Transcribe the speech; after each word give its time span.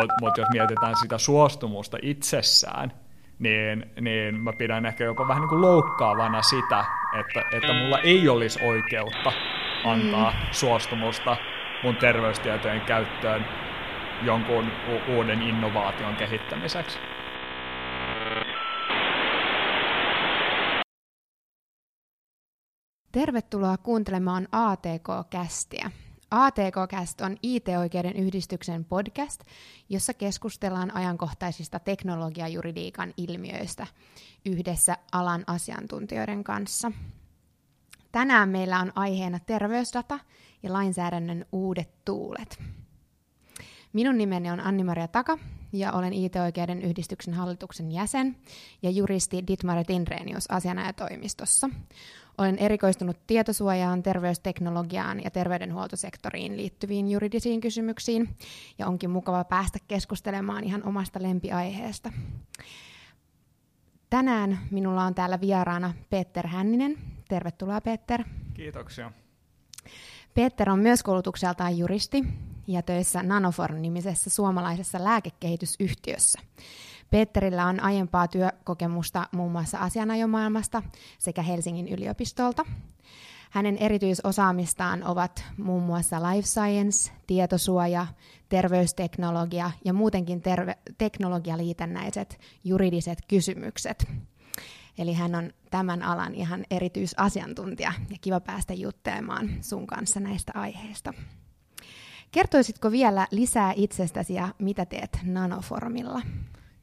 Mutta 0.00 0.14
mut 0.20 0.38
jos 0.38 0.48
mietitään 0.52 0.96
sitä 0.96 1.18
suostumusta 1.18 1.98
itsessään, 2.02 2.92
niin, 3.38 3.92
niin 4.00 4.40
mä 4.40 4.52
pidän 4.52 4.86
ehkä 4.86 5.04
jopa 5.04 5.28
vähän 5.28 5.40
niin 5.40 5.48
kuin 5.48 5.60
loukkaavana 5.60 6.42
sitä, 6.42 6.84
että, 7.20 7.56
että 7.56 7.72
mulla 7.72 7.98
ei 7.98 8.28
olisi 8.28 8.64
oikeutta 8.64 9.32
antaa 9.84 10.30
mm. 10.30 10.36
suostumusta 10.50 11.36
mun 11.82 11.96
terveystietojen 11.96 12.80
käyttöön 12.80 13.44
jonkun 14.22 14.64
u- 14.88 15.16
uuden 15.16 15.42
innovaation 15.42 16.16
kehittämiseksi. 16.16 16.98
Tervetuloa 23.12 23.76
kuuntelemaan 23.76 24.48
ATK-kästiä. 24.52 25.90
ATK-cast 26.32 27.20
on 27.20 27.36
IT-oikeuden 27.42 28.16
yhdistyksen 28.16 28.84
podcast, 28.84 29.40
jossa 29.88 30.14
keskustellaan 30.14 30.96
ajankohtaisista 30.96 31.78
teknologiajuridiikan 31.78 33.14
ilmiöistä 33.16 33.86
yhdessä 34.46 34.96
alan 35.12 35.44
asiantuntijoiden 35.46 36.44
kanssa. 36.44 36.92
Tänään 38.12 38.48
meillä 38.48 38.80
on 38.80 38.92
aiheena 38.94 39.38
terveysdata 39.38 40.18
ja 40.62 40.72
lainsäädännön 40.72 41.46
uudet 41.52 42.04
tuulet. 42.04 42.62
Minun 43.92 44.18
nimeni 44.18 44.50
on 44.50 44.60
Anni-Maria 44.60 45.08
Taka 45.08 45.38
ja 45.72 45.92
olen 45.92 46.12
IT-oikeuden 46.12 46.82
yhdistyksen 46.82 47.34
hallituksen 47.34 47.92
jäsen 47.92 48.36
ja 48.82 48.90
juristi 48.90 49.46
Dietmar 49.46 49.84
Tinrenius 49.84 50.50
asianajatoimistossa. 50.50 51.70
Olen 52.42 52.58
erikoistunut 52.58 53.26
tietosuojaan, 53.26 54.02
terveysteknologiaan 54.02 55.24
ja 55.24 55.30
terveydenhuoltosektoriin 55.30 56.56
liittyviin 56.56 57.08
juridisiin 57.10 57.60
kysymyksiin 57.60 58.36
ja 58.78 58.86
onkin 58.86 59.10
mukava 59.10 59.44
päästä 59.44 59.78
keskustelemaan 59.88 60.64
ihan 60.64 60.86
omasta 60.86 61.22
lempiaiheesta. 61.22 62.12
Tänään 64.10 64.58
minulla 64.70 65.04
on 65.04 65.14
täällä 65.14 65.40
vieraana 65.40 65.94
Peter 66.10 66.46
Hänninen. 66.46 66.98
Tervetuloa 67.28 67.80
Peter. 67.80 68.24
Kiitoksia. 68.54 69.12
Peter 70.34 70.70
on 70.70 70.78
myös 70.78 71.02
koulutukseltaan 71.02 71.78
juristi 71.78 72.24
ja 72.66 72.82
töissä 72.82 73.22
Nanoform-nimisessä 73.22 74.30
suomalaisessa 74.30 75.04
lääkekehitysyhtiössä. 75.04 76.40
Peterillä 77.12 77.66
on 77.66 77.80
aiempaa 77.80 78.28
työkokemusta 78.28 79.28
muun 79.32 79.52
muassa 79.52 79.78
asianajomaailmasta 79.78 80.82
sekä 81.18 81.42
Helsingin 81.42 81.88
yliopistolta. 81.88 82.64
Hänen 83.50 83.78
erityisosaamistaan 83.78 85.04
ovat 85.04 85.44
muun 85.56 85.82
muassa 85.82 86.30
life 86.30 86.46
science, 86.46 87.12
tietosuoja, 87.26 88.06
terveysteknologia 88.48 89.70
ja 89.84 89.92
muutenkin 89.92 90.42
terve- 90.42 90.78
teknologialiitännäiset 90.98 92.40
juridiset 92.64 93.18
kysymykset. 93.28 94.08
Eli 94.98 95.12
hän 95.12 95.34
on 95.34 95.52
tämän 95.70 96.02
alan 96.02 96.34
ihan 96.34 96.64
erityisasiantuntija 96.70 97.92
ja 98.10 98.16
kiva 98.20 98.40
päästä 98.40 98.74
juttelemaan 98.74 99.50
sun 99.60 99.86
kanssa 99.86 100.20
näistä 100.20 100.52
aiheista. 100.54 101.14
Kertoisitko 102.30 102.90
vielä 102.90 103.26
lisää 103.30 103.72
itsestäsi 103.76 104.34
ja 104.34 104.48
mitä 104.58 104.86
teet 104.86 105.18
Nanoformilla? 105.22 106.22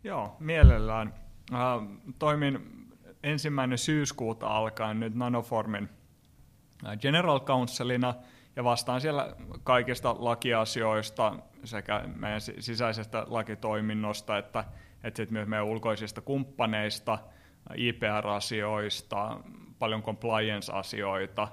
Joo, 0.09 0.35
mielellään. 0.39 1.13
Äh, 1.53 1.59
toimin 2.19 2.59
ensimmäinen 3.23 3.77
syyskuuta 3.77 4.47
alkaen 4.47 4.99
nyt 4.99 5.15
Nanoformin 5.15 5.89
äh, 6.87 6.97
General 6.97 7.39
Counselina 7.39 8.13
ja 8.55 8.63
vastaan 8.63 9.01
siellä 9.01 9.35
kaikista 9.63 10.15
lakiasioista 10.19 11.35
sekä 11.63 12.03
meidän 12.15 12.41
sisäisestä 12.41 13.25
lakitoiminnosta 13.27 14.37
että, 14.37 14.63
että 15.03 15.25
myös 15.29 15.47
meidän 15.47 15.65
ulkoisista 15.65 16.21
kumppaneista, 16.21 17.13
äh, 17.13 17.19
IPR-asioista, 17.75 19.39
paljon 19.79 20.03
compliance-asioita 20.03 21.47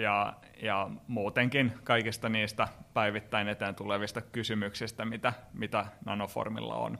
ja, 0.00 0.34
ja 0.62 0.90
muutenkin 1.06 1.72
kaikista 1.84 2.28
niistä 2.28 2.68
päivittäin 2.94 3.48
eteen 3.48 3.74
tulevista 3.74 4.20
kysymyksistä, 4.20 5.04
mitä, 5.04 5.32
mitä 5.52 5.86
Nanoformilla 6.04 6.74
on. 6.74 6.98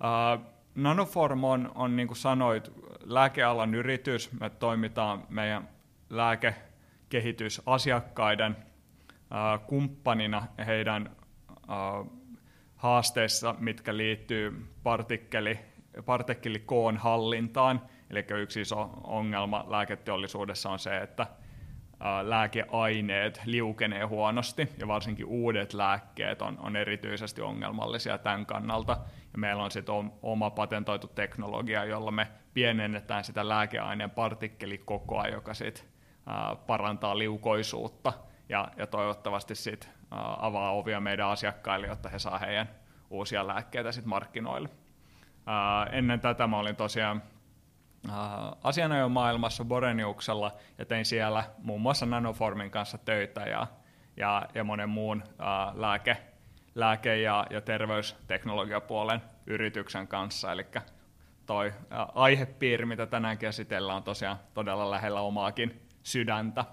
Uh, 0.00 0.40
Nanoform 0.74 1.44
on, 1.44 1.72
on 1.74 1.96
niin 1.96 2.08
kuin 2.08 2.18
sanoit, 2.18 2.72
lääkealan 3.04 3.74
yritys. 3.74 4.40
Me 4.40 4.50
toimitaan 4.50 5.26
meidän 5.28 5.68
lääkekehitysasiakkaiden 6.10 8.56
uh, 8.56 8.58
kumppanina 9.66 10.46
heidän 10.66 11.10
uh, 11.48 12.12
haasteissa, 12.76 13.54
mitkä 13.58 13.96
liittyy 13.96 14.66
partikkeli, 14.82 15.58
partikkelikoon 16.04 16.96
hallintaan. 16.96 17.82
Eli 18.10 18.24
yksi 18.30 18.60
iso 18.60 18.90
ongelma 19.04 19.64
lääketeollisuudessa 19.68 20.70
on 20.70 20.78
se, 20.78 20.98
että 20.98 21.26
lääkeaineet 22.22 23.40
liukenee 23.44 24.04
huonosti 24.04 24.68
ja 24.78 24.88
varsinkin 24.88 25.26
uudet 25.26 25.72
lääkkeet 25.72 26.42
on, 26.42 26.58
on 26.58 26.76
erityisesti 26.76 27.42
ongelmallisia 27.42 28.18
tämän 28.18 28.46
kannalta. 28.46 28.96
Ja 29.32 29.38
meillä 29.38 29.62
on 29.62 29.70
sitten 29.70 30.12
oma 30.22 30.50
patentoitu 30.50 31.06
teknologia, 31.06 31.84
jolla 31.84 32.10
me 32.10 32.28
pienennetään 32.54 33.24
sitä 33.24 33.48
lääkeaineen 33.48 34.10
partikkelikokoa, 34.10 35.26
joka 35.26 35.54
sit, 35.54 35.88
parantaa 36.66 37.18
liukoisuutta 37.18 38.12
ja, 38.48 38.68
ja 38.76 38.86
toivottavasti 38.86 39.54
sit, 39.54 39.90
avaa 40.38 40.72
ovia 40.72 41.00
meidän 41.00 41.28
asiakkaille, 41.28 41.86
jotta 41.86 42.08
he 42.08 42.18
saa 42.18 42.38
heidän 42.38 42.68
uusia 43.10 43.46
lääkkeitä 43.46 43.92
sit 43.92 44.04
markkinoille. 44.04 44.68
ennen 45.92 46.20
tätä 46.20 46.46
mä 46.46 46.58
olin 46.58 46.76
tosiaan 46.76 47.22
asianajomaailmassa 48.64 49.64
Boreniuksella 49.64 50.52
ja 50.78 50.84
tein 50.84 51.04
siellä 51.04 51.44
muun 51.58 51.80
muassa 51.80 52.06
Nanoformin 52.06 52.70
kanssa 52.70 52.98
töitä 52.98 53.40
ja, 53.40 53.66
ja, 54.16 54.42
ja 54.54 54.64
monen 54.64 54.88
muun 54.88 55.22
uh, 55.22 55.80
lääke, 55.80 56.16
lääke- 56.74 57.16
ja, 57.16 57.46
ja 57.50 57.60
terveysteknologiapuolen 57.60 59.22
yrityksen 59.46 60.08
kanssa. 60.08 60.52
Eli 60.52 60.66
toi 61.46 61.72
aihepiiri, 62.14 62.86
mitä 62.86 63.06
tänään 63.06 63.38
käsitellään, 63.38 63.96
on 63.96 64.02
tosiaan 64.02 64.38
todella 64.54 64.90
lähellä 64.90 65.20
omaakin 65.20 65.80
sydäntä. 66.02 66.64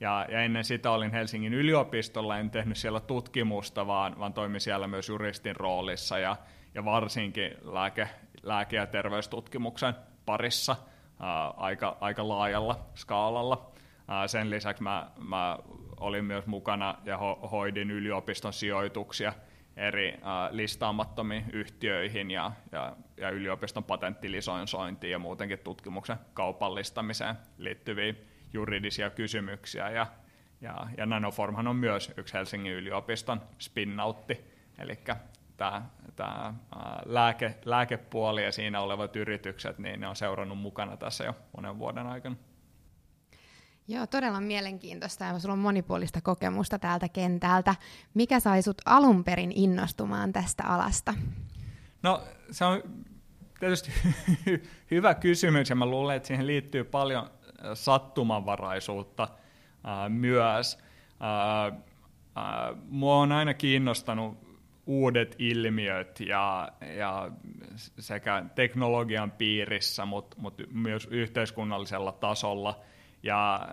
Ja, 0.00 0.26
ja 0.28 0.42
ennen 0.42 0.64
sitä 0.64 0.90
olin 0.90 1.10
Helsingin 1.10 1.54
yliopistolla, 1.54 2.38
en 2.38 2.50
tehnyt 2.50 2.76
siellä 2.76 3.00
tutkimusta, 3.00 3.86
vaan, 3.86 4.18
vaan 4.18 4.32
toimin 4.32 4.60
siellä 4.60 4.86
myös 4.88 5.08
juristin 5.08 5.56
roolissa 5.56 6.18
ja, 6.18 6.36
ja 6.74 6.84
varsinkin 6.84 7.56
lääke, 7.62 8.08
lääke- 8.42 8.76
ja 8.76 8.86
terveystutkimuksen 8.86 9.94
parissa 10.26 10.76
ää, 11.20 11.48
aika, 11.48 11.96
aika 12.00 12.28
laajalla 12.28 12.78
skaalalla. 12.94 13.70
Ää, 14.08 14.28
sen 14.28 14.50
lisäksi 14.50 14.82
mä, 14.82 15.10
mä 15.28 15.58
olin 16.00 16.24
myös 16.24 16.46
mukana 16.46 16.98
ja 17.04 17.18
ho, 17.18 17.48
hoidin 17.52 17.90
yliopiston 17.90 18.52
sijoituksia 18.52 19.32
eri 19.76 20.18
ää, 20.22 20.48
listaamattomiin 20.52 21.44
yhtiöihin 21.52 22.30
ja, 22.30 22.52
ja, 22.72 22.96
ja 23.16 23.30
yliopiston 23.30 23.84
patenttilisointiin 23.84 25.10
ja 25.10 25.18
muutenkin 25.18 25.58
tutkimuksen 25.58 26.16
kaupallistamiseen 26.34 27.34
liittyviä 27.58 28.14
juridisia 28.52 29.10
kysymyksiä. 29.10 29.90
Ja, 29.90 30.06
ja, 30.60 30.86
ja 30.96 31.06
Nanoformhan 31.06 31.68
on 31.68 31.76
myös 31.76 32.12
yksi 32.16 32.34
Helsingin 32.34 32.72
yliopiston 32.72 33.42
spinnautti, 33.58 34.44
eli 34.78 34.98
tämä, 35.56 35.82
tämä 36.16 36.54
lääke, 37.04 37.54
lääkepuoli 37.64 38.44
ja 38.44 38.52
siinä 38.52 38.80
olevat 38.80 39.16
yritykset, 39.16 39.78
niin 39.78 40.00
ne 40.00 40.08
on 40.08 40.16
seurannut 40.16 40.58
mukana 40.58 40.96
tässä 40.96 41.24
jo 41.24 41.34
monen 41.56 41.78
vuoden 41.78 42.06
aikana. 42.06 42.36
Joo, 43.90 44.06
todella 44.06 44.40
mielenkiintoista 44.40 45.24
ja 45.24 45.38
sulla 45.38 45.52
on 45.52 45.58
monipuolista 45.58 46.20
kokemusta 46.20 46.78
täältä 46.78 47.08
kentältä. 47.08 47.74
Mikä 48.14 48.40
sai 48.40 48.62
sut 48.62 48.82
alun 48.84 49.24
perin 49.24 49.52
innostumaan 49.54 50.32
tästä 50.32 50.62
alasta? 50.66 51.14
No 52.02 52.22
se 52.50 52.64
on 52.64 52.82
tietysti 53.60 53.90
hyvä 54.90 55.14
kysymys 55.14 55.70
ja 55.70 55.76
mä 55.76 55.86
luulen, 55.86 56.16
että 56.16 56.26
siihen 56.26 56.46
liittyy 56.46 56.84
paljon 56.84 57.30
sattumanvaraisuutta 57.74 59.22
äh, 59.22 60.10
myös. 60.10 60.78
Äh, 61.22 61.66
äh, 61.66 62.76
mua 62.88 63.16
on 63.16 63.32
aina 63.32 63.54
kiinnostanut 63.54 64.38
uudet 64.86 65.36
ilmiöt 65.38 66.20
ja, 66.20 66.72
ja 66.96 67.30
sekä 67.98 68.44
teknologian 68.54 69.30
piirissä, 69.30 70.04
mutta 70.04 70.36
mut 70.40 70.62
myös 70.72 71.08
yhteiskunnallisella 71.10 72.12
tasolla. 72.12 72.80
Ja, 73.22 73.68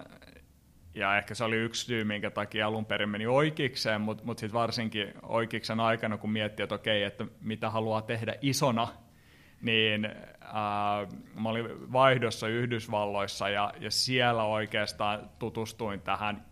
ja 0.95 1.17
ehkä 1.17 1.35
se 1.35 1.43
oli 1.43 1.55
yksi 1.55 1.85
syy, 1.85 2.03
minkä 2.03 2.31
takia 2.31 2.67
alun 2.67 2.85
perin 2.85 3.09
meni 3.09 3.27
oikeikseen, 3.27 4.01
mutta 4.01 4.23
mut 4.23 4.39
sitten 4.39 4.59
varsinkin 4.59 5.13
oikeiksen 5.23 5.79
aikana, 5.79 6.17
kun 6.17 6.31
miettii, 6.31 6.63
että 6.63 6.75
okei, 6.75 7.03
että 7.03 7.25
mitä 7.41 7.69
haluaa 7.69 8.01
tehdä 8.01 8.35
isona, 8.41 8.87
niin 9.61 10.05
äh, 10.05 11.07
mä 11.41 11.49
olin 11.49 11.93
vaihdossa 11.93 12.47
Yhdysvalloissa 12.47 13.49
ja, 13.49 13.73
ja 13.79 13.91
siellä 13.91 14.43
oikeastaan 14.43 15.29
tutustuin 15.39 16.01
tähän 16.01 16.45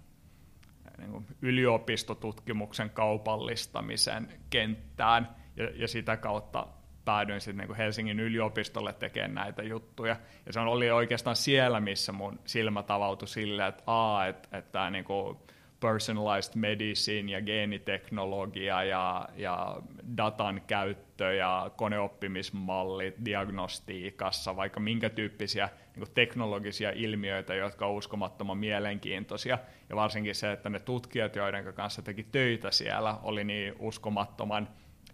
niin 0.97 1.11
kuin 1.11 1.25
yliopistotutkimuksen 1.41 2.89
kaupallistamisen 2.89 4.29
kenttään, 4.49 5.35
ja, 5.55 5.69
ja 5.75 5.87
sitä 5.87 6.17
kautta 6.17 6.67
päädyin 7.05 7.41
sitten 7.41 7.57
niin 7.57 7.67
kuin 7.67 7.77
Helsingin 7.77 8.19
yliopistolle 8.19 8.93
tekemään 8.93 9.33
näitä 9.33 9.63
juttuja. 9.63 10.15
Ja 10.45 10.53
se 10.53 10.59
oli 10.59 10.91
oikeastaan 10.91 11.35
siellä, 11.35 11.79
missä 11.79 12.11
mun 12.11 12.39
silmä 12.45 12.83
tavautui 12.83 13.27
silleen, 13.27 13.69
että 13.69 13.83
a, 13.87 14.25
että, 14.25 14.57
että 14.57 14.71
tämä 14.71 14.89
niin 14.89 15.05
kuin 15.05 15.37
personalized 15.79 16.53
medicine 16.55 17.31
ja 17.31 17.41
geeniteknologia 17.41 18.83
ja, 18.83 19.29
ja 19.35 19.77
datan 20.17 20.61
käyttö 20.67 21.33
ja 21.33 21.71
koneoppimismallit 21.75 23.15
diagnostiikassa, 23.25 24.55
vaikka 24.55 24.79
minkä 24.79 25.09
tyyppisiä 25.09 25.69
niin 25.95 26.07
teknologisia 26.13 26.91
ilmiöitä, 26.91 27.55
jotka 27.55 27.85
ovat 27.85 27.97
uskomattoman 27.97 28.57
mielenkiintoisia. 28.57 29.59
Ja 29.89 29.95
varsinkin 29.95 30.35
se, 30.35 30.51
että 30.51 30.69
ne 30.69 30.79
tutkijat, 30.79 31.35
joiden 31.35 31.73
kanssa 31.73 32.01
teki 32.01 32.23
töitä 32.23 32.71
siellä, 32.71 33.17
oli 33.23 33.43
niin 33.43 33.75
uskomattoman 33.79 34.67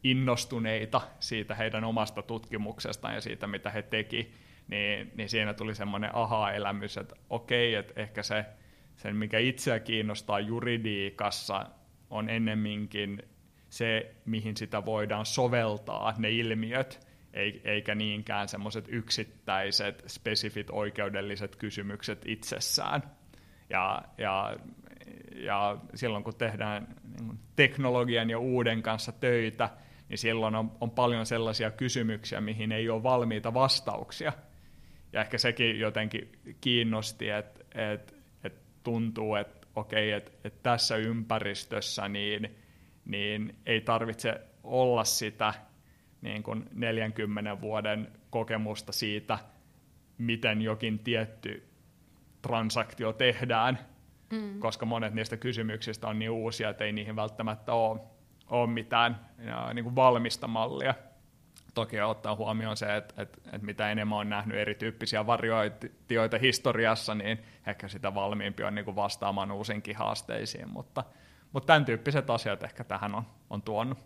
innostuneita 0.03 1.01
siitä 1.19 1.56
heidän 1.56 1.83
omasta 1.83 2.21
tutkimuksestaan 2.21 3.15
ja 3.15 3.21
siitä, 3.21 3.48
mitä 3.48 3.69
he 3.69 3.81
teki, 3.81 4.33
niin, 4.68 5.12
niin 5.15 5.30
siinä 5.30 5.53
tuli 5.53 5.75
semmoinen 5.75 6.15
aha-elämys, 6.15 6.98
että 6.98 7.15
okei, 7.30 7.75
että 7.75 8.01
ehkä 8.01 8.24
se, 8.24 8.45
sen, 8.95 9.15
mikä 9.15 9.39
itseä 9.39 9.80
kiinnostaa 9.80 10.39
juridiikassa, 10.39 11.65
on 12.09 12.30
ennemminkin 12.30 13.24
se, 13.69 14.15
mihin 14.25 14.57
sitä 14.57 14.86
voidaan 14.86 15.25
soveltaa, 15.25 16.13
ne 16.18 16.30
ilmiöt, 16.30 17.07
eikä 17.63 17.95
niinkään 17.95 18.48
semmoiset 18.48 18.86
yksittäiset, 18.88 20.03
spesifit 20.07 20.69
oikeudelliset 20.69 21.56
kysymykset 21.56 22.21
itsessään. 22.25 23.03
Ja, 23.69 24.01
ja, 24.18 24.56
ja 25.36 25.77
silloin 25.95 26.24
kun 26.24 26.36
tehdään 26.36 26.88
niin 27.19 27.39
teknologian 27.56 28.30
ja 28.30 28.39
uuden 28.39 28.81
kanssa 28.81 29.12
töitä, 29.12 29.69
niin 30.12 30.18
silloin 30.18 30.56
on, 30.56 30.72
on 30.81 30.92
paljon 30.92 31.25
sellaisia 31.25 31.72
kysymyksiä, 31.72 32.42
mihin 32.42 32.72
ei 32.72 32.90
ole 32.90 33.04
valmiita 33.04 33.54
vastauksia. 33.54 34.34
Ja 35.13 35.22
ehkä 35.22 35.38
sekin 35.38 35.80
jotenkin 35.80 36.31
kiinnosti, 36.62 37.30
että 37.30 37.66
et, 37.94 38.16
et 38.44 38.54
tuntuu, 38.84 39.36
että 39.36 39.68
okei, 39.75 40.12
että 40.12 40.31
et 40.44 40.63
tässä 40.63 40.96
ympäristössä 40.96 42.08
niin, 42.08 42.56
niin 43.06 43.56
ei 43.66 43.81
tarvitse 43.81 44.42
olla 44.63 45.04
sitä 45.04 45.54
niin 46.22 46.44
kuin 46.44 46.66
40 46.74 47.62
vuoden 47.62 48.12
kokemusta 48.30 48.92
siitä, 48.92 49.40
miten 50.18 50.62
jokin 50.62 51.00
tietty 51.00 51.68
transaktio 52.42 53.13
tehdään, 53.13 53.80
mm. 54.31 54.60
koska 54.60 54.86
monet 54.86 55.13
niistä 55.13 55.38
kysymyksistä 55.38 56.08
on 56.08 56.19
niin 56.19 56.31
uusia, 56.31 56.69
että 56.69 56.84
ei 56.84 56.92
niihin 56.92 57.16
välttämättä 57.16 57.74
ole 57.74 58.00
ole 58.51 58.68
mitään 58.69 59.19
niin 59.74 59.83
kuin 59.83 59.95
valmista 59.95 60.48
mallia. 60.48 60.94
Toki 61.74 62.01
ottaa 62.01 62.36
huomioon 62.36 62.77
se, 62.77 62.95
että, 62.95 63.21
että, 63.21 63.38
että 63.45 63.65
mitä 63.65 63.92
enemmän 63.92 64.18
on 64.18 64.30
nähnyt 64.30 64.57
erityyppisiä 64.57 65.27
varioitioita 65.27 66.38
historiassa, 66.38 67.15
niin 67.15 67.39
ehkä 67.68 67.88
sitä 67.88 68.15
valmiimpi 68.15 68.63
on 68.63 68.75
niin 68.75 68.86
kuin 68.86 68.95
vastaamaan 68.95 69.51
uusinkin 69.51 69.95
haasteisiin, 69.95 70.69
mutta, 70.69 71.03
mutta 71.51 71.68
tämän 71.68 71.86
tyyppiset 71.86 72.30
asiat 72.30 72.63
ehkä 72.63 72.83
tähän 72.83 73.15
on, 73.15 73.24
on 73.50 73.62
tuonut. 73.62 73.98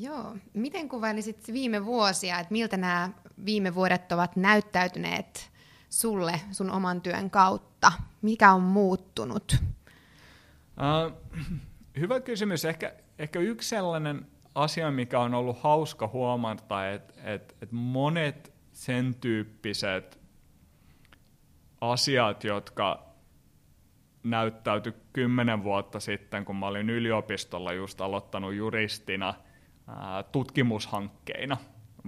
Joo. 0.00 0.36
Miten 0.54 0.88
kuvailisit 0.88 1.52
viime 1.52 1.84
vuosia, 1.84 2.38
että 2.38 2.52
miltä 2.52 2.76
nämä 2.76 3.10
viime 3.44 3.74
vuodet 3.74 4.12
ovat 4.12 4.36
näyttäytyneet 4.36 5.50
sulle 5.90 6.40
sun 6.52 6.70
oman 6.70 7.00
työn 7.00 7.30
kautta? 7.30 7.92
Mikä 8.22 8.52
on 8.52 8.62
muuttunut? 8.62 9.56
Uh, 10.76 11.12
hyvä 12.00 12.20
kysymys. 12.20 12.64
Ehkä, 12.64 12.92
ehkä 13.18 13.40
yksi 13.40 13.68
sellainen 13.68 14.26
asia, 14.54 14.90
mikä 14.90 15.20
on 15.20 15.34
ollut 15.34 15.62
hauska 15.62 16.08
huomata, 16.08 16.90
että 16.90 17.14
että 17.24 17.54
että 17.62 17.74
monet 17.74 18.52
sen 18.72 19.14
tyyppiset 19.14 20.20
asiat, 21.80 22.44
jotka 22.44 23.06
näyttäytyi 24.22 24.92
kymmenen 25.12 25.64
vuotta 25.64 26.00
sitten, 26.00 26.44
kun 26.44 26.56
mä 26.56 26.66
olin 26.66 26.90
yliopistolla 26.90 27.72
just 27.72 28.00
aloittanut 28.00 28.54
juristina 28.54 29.34
ää, 29.88 30.22
tutkimushankkeina. 30.22 31.56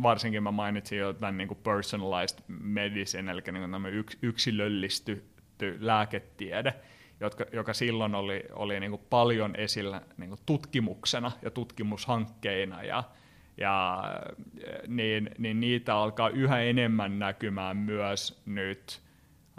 Varsinkin 0.02 0.43
mä 0.43 0.50
mainitsin 0.50 0.99
jo 0.99 1.12
tämän 1.12 1.37
niin 1.37 1.49
kuin 1.49 1.58
personalized 1.62 2.38
medicine, 2.49 3.32
eli 3.32 3.43
niin 3.52 3.70
kuin 3.70 4.05
yksilöllistetty 4.23 5.76
lääketiede 5.81 6.75
jotka, 7.20 7.44
joka 7.52 7.74
silloin 7.74 8.14
oli, 8.14 8.44
oli 8.52 8.80
niin 8.80 8.90
kuin 8.90 9.02
paljon 9.10 9.56
esillä 9.56 10.02
niin 10.16 10.28
kuin 10.30 10.40
tutkimuksena 10.46 11.32
ja 11.42 11.50
tutkimushankkeina, 11.50 12.82
ja, 12.82 13.04
ja 13.56 14.04
niin, 14.86 15.30
niin 15.38 15.60
niitä 15.60 15.96
alkaa 15.96 16.28
yhä 16.28 16.60
enemmän 16.60 17.18
näkymään 17.18 17.76
myös 17.76 18.42
nyt 18.46 19.00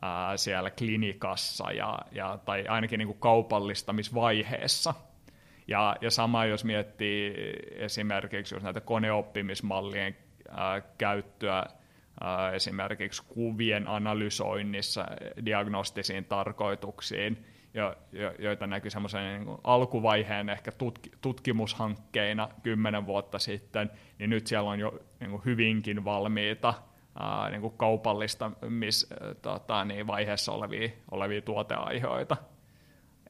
ää, 0.02 0.38
siellä 0.38 0.72
klinikassa 0.72 1.72
ja, 1.72 2.00
ja, 2.12 2.40
tai 2.46 2.68
ainakin 2.68 2.98
niin 2.98 3.08
kuin 3.08 3.20
kaupallistamisvaiheessa. 3.20 4.94
Ja, 5.68 5.96
ja 6.02 6.12
sama 6.12 6.46
jos 6.46 6.66
miettii 6.66 7.34
esimerkiksi 7.72 8.56
jos 8.56 8.64
näitä 8.64 8.82
koneoppimismallien 8.82 10.18
ää, 10.50 10.82
käyttöä 10.98 11.66
esimerkiksi 12.54 13.24
kuvien 13.28 13.88
analysoinnissa 13.88 15.06
diagnostisiin 15.46 16.26
tarkoituksiin, 16.26 17.46
jo, 17.74 17.96
jo, 18.12 18.34
joita 18.40 18.68
näkyy 18.68 18.92
semmoisen 18.92 19.46
niin 19.46 19.58
alkuvaiheen 19.64 20.50
ehkä 20.50 20.72
tutki, 20.72 21.12
tutkimushankkeina 21.22 22.50
kymmenen 22.64 23.06
vuotta 23.06 23.40
sitten, 23.40 23.92
niin 24.20 24.30
nyt 24.30 24.48
siellä 24.48 24.70
on 24.70 24.80
jo 24.80 25.00
niin 25.20 25.32
kuin 25.32 25.46
hyvinkin 25.46 26.06
valmiita 26.06 26.74
ää, 27.20 27.50
niin 27.50 27.62
kuin 27.62 27.74
kaupallistamis, 27.78 29.10
tota, 29.42 29.86
niin 29.86 30.08
vaiheessa 30.08 30.52
olevia, 30.52 30.90
olevia 31.12 31.42
tuoteaiheita. 31.42 32.38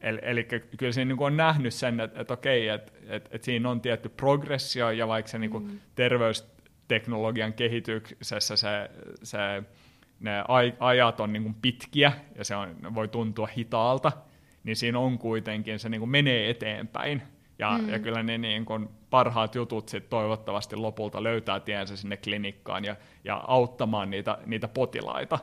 Eli, 0.01 0.19
eli 0.21 0.43
kyllä 0.77 0.91
siinä 0.91 1.13
niin 1.13 1.23
on 1.23 1.37
nähnyt 1.37 1.73
sen, 1.73 1.99
että, 1.99 2.21
että 2.21 2.33
okei, 2.33 2.67
että, 2.67 2.91
että, 3.07 3.29
että 3.33 3.45
siinä 3.45 3.69
on 3.69 3.81
tietty 3.81 4.09
progressio, 4.09 4.89
ja 4.89 5.07
vaikka 5.07 5.31
se 5.31 5.39
niin 5.39 5.51
kuin 5.51 5.63
mm. 5.63 5.79
terveys 5.95 6.58
teknologian 6.89 7.53
kehityksessä 7.53 8.55
se, 8.55 8.89
se, 9.23 9.37
ne 10.19 10.43
ajat 10.79 11.19
on 11.19 11.33
niin 11.33 11.43
kuin 11.43 11.55
pitkiä 11.61 12.11
ja 12.35 12.43
se 12.43 12.55
on, 12.55 12.75
voi 12.95 13.07
tuntua 13.07 13.49
hitaalta, 13.57 14.11
niin 14.63 14.75
siinä 14.75 14.99
on 14.99 15.17
kuitenkin, 15.17 15.79
se 15.79 15.89
niin 15.89 15.99
kuin 15.99 16.09
menee 16.09 16.49
eteenpäin. 16.49 17.21
Ja, 17.59 17.77
mm. 17.77 17.89
ja 17.89 17.99
kyllä 17.99 18.23
ne 18.23 18.37
niin 18.37 18.65
kuin 18.65 18.89
parhaat 19.09 19.55
jutut 19.55 19.89
sit 19.89 20.09
toivottavasti 20.09 20.75
lopulta 20.75 21.23
löytää 21.23 21.59
tiensä 21.59 21.95
sinne 21.97 22.17
klinikkaan 22.17 22.85
ja, 22.85 22.95
ja 23.23 23.43
auttamaan 23.47 24.09
niitä, 24.09 24.37
niitä 24.45 24.67
potilaita. 24.67 25.39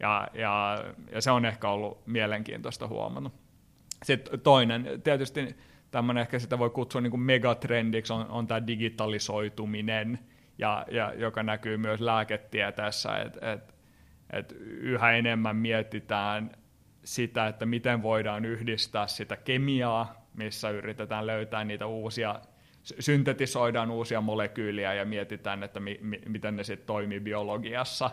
Ja, 0.00 0.28
ja, 0.34 0.84
ja 1.12 1.20
se 1.20 1.30
on 1.30 1.44
ehkä 1.44 1.68
ollut 1.68 2.06
mielenkiintoista 2.06 2.88
huomannut. 2.88 3.32
Sitten 4.02 4.40
toinen, 4.40 5.00
tietysti 5.04 5.56
tämmöinen 5.90 6.20
ehkä 6.20 6.38
sitä 6.38 6.58
voi 6.58 6.70
kutsua 6.70 7.00
niin 7.00 7.10
kuin 7.10 7.20
megatrendiksi, 7.20 8.12
on, 8.12 8.26
on 8.28 8.46
tämä 8.46 8.66
digitalisoituminen– 8.66 10.18
ja, 10.60 10.86
ja 10.90 11.12
joka 11.16 11.42
näkyy 11.42 11.76
myös 11.76 12.00
lääketieteessä, 12.00 13.16
että 13.16 13.52
et, 13.52 13.74
et 14.32 14.52
yhä 14.62 15.12
enemmän 15.12 15.56
mietitään 15.56 16.50
sitä, 17.04 17.46
että 17.46 17.66
miten 17.66 18.02
voidaan 18.02 18.44
yhdistää 18.44 19.06
sitä 19.06 19.36
kemiaa, 19.36 20.28
missä 20.34 20.70
yritetään 20.70 21.26
löytää 21.26 21.64
niitä 21.64 21.86
uusia, 21.86 22.40
syntetisoidaan 22.82 23.90
uusia 23.90 24.20
molekyyliä 24.20 24.94
ja 24.94 25.04
mietitään, 25.04 25.62
että 25.62 25.80
mi, 25.80 25.98
mi, 26.02 26.20
miten 26.28 26.56
ne 26.56 26.64
sitten 26.64 26.86
toimii 26.86 27.20
biologiassa. 27.20 28.10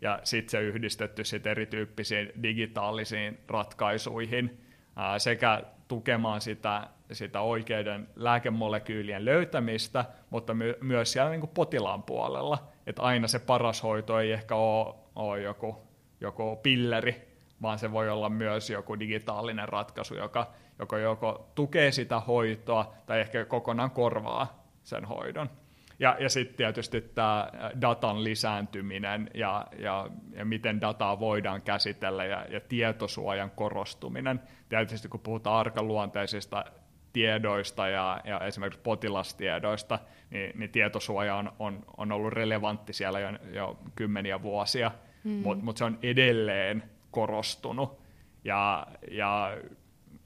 Ja 0.00 0.20
sitten 0.24 0.50
se 0.50 0.60
yhdistetty 0.60 1.24
sit 1.24 1.46
erityyppisiin 1.46 2.32
digitaalisiin 2.42 3.38
ratkaisuihin 3.48 4.60
ää, 4.96 5.18
sekä 5.18 5.62
tukemaan 5.88 6.40
sitä 6.40 6.88
sitä 7.14 7.40
oikeiden 7.40 8.08
lääkemolekyylien 8.16 9.24
löytämistä, 9.24 10.04
mutta 10.30 10.54
my- 10.54 10.78
myös 10.80 11.12
siellä 11.12 11.30
niin 11.30 11.40
kuin 11.40 11.50
potilaan 11.54 12.02
puolella. 12.02 12.68
Että 12.86 13.02
aina 13.02 13.28
se 13.28 13.38
paras 13.38 13.82
hoito 13.82 14.20
ei 14.20 14.32
ehkä 14.32 14.54
ole, 14.54 14.94
ole 15.14 15.42
joku, 15.42 15.76
joku 16.20 16.56
pilleri, 16.56 17.28
vaan 17.62 17.78
se 17.78 17.92
voi 17.92 18.10
olla 18.10 18.28
myös 18.28 18.70
joku 18.70 18.98
digitaalinen 18.98 19.68
ratkaisu, 19.68 20.14
joka, 20.14 20.50
joka 20.78 20.98
joko 20.98 21.50
tukee 21.54 21.92
sitä 21.92 22.20
hoitoa 22.20 22.94
tai 23.06 23.20
ehkä 23.20 23.44
kokonaan 23.44 23.90
korvaa 23.90 24.66
sen 24.82 25.04
hoidon. 25.04 25.50
Ja, 25.98 26.16
ja 26.20 26.28
sitten 26.28 26.56
tietysti 26.56 27.00
tämä 27.00 27.48
datan 27.80 28.24
lisääntyminen 28.24 29.30
ja, 29.34 29.66
ja, 29.78 30.08
ja 30.32 30.44
miten 30.44 30.80
dataa 30.80 31.20
voidaan 31.20 31.62
käsitellä 31.62 32.24
ja, 32.24 32.46
ja 32.50 32.60
tietosuojan 32.60 33.50
korostuminen. 33.50 34.40
Tietysti 34.68 35.08
kun 35.08 35.20
puhutaan 35.20 35.56
arkaluonteisista 35.56 36.64
tiedoista 37.12 37.88
ja, 37.88 38.20
ja 38.24 38.40
esimerkiksi 38.40 38.80
potilastiedoista, 38.82 39.98
niin, 40.30 40.58
niin 40.58 40.70
tietosuoja 40.70 41.36
on, 41.36 41.52
on, 41.58 41.84
on 41.96 42.12
ollut 42.12 42.32
relevantti 42.32 42.92
siellä 42.92 43.20
jo, 43.20 43.28
jo 43.52 43.78
kymmeniä 43.96 44.42
vuosia, 44.42 44.90
mm. 45.24 45.30
mutta 45.30 45.64
mut 45.64 45.76
se 45.76 45.84
on 45.84 45.98
edelleen 46.02 46.82
korostunut. 47.10 48.02
Ja, 48.44 48.86
ja, 49.10 49.56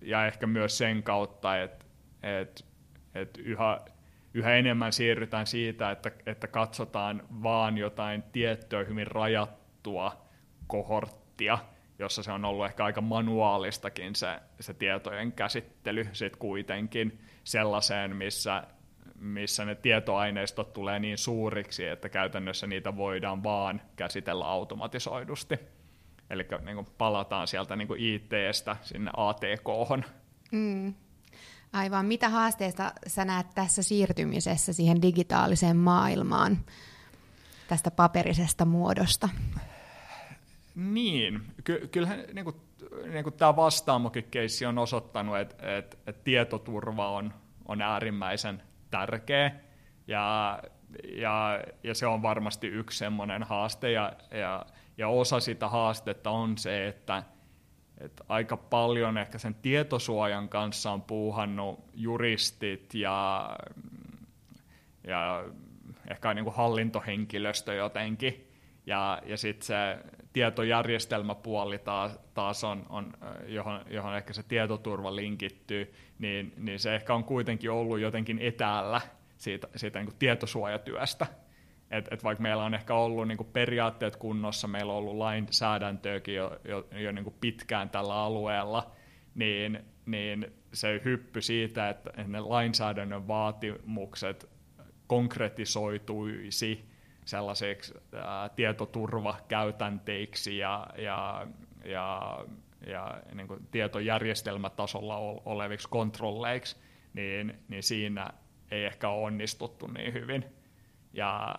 ja 0.01 0.27
ehkä 0.27 0.47
myös 0.47 0.79
sen 0.79 1.03
kautta, 1.03 1.63
että 1.63 1.87
et, 2.23 2.65
et 3.15 3.39
yhä, 3.39 3.81
yhä 4.35 4.55
enemmän 4.55 4.93
siirrytään 4.93 5.47
siitä, 5.47 5.91
että, 5.91 6.11
että 6.27 6.47
katsotaan 6.47 7.23
vaan 7.43 7.79
jotain 7.79 8.23
tiettyä 8.23 8.85
hyvin 8.85 9.07
rajattua 9.07 10.27
kohorttia, 10.67 11.59
jossa 11.99 12.23
se 12.23 12.33
on 12.33 12.45
ollut 12.45 12.67
ehkä 12.67 12.85
aika 12.85 13.01
manuaalistakin 13.01 14.15
se, 14.15 14.41
se 14.61 14.75
tietojen 14.75 15.33
käsittely 15.33 16.09
sit 16.13 16.37
kuitenkin 16.37 17.19
sellaiseen, 17.45 18.17
missä, 18.17 18.63
missä 19.19 19.65
ne 19.65 19.75
tietoaineistot 19.75 20.73
tulee 20.73 20.99
niin 20.99 21.19
suuriksi, 21.19 21.87
että 21.87 22.09
käytännössä 22.09 22.67
niitä 22.67 22.97
voidaan 22.97 23.43
vaan 23.43 23.83
käsitellä 23.97 24.45
automatisoidusti. 24.45 25.59
Eli 26.31 26.47
niin 26.65 26.87
palataan 26.99 27.47
sieltä 27.47 27.77
niin 27.77 27.89
IT-stä 27.99 28.77
sinne 28.83 29.11
ATK-hon. 29.17 30.05
Mm. 30.53 30.95
Aivan. 31.73 32.07
Mitä 32.07 32.29
haasteista 32.29 32.93
sä 33.07 33.25
näet 33.25 33.47
tässä 33.55 33.83
siirtymisessä 33.83 34.73
siihen 34.73 35.03
digitaaliseen 35.03 35.77
maailmaan 35.77 36.59
tästä 37.69 37.91
paperisesta 37.91 38.65
muodosta? 38.65 39.29
Niin, 40.77 41.43
Ky- 41.65 41.89
kyllähän 41.93 42.25
niin 42.33 42.45
kuin, 42.45 42.57
niin 43.13 43.25
kuin 43.25 43.35
tämä 43.35 43.57
vastaamokin 43.57 44.25
keissi 44.31 44.67
on 44.67 44.79
osoittanut, 44.79 45.39
että, 45.39 45.77
että, 45.77 45.97
että 46.07 46.25
tietoturva 46.25 47.11
on, 47.11 47.35
on 47.65 47.83
äärimmäisen 47.83 48.63
tärkeä. 48.91 49.53
Ja, 50.07 50.59
ja, 51.05 51.61
ja 51.83 51.95
se 51.95 52.07
on 52.07 52.23
varmasti 52.23 52.67
yksi 52.67 52.99
semmoinen 52.99 53.43
haaste. 53.43 53.91
Ja, 53.91 54.13
ja, 54.31 54.67
ja 54.99 55.09
osa 55.09 55.41
sitä 55.41 55.69
haastetta 55.69 56.31
on 56.31 56.59
se, 56.59 56.89
että, 56.89 57.23
että 57.99 58.25
aika 58.29 58.57
paljon 58.57 59.19
ehkä 59.19 59.39
sen 59.39 59.55
tietosuojan 59.55 60.49
kanssa 60.49 60.91
on 60.91 61.03
puuhannut 61.03 61.85
juristit 61.95 62.95
ja, 62.95 63.51
ja 65.05 65.45
ehkä 66.11 66.35
niin 66.35 66.45
kuin 66.45 66.57
hallintohenkilöstö 66.57 67.75
jotenkin. 67.75 68.51
Ja, 68.87 69.23
ja 69.27 69.37
sitten 69.37 69.67
se 69.67 69.99
tietojärjestelmäpuoli 70.37 71.79
taas, 71.79 72.19
taas 72.35 72.65
on, 72.65 72.87
on 72.89 73.13
johon, 73.47 73.81
johon 73.91 74.17
ehkä 74.17 74.33
se 74.33 74.43
tietoturva 74.43 75.17
linkittyy, 75.17 75.95
niin, 76.19 76.53
niin 76.57 76.79
se 76.79 76.95
ehkä 76.95 77.15
on 77.15 77.25
kuitenkin 77.25 77.71
ollut 77.71 78.01
jotenkin 78.01 78.39
etäällä 78.39 79.01
siitä, 79.37 79.69
siitä 79.77 79.99
niin 79.99 80.07
kuin 80.07 80.19
tietosuojatyöstä. 80.19 81.27
Et, 81.91 82.09
et 82.11 82.25
vaikka 82.25 82.43
meillä 82.43 82.65
on 82.65 82.75
ehkä 82.75 82.95
ollut 82.95 83.29
niin 83.29 83.39
kuin 83.39 83.49
periaatteet 83.53 84.17
kunnossa, 84.17 84.69
meillä 84.69 84.93
on 84.93 84.99
ollut 84.99 85.17
lainsäädäntöäkin 85.17 86.35
jo, 86.35 86.59
jo, 86.65 86.87
jo 86.93 87.13
niin 87.13 87.25
kuin 87.25 87.37
pitkään 87.41 87.91
tällä 87.91 88.15
alueella, 88.15 88.91
niin, 89.35 89.85
niin 90.07 90.53
se 90.73 91.01
hyppy 91.05 91.43
siitä, 91.43 91.89
että 91.89 92.11
ne 92.27 92.41
lainsäädännön 92.41 93.29
vaatimukset 93.29 94.49
konkretisoituisi 95.07 96.96
sellaisiksi 97.27 97.95
ää, 98.15 98.49
tietoturvakäytänteiksi 98.49 100.59
ja, 100.59 100.87
ja, 100.99 101.47
ja, 101.85 102.39
ja 102.87 103.23
niin 103.35 103.49
kuin 103.49 103.69
tietojärjestelmätasolla 103.71 105.17
oleviksi 105.45 105.89
kontrolleiksi, 105.89 106.77
niin, 107.15 107.59
niin 107.69 107.83
siinä 107.83 108.31
ei 108.71 108.85
ehkä 108.85 109.09
onnistuttu 109.09 109.87
niin 109.87 110.13
hyvin. 110.13 110.45
Ja, 111.13 111.55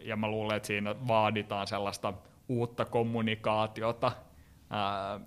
ja 0.00 0.16
mä 0.16 0.28
luulen, 0.28 0.56
että 0.56 0.66
siinä 0.66 0.94
vaaditaan 1.08 1.66
sellaista 1.66 2.14
uutta 2.48 2.84
kommunikaatiota 2.84 4.12
ää, 4.70 5.20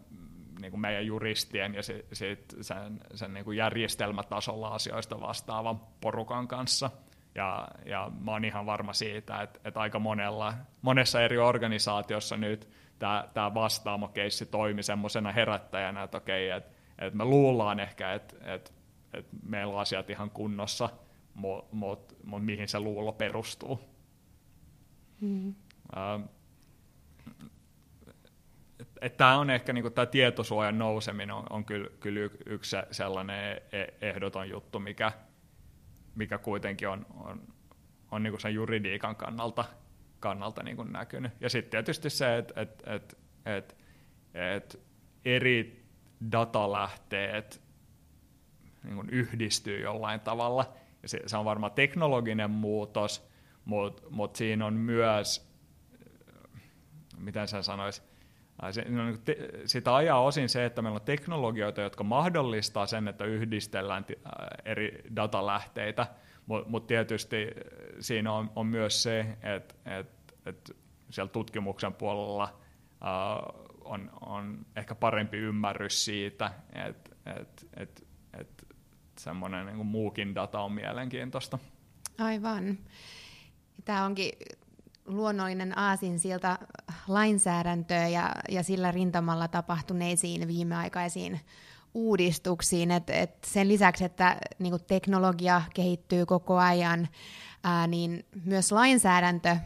niin 0.62 0.72
kuin 0.72 0.82
meidän 0.82 1.06
juristien 1.06 1.76
ja 1.76 1.84
sit, 1.84 2.06
sit 2.14 2.56
sen, 2.62 3.00
sen 3.14 3.34
niin 3.34 3.46
kuin 3.46 3.58
järjestelmätasolla 3.58 4.68
asioista 4.68 5.22
vastaavan 5.22 5.80
porukan 6.02 6.48
kanssa– 6.48 6.90
ja, 7.36 7.68
ja 7.86 8.12
mä 8.20 8.32
oon 8.32 8.46
ihan 8.46 8.66
varma 8.66 8.94
siitä, 8.94 9.42
että, 9.42 9.60
että 9.66 9.80
aika 9.80 10.00
monella, 10.00 10.54
monessa 10.82 11.22
eri 11.22 11.38
organisaatiossa 11.38 12.38
nyt 12.38 12.70
tämä, 13.00 13.28
tämä 13.34 13.54
vastaamo-keissi 13.54 14.46
toimi 14.46 14.84
semmoisena 14.84 15.32
herättäjänä, 15.32 16.04
että 16.04 16.18
okei, 16.18 16.50
että, 16.50 16.72
että 17.00 17.18
me 17.18 17.26
luullaan 17.26 17.80
ehkä, 17.80 18.14
että, 18.14 18.36
että, 18.54 18.72
että 19.14 19.36
meillä 19.50 19.74
on 19.74 19.82
asiat 19.82 20.10
ihan 20.10 20.30
kunnossa, 20.30 20.90
mutta 21.34 21.76
mut, 21.76 22.18
mut 22.24 22.46
mihin 22.46 22.68
se 22.68 22.80
luulo 22.80 23.12
perustuu. 23.12 23.80
Mm. 25.22 25.50
Uh, 25.50 26.30
tämä 29.18 29.38
on 29.38 29.50
ehkä 29.50 29.74
niinku, 29.74 29.90
tämä 29.90 30.06
tietosuojan 30.06 30.78
nouseminen 30.78 31.36
on, 31.36 31.44
on 31.50 31.66
kyllä, 31.66 31.90
kyllä 32.00 32.30
yksi 32.46 32.76
sellainen 32.92 33.62
e-, 33.72 34.08
ehdoton 34.10 34.50
juttu, 34.50 34.80
mikä, 34.80 35.12
mikä 36.16 36.38
kuitenkin 36.38 36.88
on, 36.88 37.06
on, 37.14 37.42
on 38.12 38.24
niin 38.24 38.32
kuin 38.32 38.42
sen 38.42 38.54
juridiikan 38.54 39.16
kannalta, 39.16 39.66
kannalta 40.20 40.64
niin 40.64 40.76
kuin 40.76 40.92
näkynyt. 40.92 41.32
Ja 41.40 41.50
sitten 41.50 41.72
tietysti 41.72 42.10
se, 42.10 42.38
että 42.38 42.62
et, 42.62 42.84
et, 42.86 43.18
et, 43.46 43.78
et 44.34 44.80
eri 45.26 45.86
datalähteet 46.32 47.62
niin 48.84 48.96
kuin 48.96 49.10
yhdistyy 49.10 49.82
jollain 49.82 50.20
tavalla. 50.20 50.74
Ja 51.04 51.10
se, 51.10 51.22
se 51.26 51.38
on 51.38 51.46
varmaan 51.46 51.72
teknologinen 51.72 52.52
muutos, 52.52 53.30
mutta 53.66 54.04
mut 54.10 54.36
siinä 54.36 54.66
on 54.66 54.74
myös, 54.74 55.50
miten 57.18 57.48
sen 57.48 57.64
sanoisi, 57.64 58.02
No, 58.90 59.04
sitä 59.66 59.96
ajaa 59.96 60.22
osin 60.22 60.50
se, 60.50 60.66
että 60.66 60.82
meillä 60.82 60.96
on 60.96 61.06
teknologioita, 61.06 61.82
jotka 61.82 62.04
mahdollistaa 62.04 62.86
sen, 62.86 63.08
että 63.08 63.26
yhdistellään 63.26 64.06
eri 64.66 65.04
datalähteitä, 65.16 66.08
mutta 66.46 66.70
mut 66.70 66.88
tietysti 66.88 67.48
siinä 68.00 68.32
on, 68.34 68.52
on 68.56 68.68
myös 68.68 69.04
se, 69.04 69.38
että 69.44 69.76
et, 70.00 70.36
et 70.46 70.78
siellä 71.10 71.32
tutkimuksen 71.32 71.94
puolella 71.94 72.60
uh, 73.02 73.66
on, 73.86 74.12
on 74.22 74.66
ehkä 74.76 74.96
parempi 74.96 75.38
ymmärrys 75.38 76.06
siitä, 76.06 76.52
että 76.74 77.10
et, 77.42 77.68
et, 77.78 78.08
et 78.40 78.68
semmoinen 79.18 79.66
niin 79.66 79.86
muukin 79.86 80.36
data 80.36 80.60
on 80.60 80.72
mielenkiintoista. 80.72 81.60
Aivan. 82.20 82.78
Tämä 83.86 84.06
onkin 84.06 84.32
luonnollinen 85.06 85.78
aasinsilta 85.78 86.58
lainsäädäntöä 87.08 88.08
ja, 88.08 88.32
ja 88.50 88.64
sillä 88.64 88.92
rintamalla 88.92 89.48
tapahtuneisiin 89.48 90.48
viimeaikaisiin 90.48 91.40
uudistuksiin. 91.94 92.92
Et, 92.92 93.10
et 93.10 93.44
sen 93.44 93.68
lisäksi, 93.68 94.06
että 94.06 94.38
niinku, 94.60 94.80
teknologia 94.80 95.62
kehittyy 95.74 96.26
koko 96.26 96.58
ajan, 96.58 97.08
ää, 97.64 97.88
niin 97.88 98.26
myös 98.46 98.72
lainsäädäntö, 98.72 99.58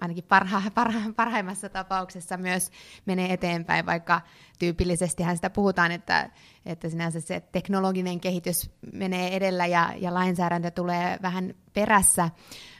ainakin 0.00 0.24
parha, 0.24 0.62
parha, 0.74 1.00
parhaimmassa 1.16 1.68
tapauksessa, 1.68 2.36
myös 2.36 2.70
menee 3.06 3.32
eteenpäin, 3.32 3.86
vaikka 3.86 4.20
tyypillisesti 4.58 5.22
sitä 5.34 5.50
puhutaan, 5.50 5.92
että, 5.92 6.30
että 6.66 6.88
sinänsä 6.88 7.20
se 7.20 7.40
teknologinen 7.52 8.20
kehitys 8.20 8.70
menee 8.92 9.36
edellä 9.36 9.66
ja, 9.66 9.92
ja 9.96 10.14
lainsäädäntö 10.14 10.70
tulee 10.70 11.18
vähän 11.22 11.54
perässä. 11.72 12.30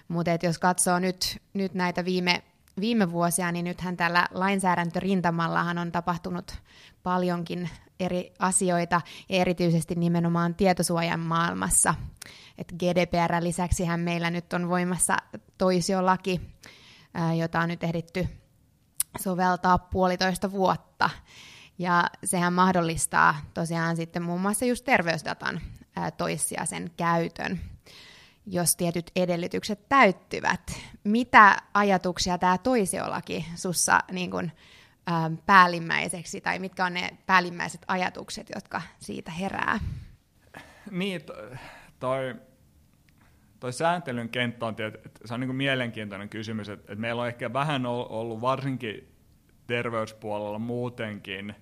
Mutta 0.09 0.31
jos 0.43 0.59
katsoo 0.59 0.99
nyt, 0.99 1.43
nyt 1.55 1.75
näitä 1.75 2.05
viime, 2.05 2.43
viime 2.81 3.13
vuosia, 3.13 3.53
niin 3.53 3.65
nythän 3.65 3.97
tällä 3.97 4.29
lainsäädäntörintamallahan 4.31 5.79
on 5.79 5.93
tapahtunut 5.93 6.55
paljonkin 7.03 7.71
eri 8.01 8.33
asioita, 8.39 9.01
ja 9.29 9.37
erityisesti 9.37 9.95
nimenomaan 9.95 10.55
tietosuojan 10.55 11.21
maailmassa. 11.21 11.95
Et 12.59 12.73
GDPR 12.73 13.35
lisäksi 13.41 13.85
meillä 13.97 14.31
nyt 14.31 14.53
on 14.53 14.69
voimassa 14.69 15.17
toisiolaki, 15.59 16.41
jota 17.39 17.61
on 17.61 17.69
nyt 17.69 17.85
ehditty 17.85 18.29
soveltaa 19.21 19.79
puolitoista 19.79 20.53
vuotta. 20.53 21.11
Ja 21.79 22.05
sehän 22.25 22.53
mahdollistaa 22.53 23.37
tosiaan 23.55 23.97
sitten 23.97 24.23
muun 24.23 24.41
muassa 24.41 24.65
just 24.65 24.85
terveysdatan 24.85 25.61
toissijaisen 26.17 26.91
käytön 26.97 27.61
jos 28.47 28.77
tietyt 28.77 29.11
edellytykset 29.17 29.89
täyttyvät. 29.89 30.61
Mitä 31.05 31.57
ajatuksia 31.75 32.39
tämä 32.39 32.59
toisiolaki 32.59 33.47
sussa 33.55 34.01
niin 34.13 34.31
kun, 34.31 34.51
ä, 35.11 35.31
päällimmäiseksi, 35.47 36.41
tai 36.41 36.59
mitkä 36.59 36.85
on 36.85 36.95
ne 36.95 37.19
päällimmäiset 37.27 37.81
ajatukset, 37.89 38.51
jotka 38.55 38.83
siitä 38.99 39.31
herää? 39.31 39.79
Niin, 40.91 41.21
toi, 42.01 42.35
toi 43.61 43.73
sääntelyn 43.73 44.29
kenttä 44.29 44.67
on, 44.67 44.77
se 45.25 45.35
on 45.35 45.41
niin 45.41 45.49
kuin 45.49 45.57
mielenkiintoinen 45.57 46.29
kysymys, 46.29 46.69
että, 46.69 46.93
että 46.93 47.01
meillä 47.01 47.23
on 47.23 47.29
ehkä 47.29 47.53
vähän 47.53 47.87
ollut 47.87 48.41
varsinkin 48.41 49.09
terveyspuolella 49.67 50.59
muutenkin, 50.59 51.55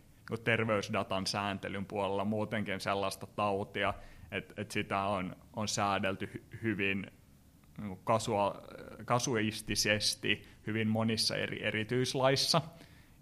terveysdatan 0.45 1.27
sääntelyn 1.27 1.87
puolella 1.87 2.25
muutenkin 2.25 2.81
sellaista 2.81 3.27
tautia, 3.27 3.95
että 4.33 4.55
et 4.57 4.71
sitä 4.71 5.03
on, 5.03 5.37
on 5.57 5.69
säädelty 5.69 6.31
hy, 6.35 6.45
hyvin 6.63 7.07
niin 7.79 7.99
kasua, 8.05 8.63
kasuistisesti 9.05 10.49
hyvin 10.67 10.89
monissa 10.89 11.37
eri 11.37 11.65
erityislaissa. 11.65 12.63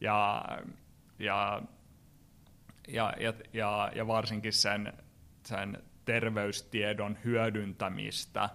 Ja, 0.00 0.44
ja, 1.18 1.62
ja, 2.88 3.12
ja, 3.20 3.34
ja, 3.52 3.92
ja 3.94 4.06
varsinkin 4.06 4.52
sen, 4.52 4.92
sen 5.46 5.82
terveystiedon 6.04 7.18
hyödyntämistä 7.24 8.42
äh, 8.42 8.50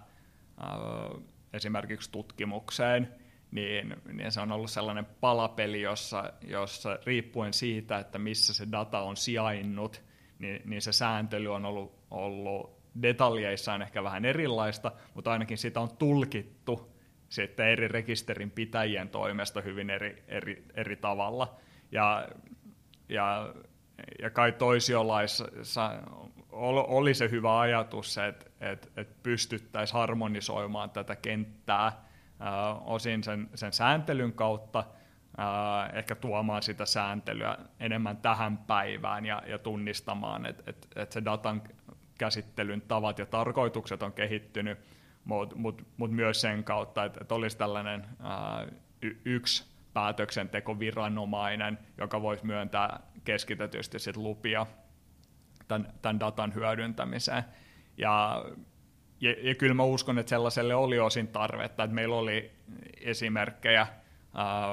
esimerkiksi 1.52 2.12
tutkimukseen, 2.12 3.14
niin, 3.50 3.96
niin 4.12 4.32
se 4.32 4.40
on 4.40 4.52
ollut 4.52 4.70
sellainen 4.70 5.06
palapeli, 5.20 5.82
jossa, 5.82 6.32
jossa 6.42 6.98
riippuen 7.06 7.52
siitä, 7.52 7.98
että 7.98 8.18
missä 8.18 8.54
se 8.54 8.66
data 8.72 9.00
on 9.00 9.16
sijainnut, 9.16 10.02
niin, 10.38 10.62
niin 10.64 10.82
se 10.82 10.92
sääntely 10.92 11.54
on 11.54 11.64
ollut, 11.64 11.95
ollut 12.10 12.76
detaljeissaan 13.02 13.82
ehkä 13.82 14.02
vähän 14.02 14.24
erilaista, 14.24 14.92
mutta 15.14 15.32
ainakin 15.32 15.58
sitä 15.58 15.80
on 15.80 15.96
tulkittu 15.96 16.96
sitten 17.28 17.68
eri 17.68 17.88
rekisterin 17.88 18.50
pitäjien 18.50 19.08
toimesta 19.08 19.60
hyvin 19.60 19.90
eri, 19.90 20.24
eri, 20.28 20.64
eri 20.74 20.96
tavalla. 20.96 21.56
Ja, 21.92 22.28
ja, 23.08 23.54
ja 24.22 24.30
kai 24.30 24.52
toisiolaissa 24.52 25.44
oli 26.52 27.14
se 27.14 27.30
hyvä 27.30 27.60
ajatus, 27.60 28.18
että, 28.18 28.46
että, 28.60 28.88
että 28.96 29.14
pystyttäisiin 29.22 29.98
harmonisoimaan 29.98 30.90
tätä 30.90 31.16
kenttää 31.16 31.86
äh, 31.86 31.96
osin 32.84 33.24
sen, 33.24 33.48
sen 33.54 33.72
sääntelyn 33.72 34.32
kautta, 34.32 34.78
äh, 35.38 35.96
ehkä 35.98 36.14
tuomaan 36.14 36.62
sitä 36.62 36.86
sääntelyä 36.86 37.58
enemmän 37.80 38.16
tähän 38.16 38.58
päivään 38.58 39.26
ja, 39.26 39.42
ja 39.46 39.58
tunnistamaan, 39.58 40.46
että, 40.46 40.62
että, 40.66 40.88
että 40.96 41.12
se 41.12 41.24
datan 41.24 41.62
käsittelyn 42.18 42.80
tavat 42.80 43.18
ja 43.18 43.26
tarkoitukset 43.26 44.02
on 44.02 44.12
kehittynyt, 44.12 44.78
mutta 45.24 45.56
mut, 45.56 45.82
mut 45.96 46.10
myös 46.10 46.40
sen 46.40 46.64
kautta, 46.64 47.04
että, 47.04 47.18
että 47.20 47.34
olisi 47.34 47.58
tällainen 47.58 48.06
ää, 48.20 48.66
y- 49.02 49.20
yksi 49.24 49.66
päätöksentekoviranomainen, 49.92 51.78
joka 51.98 52.22
voisi 52.22 52.46
myöntää 52.46 53.00
keskitetysti 53.24 53.98
sit 53.98 54.16
lupia 54.16 54.66
tämän, 55.68 55.92
tämän 56.02 56.20
datan 56.20 56.54
hyödyntämiseen. 56.54 57.44
Ja, 57.98 58.44
ja, 59.20 59.34
ja 59.40 59.54
kyllä 59.54 59.74
mä 59.74 59.82
uskon, 59.82 60.18
että 60.18 60.30
sellaiselle 60.30 60.74
oli 60.74 60.98
osin 60.98 61.28
tarvetta, 61.28 61.84
että 61.84 61.94
meillä 61.94 62.16
oli 62.16 62.50
esimerkkejä, 63.00 63.86
ää, 64.34 64.66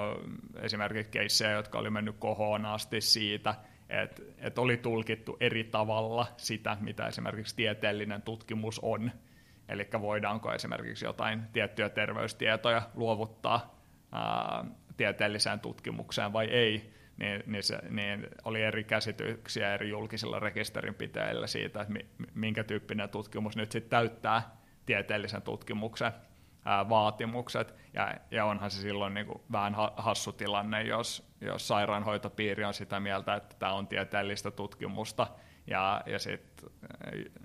esimerkiksi 0.62 1.12
keissejä, 1.12 1.52
jotka 1.52 1.80
oli 1.80 1.90
mennyt 1.90 2.16
kohoon 2.20 2.66
asti 2.66 3.02
siitä, 3.02 3.56
että 4.02 4.22
et 4.38 4.58
oli 4.58 4.78
tulkittu 4.78 5.38
eri 5.40 5.64
tavalla 5.64 6.28
sitä, 6.38 6.78
mitä 6.82 7.08
esimerkiksi 7.08 7.56
tieteellinen 7.56 8.22
tutkimus 8.22 8.80
on. 8.80 9.12
Eli 9.70 9.88
voidaanko 10.02 10.54
esimerkiksi 10.54 11.06
jotain 11.06 11.42
tiettyjä 11.54 11.90
terveystietoja 11.90 12.82
luovuttaa 12.96 13.80
ää, 14.12 14.66
tieteelliseen 14.98 15.60
tutkimukseen 15.60 16.34
vai 16.34 16.46
ei, 16.46 16.94
niin, 17.18 17.44
niin, 17.46 17.64
se, 17.64 17.80
niin 17.90 18.28
oli 18.44 18.62
eri 18.62 18.84
käsityksiä 18.84 19.74
eri 19.74 19.90
julkisilla 19.90 20.40
rekisterinpitäjillä 20.40 21.48
siitä, 21.48 21.82
että 21.82 21.94
minkä 22.36 22.64
tyyppinen 22.64 23.10
tutkimus 23.10 23.56
nyt 23.56 23.72
sitten 23.72 23.90
täyttää 23.90 24.58
tieteellisen 24.86 25.42
tutkimuksen 25.42 26.12
ää, 26.66 26.90
vaatimukset, 26.90 27.76
ja, 27.94 28.16
ja 28.32 28.46
onhan 28.46 28.72
se 28.72 28.82
silloin 28.82 29.14
niin 29.14 29.26
kuin 29.26 29.42
vähän 29.52 29.76
hassu 29.98 30.32
tilanne, 30.32 30.84
jos, 30.84 31.33
jos 31.46 31.68
sairaanhoitopiiri 31.68 32.64
on 32.64 32.74
sitä 32.74 33.00
mieltä, 33.00 33.36
että 33.36 33.56
tämä 33.60 33.74
on 33.74 33.88
tieteellistä 33.88 34.52
tutkimusta, 34.52 35.28
ja, 35.68 36.02
ja 36.06 36.20
sitten 36.20 36.70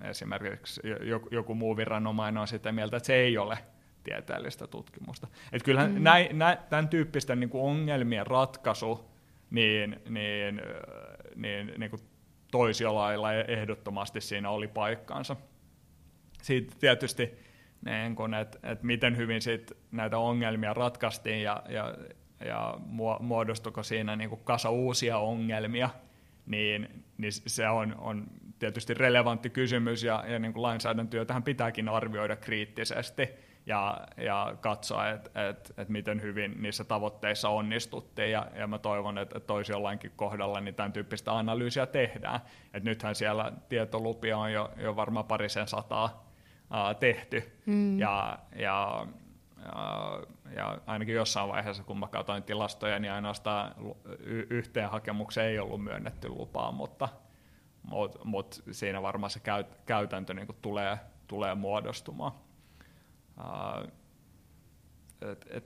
esimerkiksi 0.03 0.81
joku, 1.01 1.27
joku 1.31 1.55
muu 1.55 1.77
viranomainen 1.77 2.41
on 2.41 2.47
sitä 2.47 2.71
mieltä, 2.71 2.97
että 2.97 3.07
se 3.07 3.15
ei 3.15 3.37
ole 3.37 3.57
tieteellistä 4.03 4.67
tutkimusta. 4.67 5.27
Et 5.51 5.63
kyllähän 5.63 5.91
mm. 5.91 6.03
näin, 6.03 6.39
näin, 6.39 6.57
tämän 6.69 6.89
tyyppisten 6.89 7.39
niin 7.39 7.49
kuin 7.49 7.63
ongelmien 7.63 8.27
ratkaisu 8.27 9.09
niin, 9.49 10.01
niin, 10.09 10.61
niin, 11.35 11.73
niin 11.77 11.89
kuin 11.89 12.01
toisiolailla 12.51 13.33
ehdottomasti 13.33 14.21
siinä 14.21 14.49
oli 14.49 14.67
paikkaansa. 14.67 15.35
Siitä 16.41 16.75
tietysti 16.79 17.39
niin 17.85 18.33
että, 18.33 18.59
että 18.63 18.85
miten 18.85 19.17
hyvin 19.17 19.41
sit 19.41 19.71
näitä 19.91 20.17
ongelmia 20.17 20.73
ratkaistiin 20.73 21.43
ja, 21.43 21.63
ja, 21.69 21.95
ja 22.45 22.77
muodostuko 23.19 23.83
siinä 23.83 24.15
niin 24.15 24.29
kuin 24.29 24.41
kasa 24.43 24.69
uusia 24.69 25.17
ongelmia, 25.17 25.89
niin, 26.45 27.03
niin 27.17 27.31
se 27.31 27.69
on, 27.69 27.95
on 27.97 28.27
tietysti 28.59 28.93
relevantti 28.93 29.49
kysymys 29.49 30.03
ja, 30.03 30.23
ja 30.27 30.39
niin 30.39 30.53
kuin 30.53 30.63
lainsäädäntötyötähän 30.63 31.43
pitääkin 31.43 31.89
arvioida 31.89 32.35
kriittisesti 32.35 33.29
ja, 33.65 34.07
ja 34.17 34.55
katsoa, 34.61 35.09
että 35.09 35.49
et, 35.49 35.73
et 35.77 35.89
miten 35.89 36.21
hyvin 36.21 36.55
niissä 36.61 36.83
tavoitteissa 36.83 37.49
onnistuttiin. 37.49 38.31
Ja, 38.31 38.47
ja 38.55 38.67
mä 38.67 38.77
toivon, 38.77 39.17
että 39.17 39.39
toisi 39.39 39.71
jollainkin 39.71 40.11
kohdalla 40.15 40.61
niin 40.61 40.75
tämän 40.75 40.93
tyyppistä 40.93 41.37
analyysiä 41.37 41.85
tehdään. 41.85 42.39
Et 42.73 42.83
nythän 42.83 43.15
siellä 43.15 43.51
tietolupia 43.69 44.37
on 44.37 44.53
jo, 44.53 44.71
jo 44.77 44.95
varmaan 44.95 45.25
parisen 45.25 45.67
sataa 45.67 46.31
ää, 46.71 46.93
tehty. 46.93 47.51
Mm. 47.65 47.99
Ja, 47.99 48.39
ja, 48.55 49.07
ja, 50.55 50.77
ainakin 50.85 51.15
jossain 51.15 51.49
vaiheessa, 51.49 51.83
kun 51.83 51.99
mä 51.99 52.07
katsoin 52.07 52.43
tilastoja, 52.43 52.99
niin 52.99 53.11
ainoastaan 53.11 53.75
yhteen 54.49 54.89
hakemukseen 54.89 55.47
ei 55.47 55.59
ollut 55.59 55.83
myönnetty 55.83 56.29
lupaa, 56.29 56.71
mutta, 56.71 57.09
mutta, 57.83 58.19
mutta 58.23 58.57
siinä 58.71 59.01
varmaan 59.01 59.29
se 59.29 59.39
käyt, 59.39 59.67
käytäntö 59.85 60.33
niin 60.33 60.47
tulee, 60.61 60.99
tulee 61.27 61.55
muodostumaan. 61.55 62.31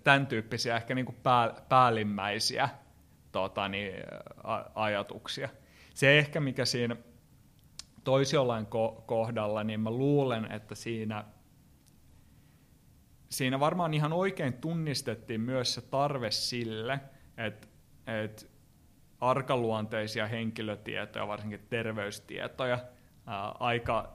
tämän 0.03 0.27
tyyppisiä 0.27 0.75
ehkä 0.75 0.95
niin 0.95 1.17
pää, 1.23 1.53
päällimmäisiä 1.69 2.69
tota, 3.32 3.69
niin, 3.69 3.93
ajatuksia. 4.75 5.49
Se 5.93 6.19
ehkä, 6.19 6.39
mikä 6.39 6.65
siinä 6.65 6.95
toisiolain 8.03 8.67
kohdalla, 9.06 9.63
niin 9.63 9.79
mä 9.79 9.91
luulen, 9.91 10.51
että 10.51 10.75
siinä, 10.75 11.25
siinä 13.34 13.60
varmaan 13.60 13.93
ihan 13.93 14.13
oikein 14.13 14.54
tunnistettiin 14.54 15.41
myös 15.41 15.74
se 15.74 15.82
tarve 15.82 16.32
sille, 16.32 17.00
että, 17.38 17.67
että 18.08 18.46
arkaluonteisia 19.19 20.28
henkilötietoja, 20.28 21.28
varsinkin 21.28 21.65
terveystietoja, 21.69 22.80
ää, 23.28 23.50
aika 23.60 24.13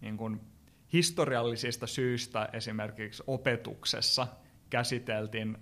niin 0.00 0.16
kuin 0.16 0.40
historiallisista 0.92 1.86
syistä 1.86 2.48
esimerkiksi 2.52 3.22
opetuksessa 3.26 4.26
käsiteltiin 4.70 5.58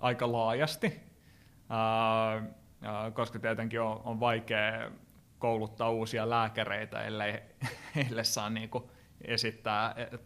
aika 0.00 0.32
laajasti, 0.32 1.00
ää, 1.68 2.42
koska 3.12 3.38
tietenkin 3.38 3.80
on, 3.80 4.00
on 4.04 4.20
vaikea 4.20 4.90
kouluttaa 5.38 5.90
uusia 5.90 6.30
lääkäreitä, 6.30 7.02
ellei 7.02 7.32
heille 7.96 8.24
saa 8.24 8.50
niin 8.50 8.70
kuin 8.70 8.84
esittää 9.24 9.94
e, 9.96 10.18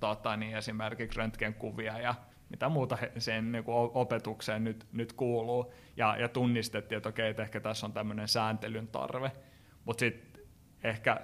tota, 0.00 0.36
niin 0.36 0.56
esimerkiksi 0.56 1.18
röntgenkuvia 1.18 1.98
ja 1.98 2.14
mitä 2.48 2.68
muuta 2.68 2.98
sen 3.18 3.52
niin 3.52 3.64
kuin 3.64 3.90
opetukseen 3.94 4.64
nyt, 4.64 4.86
nyt 4.92 5.12
kuuluu. 5.12 5.74
Ja, 5.96 6.16
ja 6.16 6.28
tunnistettiin, 6.28 6.96
että 6.96 7.08
okei, 7.08 7.30
että 7.30 7.42
ehkä 7.42 7.60
tässä 7.60 7.86
on 7.86 7.92
tämmöinen 7.92 8.28
sääntelyn 8.28 8.88
tarve. 8.88 9.32
Mutta 9.84 10.00
sitten 10.00 10.42
ehkä 10.84 11.20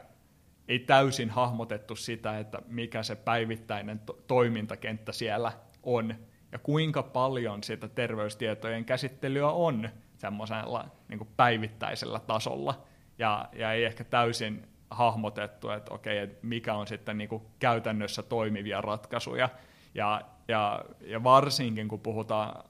ei 0.69 0.79
täysin 0.79 1.31
hahmotettu 1.31 1.97
sitä, 1.97 2.39
että 2.39 2.63
mikä 2.67 3.03
se 3.03 3.17
päivittäinen 3.17 3.99
to- 3.99 4.19
toimintakenttä 4.27 5.13
siellä 5.13 5.53
on 5.83 6.15
ja 6.53 6.59
kuinka 6.59 7.03
paljon 7.03 7.63
sitä 7.63 7.89
terveystietojen 7.89 8.85
käsittelyä 8.85 9.51
on 9.51 9.89
semmoisella 10.19 10.91
niin 11.09 11.29
päivittäisellä 11.37 12.21
tasolla 12.21 12.87
ja, 13.19 13.49
ja 13.53 13.73
ei 13.73 13.85
ehkä 13.85 14.05
täysin 14.05 14.70
hahmotettu, 14.91 15.71
että 15.71 15.95
okei, 15.95 16.19
että 16.19 16.47
mikä 16.47 16.75
on 16.75 16.87
sitten 16.87 17.19
niin 17.19 17.29
kuin 17.29 17.43
käytännössä 17.59 18.23
toimivia 18.23 18.81
ratkaisuja. 18.81 19.49
Ja, 19.95 20.23
ja, 20.49 20.85
ja 21.01 21.25
varsinkin 21.25 21.89
kun 21.89 22.01
puhutaan 22.01 22.65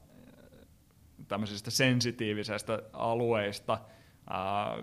tämmöisistä 1.27 1.71
sensitiivisistä 1.71 2.81
alueista, 2.93 3.77
ää, 4.29 4.77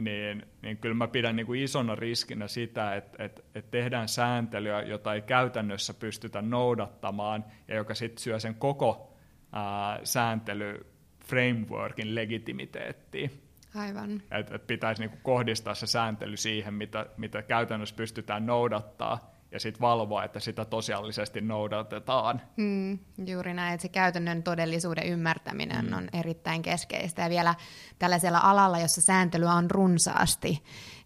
niin, 0.00 0.46
niin 0.62 0.78
kyllä 0.78 0.94
mä 0.94 1.08
pidän 1.08 1.36
niin 1.36 1.46
kuin 1.46 1.62
isona 1.62 1.94
riskinä 1.94 2.48
sitä, 2.48 2.94
että, 2.94 3.24
että, 3.24 3.42
että 3.54 3.70
tehdään 3.70 4.08
sääntelyä, 4.08 4.82
jota 4.82 5.14
ei 5.14 5.22
käytännössä 5.22 5.94
pystytä 5.94 6.42
noudattamaan, 6.42 7.44
ja 7.68 7.74
joka 7.74 7.94
sitten 7.94 8.22
syö 8.22 8.40
sen 8.40 8.54
koko 8.54 9.16
ää, 9.52 10.00
sääntely-frameworkin 10.04 12.14
legitimiteettiin. 12.14 13.51
Aivan. 13.74 14.22
Että 14.30 14.54
et 14.54 14.66
pitäisi 14.66 15.02
niinku 15.02 15.18
kohdistaa 15.22 15.74
se 15.74 15.86
sääntely 15.86 16.36
siihen, 16.36 16.74
mitä, 16.74 17.06
mitä 17.16 17.42
käytännössä 17.42 17.96
pystytään 17.96 18.46
noudattaa, 18.46 19.32
ja 19.52 19.60
sitten 19.60 19.80
valvoa, 19.80 20.24
että 20.24 20.40
sitä 20.40 20.64
tosiaalisesti 20.64 21.40
noudatetaan. 21.40 22.42
Mm, 22.56 22.98
juuri 23.26 23.54
näin, 23.54 23.74
että 23.74 23.82
se 23.82 23.88
käytännön 23.88 24.42
todellisuuden 24.42 25.06
ymmärtäminen 25.06 25.86
mm. 25.86 25.92
on 25.92 26.08
erittäin 26.12 26.62
keskeistä. 26.62 27.22
Ja 27.22 27.30
vielä 27.30 27.54
tällaisella 27.98 28.40
alalla, 28.42 28.78
jossa 28.78 29.00
sääntelyä 29.00 29.52
on 29.52 29.70
runsaasti, 29.70 30.62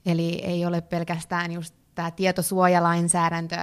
eli 0.06 0.42
ei 0.44 0.66
ole 0.66 0.80
pelkästään 0.80 1.52
just 1.52 1.74
tämä 1.94 2.10
tietosuojalainsäädäntö, 2.10 3.56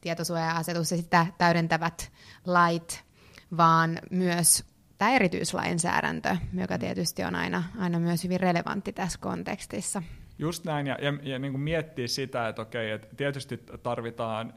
tietosuoja-asetus 0.00 0.90
ja 0.90 0.96
sitä 0.96 1.26
täydentävät 1.38 2.12
lait, 2.46 3.04
vaan 3.56 3.98
myös 4.10 4.75
tämä 4.98 5.10
erityislainsäädäntö, 5.10 6.36
joka 6.54 6.78
tietysti 6.78 7.24
on 7.24 7.34
aina, 7.34 7.62
aina 7.78 7.98
myös 7.98 8.24
hyvin 8.24 8.40
relevantti 8.40 8.92
tässä 8.92 9.18
kontekstissa. 9.22 10.02
Just 10.38 10.64
näin, 10.64 10.86
ja, 10.86 10.98
ja, 11.02 11.12
ja 11.22 11.38
niin 11.38 11.52
kuin 11.52 11.62
miettiä 11.62 12.06
sitä, 12.06 12.48
että 12.48 12.62
okei, 12.62 12.90
että 12.90 13.16
tietysti 13.16 13.56
tarvitaan 13.82 14.54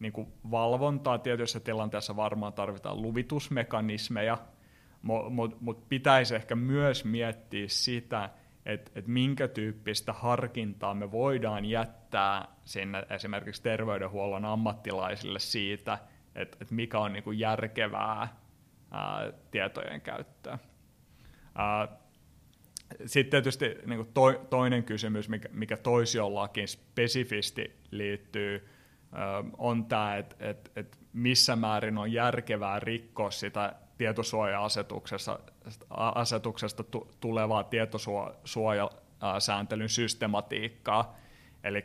niin 0.00 0.12
kuin 0.12 0.32
valvontaa, 0.50 1.18
tietyissä 1.18 1.60
tilanteessa 1.60 2.16
varmaan 2.16 2.52
tarvitaan 2.52 3.02
luvitusmekanismeja, 3.02 4.38
mutta 5.02 5.30
mut, 5.30 5.60
mut 5.60 5.88
pitäisi 5.88 6.34
ehkä 6.34 6.54
myös 6.54 7.04
miettiä 7.04 7.64
sitä, 7.68 8.30
että 8.66 8.90
et 8.94 9.06
minkä 9.06 9.48
tyyppistä 9.48 10.12
harkintaa 10.12 10.94
me 10.94 11.10
voidaan 11.10 11.64
jättää 11.64 12.48
sinne 12.64 13.06
esimerkiksi 13.10 13.62
terveydenhuollon 13.62 14.44
ammattilaisille 14.44 15.38
siitä, 15.38 15.98
että 16.34 16.58
et 16.60 16.70
mikä 16.70 16.98
on 16.98 17.12
niinku 17.12 17.32
järkevää 17.32 18.41
ää, 18.92 19.32
tietojen 19.50 20.00
käyttöä. 20.00 20.58
Sitten 23.06 23.30
tietysti 23.30 23.78
niin 23.86 24.06
to, 24.14 24.32
toinen 24.32 24.84
kysymys, 24.84 25.28
mikä, 25.28 25.48
mikä 25.52 25.76
toisiolakiin 25.76 26.68
spesifisti 26.68 27.76
liittyy, 27.90 28.68
on 29.58 29.84
tämä, 29.84 30.16
että 30.16 30.36
et, 30.40 30.72
et 30.76 30.98
missä 31.12 31.56
määrin 31.56 31.98
on 31.98 32.12
järkevää 32.12 32.80
rikkoa 32.80 33.30
sitä 33.30 33.74
tietosuoja-asetuksesta 33.98 35.38
asetuksesta 35.90 36.84
tulevaa 37.20 37.64
tietosuojasääntelyn 37.64 39.88
systematiikkaa. 39.88 41.16
Eli 41.64 41.84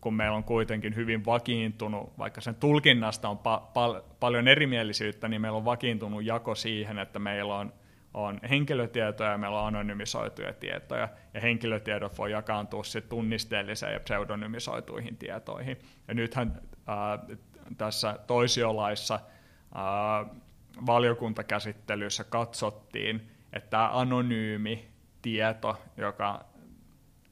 kun 0.00 0.14
meillä 0.14 0.36
on 0.36 0.44
kuitenkin 0.44 0.96
hyvin 0.96 1.24
vakiintunut, 1.24 2.18
vaikka 2.18 2.40
sen 2.40 2.54
tulkinnasta 2.54 3.28
on 3.28 3.36
pa- 3.36 3.66
pal- 3.72 4.02
paljon 4.20 4.48
erimielisyyttä, 4.48 5.28
niin 5.28 5.40
meillä 5.40 5.56
on 5.56 5.64
vakiintunut 5.64 6.24
jako 6.24 6.54
siihen, 6.54 6.98
että 6.98 7.18
meillä 7.18 7.56
on, 7.56 7.72
on 8.14 8.40
henkilötietoja 8.50 9.30
ja 9.30 9.38
meillä 9.38 9.60
on 9.60 9.66
anonymisoituja 9.66 10.52
tietoja, 10.52 11.08
ja 11.34 11.40
henkilötiedot 11.40 12.18
voi 12.18 12.32
jakaantua 12.32 12.84
sitten 12.84 13.10
tunnisteelliseen 13.10 13.92
ja 13.92 14.00
pseudonymisoituihin 14.00 15.16
tietoihin. 15.16 15.76
Ja 16.08 16.14
nythän 16.14 16.60
ää, 16.86 17.18
tässä 17.78 18.18
toisiolaissa 18.26 19.20
ää, 19.74 20.26
valiokuntakäsittelyssä 20.86 22.24
katsottiin, 22.24 23.30
että 23.52 23.70
tämä 23.70 23.90
anonyymi 23.92 24.88
tieto, 25.22 25.82
joka 25.96 26.44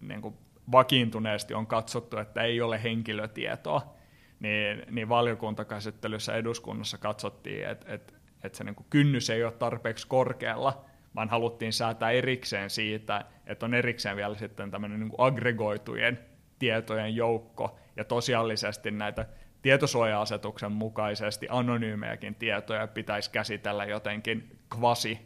niin 0.00 0.22
kuin 0.22 0.34
vakiintuneesti 0.72 1.54
on 1.54 1.66
katsottu, 1.66 2.18
että 2.18 2.42
ei 2.42 2.60
ole 2.60 2.82
henkilötietoa, 2.82 3.94
niin, 4.40 4.82
niin 4.90 5.08
valiokuntakäsittelyssä 5.08 6.34
eduskunnassa 6.34 6.98
katsottiin, 6.98 7.68
että, 7.68 7.94
että, 7.94 8.14
että 8.42 8.58
se 8.58 8.64
niin 8.64 8.74
kuin 8.74 8.86
kynnys 8.90 9.30
ei 9.30 9.44
ole 9.44 9.52
tarpeeksi 9.52 10.06
korkealla, 10.06 10.84
vaan 11.14 11.28
haluttiin 11.28 11.72
säätää 11.72 12.10
erikseen 12.10 12.70
siitä, 12.70 13.24
että 13.46 13.66
on 13.66 13.74
erikseen 13.74 14.16
vielä 14.16 14.34
sitten 14.34 14.70
tämmöinen 14.70 15.00
niin 15.00 15.10
kuin 15.10 15.26
aggregoitujen 15.26 16.18
tietojen 16.58 17.16
joukko, 17.16 17.78
ja 17.96 18.04
tosiaalisesti 18.04 18.90
näitä 18.90 19.26
tietosuoja-asetuksen 19.62 20.72
mukaisesti 20.72 21.46
anonyymejäkin 21.50 22.34
tietoja 22.34 22.86
pitäisi 22.86 23.30
käsitellä 23.30 23.84
jotenkin 23.84 24.58
kvasi 24.68 25.18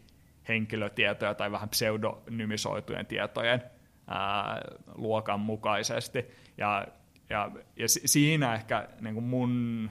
henkilötietoja 0.48 1.35
tai 1.35 1.53
vähän 1.53 1.68
pseudonymisoitujen 1.68 3.07
tietojen 3.07 3.62
ää, 4.11 4.61
luokan 4.94 5.40
mukaisesti. 5.40 6.27
Ja, 6.59 6.87
ja, 7.31 7.51
ja 7.77 7.88
siinä 7.88 8.55
ehkä 8.55 8.88
niin 9.01 9.14
kuin 9.14 9.25
mun 9.25 9.90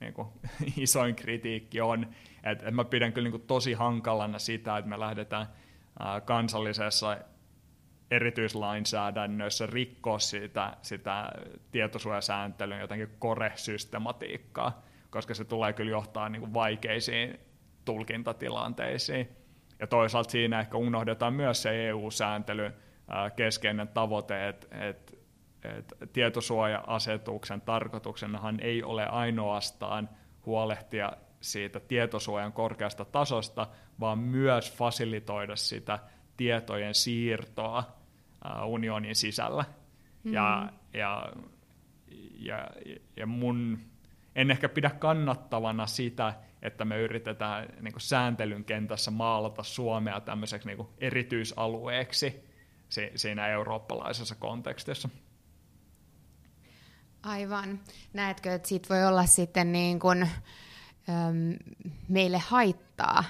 niin 0.00 0.14
kuin, 0.14 0.28
isoin 0.76 1.14
kritiikki 1.14 1.80
on, 1.80 2.02
että, 2.36 2.50
että 2.50 2.70
mä 2.70 2.84
pidän 2.84 3.12
kyllä 3.12 3.26
niin 3.26 3.38
kuin, 3.38 3.46
tosi 3.46 3.72
hankalana 3.72 4.38
sitä, 4.38 4.78
että 4.78 4.88
me 4.88 5.00
lähdetään 5.00 5.46
ää, 5.98 6.20
kansallisessa 6.20 7.18
erityislainsäädännössä 8.10 9.66
rikkoa 9.66 10.18
sitä, 10.18 10.76
sitä 10.82 11.32
tietosuojasääntelyn 11.70 12.80
jotenkin 12.80 13.08
kore-systematiikkaa, 13.18 14.82
koska 15.10 15.34
se 15.34 15.44
tulee 15.44 15.72
kyllä 15.72 15.90
johtaa 15.90 16.28
niin 16.28 16.40
kuin 16.40 16.54
vaikeisiin 16.54 17.40
tulkintatilanteisiin. 17.84 19.28
Ja 19.80 19.86
toisaalta 19.86 20.30
siinä 20.30 20.60
ehkä 20.60 20.76
unohdetaan 20.76 21.34
myös 21.34 21.62
se 21.62 21.88
EU-sääntelyn 21.88 22.74
keskeinen 23.36 23.88
tavoite, 23.88 24.48
että, 24.48 24.88
että, 24.88 25.12
että 25.64 26.06
tietosuoja-asetuksen 26.06 27.60
tarkoituksenahan 27.60 28.60
ei 28.60 28.82
ole 28.82 29.06
ainoastaan 29.06 30.08
huolehtia 30.46 31.12
siitä 31.40 31.80
tietosuojan 31.80 32.52
korkeasta 32.52 33.04
tasosta, 33.04 33.66
vaan 34.00 34.18
myös 34.18 34.72
fasilitoida 34.72 35.56
sitä 35.56 35.98
tietojen 36.36 36.94
siirtoa 36.94 37.84
unionin 38.66 39.16
sisällä. 39.16 39.64
Mm. 40.24 40.32
Ja, 40.32 40.72
ja, 40.92 41.32
ja, 42.38 42.68
ja 43.16 43.26
mun 43.26 43.78
en 44.36 44.50
ehkä 44.50 44.68
pidä 44.68 44.90
kannattavana 44.90 45.86
sitä, 45.86 46.34
että 46.62 46.84
me 46.84 47.00
yritetään 47.00 47.68
niin 47.80 47.92
kuin 47.92 48.00
sääntelyn 48.00 48.64
kentässä 48.64 49.10
maalata 49.10 49.62
Suomea 49.62 50.20
tämmöiseksi 50.20 50.68
niin 50.68 50.76
kuin 50.76 50.88
siinä 53.14 53.48
eurooppalaisessa 53.48 54.34
kontekstissa. 54.34 55.08
Aivan. 57.22 57.80
Näetkö, 58.12 58.54
että 58.54 58.68
siitä 58.68 58.94
voi 58.94 59.06
olla 59.06 59.26
sitten 59.26 59.72
niin 59.72 60.00
kuin, 60.00 60.22
äm, 60.22 60.28
meille 62.08 62.38
haittaa, 62.38 63.24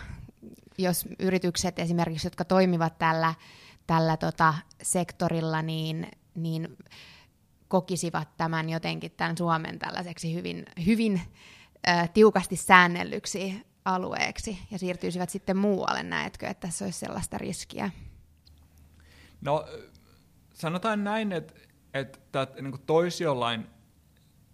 jos 0.78 1.04
yritykset 1.18 1.78
esimerkiksi, 1.78 2.26
jotka 2.26 2.44
toimivat 2.44 2.98
tällä, 2.98 3.34
tällä 3.86 4.16
tota 4.16 4.54
sektorilla, 4.82 5.62
niin, 5.62 6.06
niin 6.34 6.76
kokisivat 7.68 8.36
tämän 8.36 8.70
jotenkin 8.70 9.10
tämän 9.10 9.38
Suomen 9.38 9.78
tällaiseksi 9.78 10.34
hyvin, 10.34 10.64
hyvin 10.86 11.20
äh, 11.88 12.10
tiukasti 12.10 12.56
säännellyksi 12.56 13.62
alueeksi 13.84 14.58
ja 14.70 14.78
siirtyisivät 14.78 15.30
sitten 15.30 15.56
muualle, 15.56 16.02
näetkö, 16.02 16.46
että 16.46 16.66
tässä 16.68 16.84
olisi 16.84 16.98
sellaista 16.98 17.38
riskiä? 17.38 17.90
No 19.44 19.64
sanotaan 20.52 21.04
näin, 21.04 21.33
että, 21.33 21.54
että 21.94 22.48
niin 22.61 22.74
toisiolain 22.87 23.66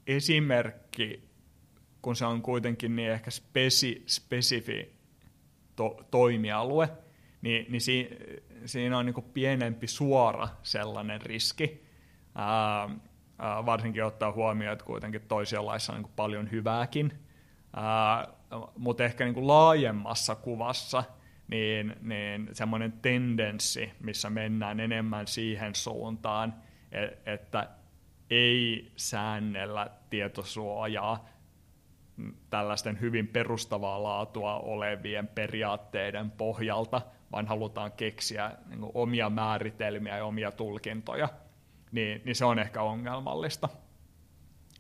esimerkki, 0.07 1.31
kun 2.03 2.17
se 2.17 2.27
on 2.27 2.43
kuitenkin 2.43 2.97
niin 2.97 3.11
ehkä 3.11 3.31
spesi, 3.31 4.05
spesifi 4.07 4.97
to, 5.77 5.97
toimialue, 6.11 6.91
niin, 7.43 7.67
niin 7.73 7.81
si, 7.81 8.09
siinä 8.65 8.99
on 8.99 9.07
niin 9.07 9.31
pienempi 9.35 9.87
suora 9.87 10.49
sellainen 10.63 11.23
riski, 11.23 11.85
ää, 12.35 12.89
ää, 13.39 13.67
varsinkin 13.67 14.05
ottaa 14.05 14.33
huomioon, 14.33 14.73
että 14.73 14.85
kuitenkin 14.85 15.21
toisiolaissa 15.29 15.93
on 15.93 16.03
niin 16.03 16.13
paljon 16.17 16.51
hyvääkin, 16.51 17.13
ää, 17.77 18.29
mutta 18.77 19.05
ehkä 19.05 19.25
niin 19.25 19.47
laajemmassa 19.47 20.35
kuvassa– 20.35 21.05
niin, 21.51 21.97
niin 22.01 22.49
semmoinen 22.53 22.93
tendenssi, 22.93 23.93
missä 24.01 24.31
mennään 24.31 24.81
enemmän 24.81 25.27
siihen 25.27 25.75
suuntaan, 25.75 26.55
e, 26.93 27.33
että 27.35 27.69
ei 28.31 28.93
säännellä 28.97 29.91
tietosuojaa 30.11 31.29
tällaisten 32.51 33.01
hyvin 33.01 33.29
perustavaa 33.29 34.03
laatua 34.03 34.59
olevien 34.59 35.29
periaatteiden 35.29 36.31
pohjalta, 36.31 37.03
vaan 37.33 37.47
halutaan 37.47 37.93
keksiä 37.93 38.53
niin 38.67 38.81
kuin, 38.81 38.93
omia 38.95 39.31
määritelmiä 39.31 40.17
ja 40.17 40.25
omia 40.25 40.53
tulkintoja, 40.53 41.29
niin, 41.93 42.23
niin 42.25 42.37
se 42.37 42.45
on 42.45 42.59
ehkä 42.59 42.83
ongelmallista. 42.83 43.69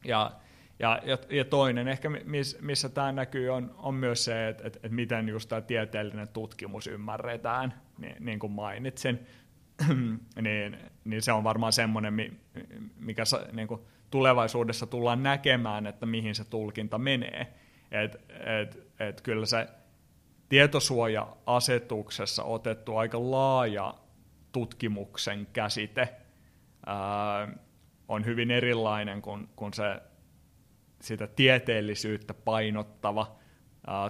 Ja 0.04 0.32
ja, 0.80 1.00
ja, 1.04 1.18
ja 1.30 1.44
toinen 1.44 1.88
ehkä, 1.88 2.10
miss, 2.24 2.58
missä 2.60 2.88
tämä 2.88 3.12
näkyy, 3.12 3.48
on, 3.48 3.74
on 3.78 3.94
myös 3.94 4.24
se, 4.24 4.48
että, 4.48 4.66
että, 4.66 4.78
että 4.82 4.94
miten 4.94 5.28
just 5.28 5.48
tämä 5.48 5.60
tieteellinen 5.60 6.28
tutkimus 6.28 6.86
ymmärretään, 6.86 7.74
niin, 7.98 8.16
niin 8.20 8.38
kuin 8.38 8.52
mainitsin. 8.52 9.26
niin, 10.42 10.78
niin 11.04 11.22
se 11.22 11.32
on 11.32 11.44
varmaan 11.44 11.72
semmoinen, 11.72 12.14
mikä 12.98 13.22
niin 13.52 13.68
kuin 13.68 13.80
tulevaisuudessa 14.10 14.86
tullaan 14.86 15.22
näkemään, 15.22 15.86
että 15.86 16.06
mihin 16.06 16.34
se 16.34 16.44
tulkinta 16.44 16.98
menee. 16.98 17.54
Et, 17.90 18.16
et, 18.60 18.78
et 19.00 19.20
kyllä 19.20 19.46
se 19.46 19.68
tietosuoja-asetuksessa 20.48 22.44
otettu 22.44 22.96
aika 22.96 23.30
laaja 23.30 23.94
tutkimuksen 24.52 25.46
käsite 25.52 26.08
ää, 26.86 27.48
on 28.08 28.24
hyvin 28.24 28.50
erilainen 28.50 29.22
kuin, 29.22 29.48
kuin 29.56 29.74
se 29.74 30.00
sitä 31.00 31.26
tieteellisyyttä 31.26 32.34
painottava 32.34 33.36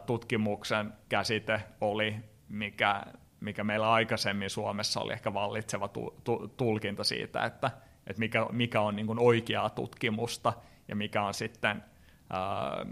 tutkimuksen 0.06 0.92
käsite 1.08 1.60
oli, 1.80 2.16
mikä, 2.48 3.02
mikä 3.40 3.64
meillä 3.64 3.92
aikaisemmin 3.92 4.50
Suomessa 4.50 5.00
oli 5.00 5.12
ehkä 5.12 5.34
vallitseva 5.34 5.88
tu, 5.88 6.20
tu, 6.24 6.48
tulkinta 6.56 7.04
siitä, 7.04 7.44
että, 7.44 7.70
että 8.06 8.20
mikä, 8.20 8.46
mikä 8.52 8.80
on 8.80 8.96
niin 8.96 9.06
kuin 9.06 9.18
oikeaa 9.18 9.70
tutkimusta 9.70 10.52
ja 10.88 10.96
mikä 10.96 11.22
on 11.22 11.34
sitten 11.34 11.84
ää, 12.30 12.86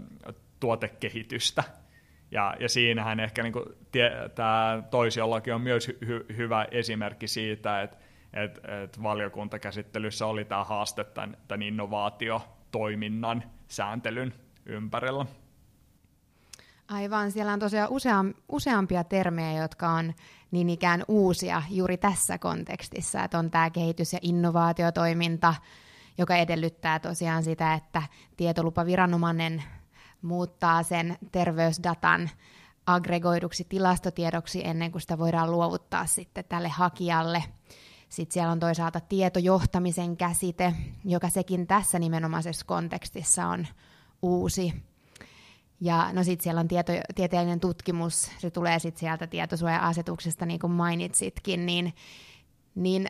tuotekehitystä. 0.59 1.63
Ja, 2.31 2.55
ja 2.59 2.69
siinähän 2.69 3.19
ehkä 3.19 3.43
niin 3.43 3.53
tämä 4.35 4.83
toisiolaki 4.91 5.51
on 5.51 5.61
myös 5.61 5.87
hy, 6.07 6.25
hyvä 6.37 6.67
esimerkki 6.71 7.27
siitä, 7.27 7.81
että 7.81 7.97
et, 8.33 8.59
et 8.83 9.03
valiokuntakäsittelyssä 9.03 10.25
oli 10.25 10.45
tämä 10.45 10.63
haaste 10.63 11.03
tämän, 11.03 11.37
tämän 11.47 11.61
innovaatiotoiminnan 11.61 13.43
sääntelyn 13.69 14.33
ympärillä. 14.65 15.25
Aivan, 16.87 17.31
siellä 17.31 17.53
on 17.53 17.59
tosiaan 17.59 17.89
useam, 17.91 18.33
useampia 18.49 19.03
termejä, 19.03 19.61
jotka 19.61 19.89
on 19.89 20.13
niin 20.51 20.69
ikään 20.69 21.03
uusia 21.07 21.63
juuri 21.69 21.97
tässä 21.97 22.37
kontekstissa, 22.37 23.23
että 23.23 23.39
on 23.39 23.51
tämä 23.51 23.69
kehitys- 23.69 24.13
ja 24.13 24.19
innovaatiotoiminta, 24.21 25.55
joka 26.17 26.35
edellyttää 26.35 26.99
tosiaan 26.99 27.43
sitä, 27.43 27.73
että 27.73 28.03
tietolupaviranomainen 28.37 29.63
muuttaa 30.21 30.83
sen 30.83 31.17
terveysdatan 31.31 32.29
aggregoiduksi 32.85 33.65
tilastotiedoksi 33.69 34.67
ennen 34.67 34.91
kuin 34.91 35.01
sitä 35.01 35.17
voidaan 35.17 35.51
luovuttaa 35.51 36.05
sitten 36.05 36.45
tälle 36.49 36.69
hakijalle. 36.69 37.43
Sitten 38.09 38.33
siellä 38.33 38.51
on 38.51 38.59
toisaalta 38.59 38.99
tietojohtamisen 38.99 40.17
käsite, 40.17 40.73
joka 41.05 41.29
sekin 41.29 41.67
tässä 41.67 41.99
nimenomaisessa 41.99 42.65
kontekstissa 42.65 43.47
on 43.47 43.67
uusi. 44.21 44.73
Ja 45.81 46.09
no 46.13 46.23
sitten 46.23 46.43
siellä 46.43 46.61
on 46.61 46.67
tieto, 46.67 46.91
tieteellinen 47.15 47.59
tutkimus, 47.59 48.31
se 48.37 48.51
tulee 48.51 48.79
sitten 48.79 48.99
sieltä 48.99 49.27
tietosuoja-asetuksesta, 49.27 50.45
niin 50.45 50.59
kuin 50.59 50.71
mainitsitkin, 50.71 51.65
niin, 51.65 51.93
niin 52.75 53.07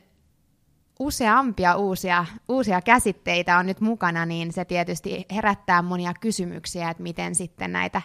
useampia 1.00 1.76
uusia, 1.76 2.26
uusia 2.50 2.82
käsitteitä 2.82 3.58
on 3.58 3.66
nyt 3.66 3.82
mukana, 3.82 4.26
niin 4.26 4.54
se 4.54 4.66
tietysti 4.66 5.26
herättää 5.32 5.82
monia 5.82 6.14
kysymyksiä, 6.14 6.90
että 6.90 7.04
miten 7.04 7.36
sitten 7.36 7.72
näitä, 7.72 8.02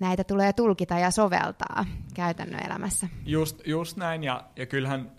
näitä 0.00 0.24
tulee 0.24 0.52
tulkita 0.52 0.98
ja 0.98 1.10
soveltaa 1.10 1.84
käytännön 2.14 2.66
elämässä. 2.66 3.08
Just, 3.24 3.66
just 3.66 3.96
näin, 3.96 4.24
ja, 4.24 4.44
ja 4.56 4.66
kyllähän 4.66 5.12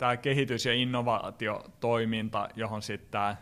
tämä 0.00 0.16
kehitys- 0.16 0.66
ja 0.66 0.74
innovaatiotoiminta, 0.74 2.48
johon 2.56 2.82
sitten 2.82 3.10
tämä 3.10 3.36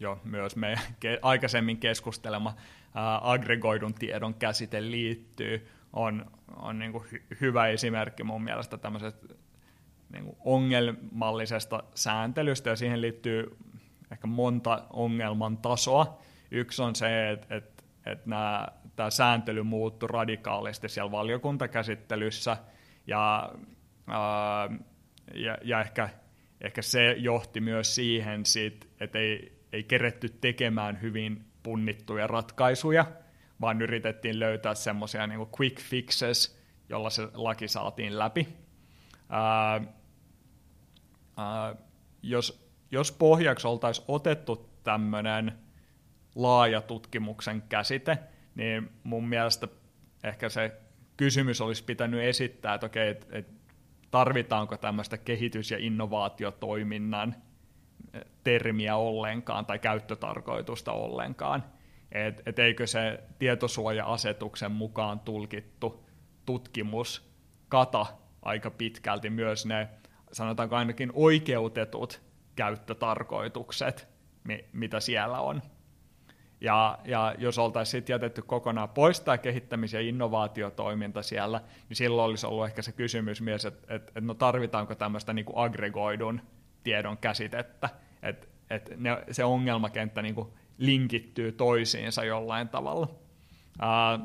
jo 0.00 0.20
myös 0.24 0.56
meidän 0.56 0.82
ke- 1.04 1.18
aikaisemmin 1.22 1.78
keskustelema 1.78 2.56
ää, 2.94 3.20
aggregoidun 3.32 3.94
tiedon 3.94 4.34
käsite 4.34 4.90
liittyy, 4.90 5.68
on, 5.92 6.26
on 6.56 6.78
niin 6.78 6.92
hy- 6.94 7.36
hyvä 7.40 7.66
esimerkki 7.66 8.24
mun 8.24 8.42
mielestä 8.42 8.78
tämmöisestä 8.78 9.34
niin 10.12 10.36
ongelmallisesta 10.44 11.82
sääntelystä, 11.94 12.70
ja 12.70 12.76
siihen 12.76 13.00
liittyy 13.00 13.56
ehkä 14.12 14.26
monta 14.26 14.82
ongelman 14.90 15.56
tasoa. 15.56 16.18
Yksi 16.50 16.82
on 16.82 16.94
se, 16.94 17.30
että, 17.30 17.56
että 17.56 17.82
nämä, 18.26 18.68
tämä 18.96 19.10
sääntely 19.10 19.62
muuttui 19.62 20.08
radikaalisti 20.12 20.88
siellä 20.88 21.10
valiokuntakäsittelyssä, 21.10 22.56
ja, 23.06 23.52
ää, 24.06 24.68
ja, 25.34 25.58
ja 25.62 25.80
ehkä, 25.80 26.08
ehkä 26.60 26.82
se 26.82 27.12
johti 27.12 27.60
myös 27.60 27.94
siihen, 27.94 28.46
sit, 28.46 28.88
että 29.00 29.18
ei, 29.18 29.62
ei 29.72 29.82
keretty 29.82 30.28
tekemään 30.28 31.02
hyvin 31.02 31.44
punnittuja 31.62 32.26
ratkaisuja, 32.26 33.06
vaan 33.60 33.82
yritettiin 33.82 34.40
löytää 34.40 34.74
semmoisia 34.74 35.26
niin 35.26 35.46
quick 35.60 35.80
fixes, 35.80 36.62
jolla 36.88 37.10
se 37.10 37.28
laki 37.34 37.68
saatiin 37.68 38.18
läpi. 38.18 38.48
Ää, 39.28 39.80
ää, 41.36 41.76
jos, 42.22 42.70
jos 42.90 43.12
pohjaksi 43.12 43.66
oltaisiin 43.66 44.04
otettu 44.08 44.70
tämmöinen 44.84 45.52
laaja 46.34 46.80
tutkimuksen 46.80 47.62
käsite, 47.68 48.18
niin 48.54 48.90
mun 49.02 49.28
mielestä 49.28 49.68
ehkä 50.24 50.48
se 50.48 50.72
kysymys 51.16 51.60
olisi 51.60 51.84
pitänyt 51.84 52.20
esittää, 52.20 52.74
että 52.74 52.86
okei, 52.86 53.08
et, 53.08 53.26
et 53.30 53.55
tarvitaanko 54.16 54.76
tämmöistä 54.76 55.18
kehitys- 55.18 55.70
ja 55.70 55.78
innovaatiotoiminnan 55.78 57.34
termiä 58.44 58.96
ollenkaan 58.96 59.66
tai 59.66 59.78
käyttötarkoitusta 59.78 60.92
ollenkaan. 60.92 61.64
Et, 62.12 62.42
et 62.46 62.58
eikö 62.58 62.86
se 62.86 63.20
tietosuoja-asetuksen 63.38 64.72
mukaan 64.72 65.20
tulkittu 65.20 66.04
tutkimus 66.46 67.30
kata 67.68 68.06
aika 68.42 68.70
pitkälti 68.70 69.30
myös 69.30 69.66
ne, 69.66 69.88
sanotaanko 70.32 70.76
ainakin 70.76 71.10
oikeutetut 71.14 72.22
käyttötarkoitukset, 72.56 74.08
mitä 74.72 75.00
siellä 75.00 75.40
on. 75.40 75.62
Ja, 76.66 76.98
ja 77.04 77.34
jos 77.38 77.58
oltaisiin 77.58 77.90
sitten 77.90 78.14
jätetty 78.14 78.42
kokonaan 78.42 78.88
pois 78.88 79.20
tämä 79.20 79.38
kehittämis- 79.38 79.92
ja 79.92 80.00
innovaatiotoiminta 80.00 81.22
siellä, 81.22 81.60
niin 81.88 81.96
silloin 81.96 82.28
olisi 82.28 82.46
ollut 82.46 82.66
ehkä 82.66 82.82
se 82.82 82.92
kysymys 82.92 83.40
myös, 83.40 83.64
että, 83.64 83.94
että, 83.94 84.08
että 84.08 84.20
no 84.20 84.34
tarvitaanko 84.34 84.94
tämmöistä 84.94 85.32
niin 85.32 85.44
kuin 85.44 85.56
aggregoidun 85.58 86.40
tiedon 86.82 87.18
käsitettä, 87.18 87.88
että, 88.22 88.94
ne, 88.96 89.10
se 89.30 89.44
ongelmakenttä 89.44 90.22
niin 90.22 90.34
kuin 90.34 90.48
linkittyy 90.78 91.52
toisiinsa 91.52 92.24
jollain 92.24 92.68
tavalla. 92.68 93.08
Ää, 93.78 94.18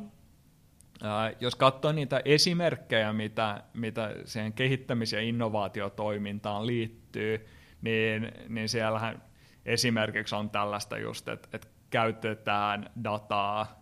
ää, 1.04 1.34
jos 1.40 1.56
katsoo 1.56 1.92
niitä 1.92 2.22
esimerkkejä, 2.26 3.14
mitä, 3.14 3.64
mitä 3.74 4.16
siihen 4.26 4.54
kehittämis- 4.54 5.14
ja 5.14 5.22
innovaatiotoimintaan 5.22 6.68
liittyy, 6.68 7.48
niin, 7.82 8.32
niin 8.50 8.70
siellähän 8.70 9.24
esimerkiksi 9.66 10.36
on 10.36 10.50
tällaista 10.50 10.98
just, 10.98 11.28
että, 11.28 11.50
että 11.54 11.81
käytetään 11.92 12.90
dataa 13.04 13.82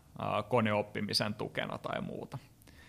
koneoppimisen 0.50 1.34
tukena 1.34 1.78
tai 1.78 2.02
muuta. 2.02 2.38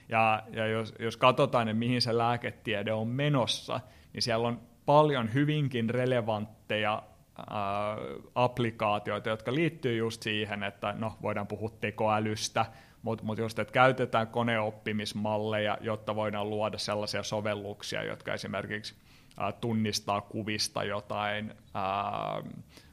Ja, 0.08 0.42
ja 0.52 0.66
jos, 0.66 0.94
jos 0.98 1.16
katsotaan, 1.16 1.68
että 1.68 1.78
mihin 1.78 2.02
se 2.02 2.18
lääketiede 2.18 2.92
on 2.92 3.08
menossa, 3.08 3.80
niin 4.12 4.22
siellä 4.22 4.48
on 4.48 4.60
paljon 4.86 5.34
hyvinkin 5.34 5.90
relevantteja 5.90 7.02
ää, 7.50 7.96
applikaatioita, 8.34 9.28
jotka 9.28 9.54
liittyy 9.54 9.96
just 9.96 10.22
siihen, 10.22 10.62
että 10.62 10.94
no, 10.98 11.16
voidaan 11.22 11.46
puhua 11.46 11.70
tekoälystä, 11.80 12.66
mutta 13.02 13.24
mut 13.24 13.38
just, 13.38 13.58
että 13.58 13.72
käytetään 13.72 14.26
koneoppimismalleja, 14.26 15.78
jotta 15.80 16.16
voidaan 16.16 16.50
luoda 16.50 16.78
sellaisia 16.78 17.22
sovelluksia, 17.22 18.02
jotka 18.02 18.34
esimerkiksi 18.34 18.94
ää, 19.38 19.52
tunnistaa 19.52 20.20
kuvista 20.20 20.84
jotain 20.84 21.54
ää, 21.74 22.42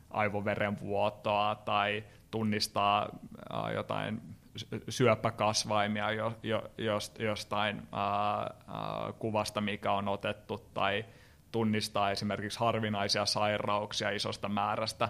aivoverenvuotoa 0.10 1.56
tai 1.66 2.04
tunnistaa 2.32 3.10
jotain 3.76 4.22
syöpäkasvaimia 4.90 6.12
jo, 6.12 6.34
jo, 6.44 6.64
jostain 7.20 7.78
äh, 7.78 8.42
äh, 8.42 9.14
kuvasta, 9.20 9.62
mikä 9.62 9.92
on 9.92 10.08
otettu, 10.08 10.58
tai 10.74 11.06
tunnistaa 11.52 12.12
esimerkiksi 12.12 12.60
harvinaisia 12.60 13.26
sairauksia 13.26 14.10
isosta 14.10 14.50
määrästä 14.50 15.10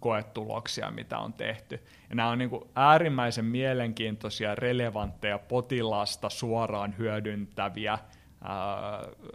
koetuloksia, 0.00 0.90
mitä 0.90 1.18
on 1.18 1.32
tehty. 1.32 1.80
Ja 2.10 2.16
nämä 2.16 2.28
on 2.28 2.38
niin 2.38 2.50
äärimmäisen 2.74 3.44
mielenkiintoisia, 3.44 4.54
relevantteja, 4.54 5.38
potilasta 5.38 6.28
suoraan 6.28 6.94
hyödyntäviä 6.98 7.98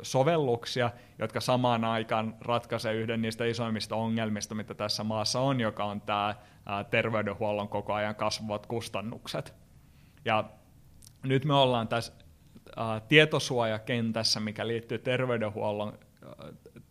sovelluksia, 0.02 0.92
jotka 1.20 1.40
samaan 1.40 1.86
aikaan 1.86 2.36
ratkaisee 2.42 2.94
yhden 2.94 3.22
niistä 3.22 3.46
isoimmista 3.46 3.96
ongelmista, 3.96 4.56
mitä 4.56 4.74
tässä 4.74 5.04
maassa 5.04 5.40
on, 5.40 5.60
joka 5.60 5.84
on 5.84 6.02
tämä 6.02 6.36
terveydenhuollon 6.90 7.70
koko 7.70 7.94
ajan 7.94 8.16
kasvavat 8.16 8.66
kustannukset. 8.66 9.54
Ja 10.26 10.44
nyt 11.24 11.46
me 11.46 11.54
ollaan 11.54 11.88
tässä 11.88 12.14
tietosuojakentässä, 13.08 14.40
mikä 14.40 14.68
liittyy 14.68 14.98
terveydenhuollon 14.98 16.00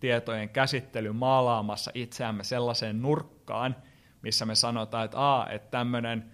tietojen 0.00 0.48
käsittelyyn 0.48 1.16
maalaamassa 1.16 1.90
itseämme 1.94 2.44
sellaiseen 2.44 3.02
nurkkaan, 3.02 3.76
missä 4.22 4.46
me 4.46 4.54
sanotaan, 4.54 5.04
että, 5.04 5.37
a, 5.37 5.46
että 5.50 5.70
tämmöinen 5.70 6.33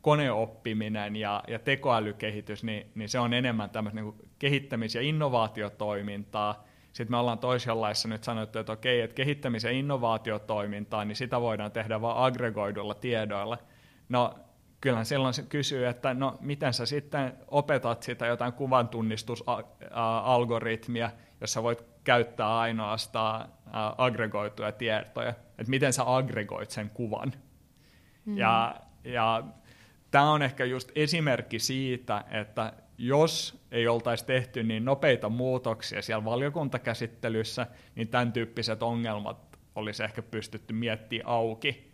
koneoppiminen 0.00 1.16
ja, 1.16 1.42
ja 1.48 1.58
tekoälykehitys, 1.58 2.64
niin, 2.64 2.92
niin 2.94 3.08
se 3.08 3.18
on 3.18 3.32
enemmän 3.32 3.70
tämmöistä 3.70 4.00
niin 4.00 4.27
kehittämis- 4.38 4.94
ja 4.94 5.02
innovaatiotoimintaa. 5.02 6.64
Sitten 6.92 7.12
me 7.12 7.16
ollaan 7.16 7.38
toisenlaissa 7.38 8.08
nyt 8.08 8.24
sanottu, 8.24 8.58
että 8.58 8.72
okei, 8.72 9.00
että 9.00 9.14
kehittämis- 9.14 9.64
ja 9.64 9.70
innovaatiotoimintaa, 9.70 11.04
niin 11.04 11.16
sitä 11.16 11.40
voidaan 11.40 11.72
tehdä 11.72 12.00
vain 12.00 12.18
aggregoidulla 12.18 12.94
tiedoilla. 12.94 13.58
No, 14.08 14.34
kyllähän 14.80 15.06
silloin 15.06 15.34
se 15.34 15.42
kysyy, 15.42 15.86
että 15.86 16.14
no, 16.14 16.38
miten 16.40 16.74
sä 16.74 16.86
sitten 16.86 17.32
opetat 17.48 18.02
sitä 18.02 18.26
jotain 18.26 18.52
kuvantunnistusalgoritmia, 18.52 21.10
jossa 21.40 21.62
voit 21.62 21.84
käyttää 22.04 22.58
ainoastaan 22.58 23.48
aggregoituja 23.98 24.72
tietoja, 24.72 25.28
että 25.28 25.70
miten 25.70 25.92
sä 25.92 26.16
aggregoit 26.16 26.70
sen 26.70 26.90
kuvan. 26.90 27.32
Mm. 28.24 28.38
Ja, 28.38 28.74
ja 29.04 29.42
tämä 30.10 30.30
on 30.30 30.42
ehkä 30.42 30.64
just 30.64 30.90
esimerkki 30.94 31.58
siitä, 31.58 32.24
että 32.30 32.72
jos 32.98 33.62
ei 33.70 33.88
oltaisi 33.88 34.26
tehty 34.26 34.62
niin 34.62 34.84
nopeita 34.84 35.28
muutoksia 35.28 36.02
siellä 36.02 36.24
valiokuntakäsittelyssä, 36.24 37.66
niin 37.94 38.08
tämän 38.08 38.32
tyyppiset 38.32 38.82
ongelmat 38.82 39.58
olisi 39.74 40.04
ehkä 40.04 40.22
pystytty 40.22 40.74
miettimään 40.74 41.26
auki 41.26 41.92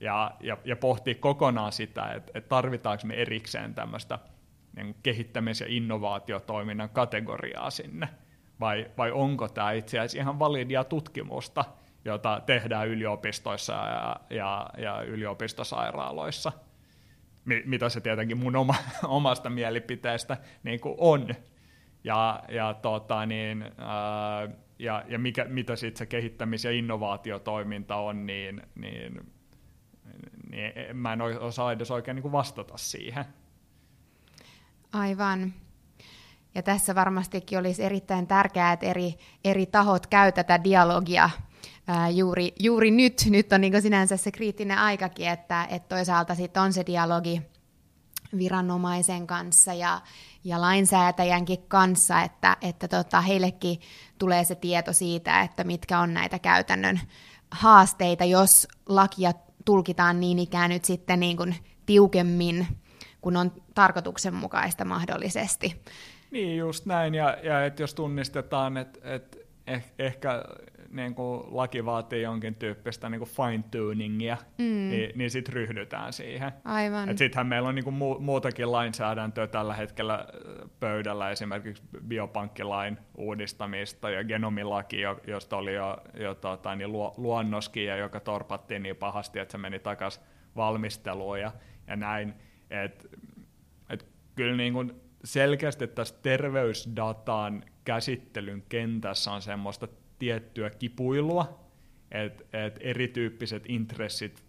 ja, 0.00 0.30
ja, 0.40 0.58
ja 0.64 0.76
pohtia 0.76 1.14
kokonaan 1.14 1.72
sitä, 1.72 2.12
että, 2.12 2.32
että 2.34 2.48
tarvitaanko 2.48 3.06
me 3.06 3.14
erikseen 3.14 3.74
tämmöistä 3.74 4.18
niin 4.76 4.96
kehittämis- 5.02 5.60
ja 5.60 5.66
innovaatiotoiminnan 5.68 6.90
kategoriaa 6.90 7.70
sinne, 7.70 8.08
vai, 8.60 8.90
vai 8.98 9.10
onko 9.10 9.48
tämä 9.48 9.72
itse 9.72 9.98
asiassa 9.98 10.18
ihan 10.18 10.38
validia 10.38 10.84
tutkimusta, 10.84 11.64
jota 12.04 12.42
tehdään 12.46 12.88
yliopistoissa 12.88 13.72
ja, 13.72 14.16
ja, 14.30 14.70
ja 14.78 15.02
yliopistosairaaloissa, 15.02 16.52
mitä 17.44 17.88
se 17.88 18.00
tietenkin 18.00 18.38
mun 18.38 18.56
oma, 18.56 18.74
omasta 19.04 19.50
mielipiteestä 19.50 20.36
niin 20.62 20.80
kuin 20.80 20.94
on. 20.98 21.28
Ja, 22.04 22.42
ja, 22.48 22.74
tota, 22.74 23.26
niin, 23.26 23.62
ää, 23.78 24.48
ja, 24.78 25.04
ja 25.08 25.18
mikä, 25.18 25.44
mitä 25.44 25.76
sitten 25.76 25.98
se 25.98 26.06
kehittämis- 26.06 26.64
ja 26.64 26.70
innovaatiotoiminta 26.70 27.96
on, 27.96 28.26
niin, 28.26 28.62
niin, 28.74 29.20
niin 30.50 30.96
mä 30.96 31.12
en 31.12 31.22
osaa 31.22 31.72
edes 31.72 31.90
oikein 31.90 32.14
niin 32.14 32.22
kuin 32.22 32.32
vastata 32.32 32.76
siihen. 32.76 33.24
Aivan. 34.92 35.52
Ja 36.54 36.62
tässä 36.62 36.94
varmastikin 36.94 37.58
olisi 37.58 37.82
erittäin 37.82 38.26
tärkeää, 38.26 38.72
että 38.72 38.86
eri, 38.86 39.14
eri 39.44 39.66
tahot 39.66 40.06
käy 40.06 40.32
tätä 40.32 40.64
dialogia 40.64 41.30
ää, 41.90 42.08
juuri, 42.08 42.52
juuri 42.60 42.90
nyt. 42.90 43.26
Nyt 43.30 43.52
on 43.52 43.60
niin 43.60 43.82
sinänsä 43.82 44.16
se 44.16 44.32
kriittinen 44.32 44.78
aikakin, 44.78 45.28
että, 45.28 45.66
että 45.70 45.96
toisaalta 45.96 46.34
sitten 46.34 46.62
on 46.62 46.72
se 46.72 46.86
dialogi 46.86 47.42
viranomaisen 48.38 49.26
kanssa 49.26 49.74
ja, 49.74 50.00
ja 50.44 50.60
lainsäätäjänkin 50.60 51.62
kanssa, 51.68 52.22
että, 52.22 52.56
että 52.62 52.88
tota, 52.88 53.20
heillekin 53.20 53.80
tulee 54.18 54.44
se 54.44 54.54
tieto 54.54 54.92
siitä, 54.92 55.40
että 55.40 55.64
mitkä 55.64 55.98
on 55.98 56.14
näitä 56.14 56.38
käytännön 56.38 57.00
haasteita, 57.50 58.24
jos 58.24 58.68
lakia 58.88 59.32
tulkitaan 59.64 60.20
niin 60.20 60.38
ikään 60.38 60.70
nyt 60.70 60.84
sitten 60.84 61.20
niin 61.20 61.36
kuin 61.36 61.54
tiukemmin, 61.86 62.66
kun 63.20 63.36
on 63.36 63.52
tarkoituksenmukaista 63.74 64.84
mahdollisesti. 64.84 65.82
Niin, 66.30 66.56
just 66.56 66.86
näin, 66.86 67.14
ja, 67.14 67.36
ja 67.42 67.64
että 67.64 67.82
jos 67.82 67.94
tunnistetaan, 67.94 68.76
että 68.76 68.98
et 69.02 69.38
eh, 69.66 69.84
ehkä 69.98 70.42
niin 70.90 71.14
kuin 71.14 71.42
laki 71.50 71.84
vaatii 71.84 72.22
jonkin 72.22 72.54
tyyppistä 72.54 73.08
niin 73.08 73.18
kuin 73.18 73.30
fine-tuningia, 73.30 74.36
mm. 74.58 74.64
niin, 74.64 75.12
niin 75.14 75.30
sitten 75.30 75.54
ryhdytään 75.54 76.12
siihen. 76.12 76.52
Aivan. 76.64 77.18
Sittenhän 77.18 77.46
meillä 77.46 77.68
on 77.68 77.74
niin 77.74 77.84
kuin 77.84 77.96
mu- 77.96 78.20
muutakin 78.20 78.72
lainsäädäntöä 78.72 79.46
tällä 79.46 79.74
hetkellä 79.74 80.26
pöydällä, 80.80 81.30
esimerkiksi 81.30 81.82
biopankkilain 82.08 82.98
uudistamista 83.16 84.10
ja 84.10 84.24
genomilaki, 84.24 85.00
josta 85.26 85.56
oli 85.56 85.74
jo, 85.74 85.96
jo 86.14 86.34
tota, 86.34 86.76
niin 86.76 86.92
luo, 86.92 87.14
luonnoskin, 87.16 87.86
ja 87.86 87.96
joka 87.96 88.20
torpattiin 88.20 88.82
niin 88.82 88.96
pahasti, 88.96 89.38
että 89.38 89.52
se 89.52 89.58
meni 89.58 89.78
takaisin 89.78 90.22
valmisteluun 90.56 91.40
ja, 91.40 91.52
ja 91.86 91.96
näin. 91.96 92.34
Et, 92.70 93.06
et 93.90 94.06
kyllä 94.34 94.56
niin 94.56 94.72
kuin 94.72 95.00
selkeästi 95.24 95.86
tässä 95.86 96.14
terveysdatan 96.22 97.64
käsittelyn 97.84 98.62
kentässä 98.68 99.32
on 99.32 99.42
semmoista 99.42 99.88
tiettyä 100.20 100.70
kipuilua, 100.70 101.60
että 102.10 102.44
et 102.52 102.78
erityyppiset 102.80 103.62
intressit 103.68 104.44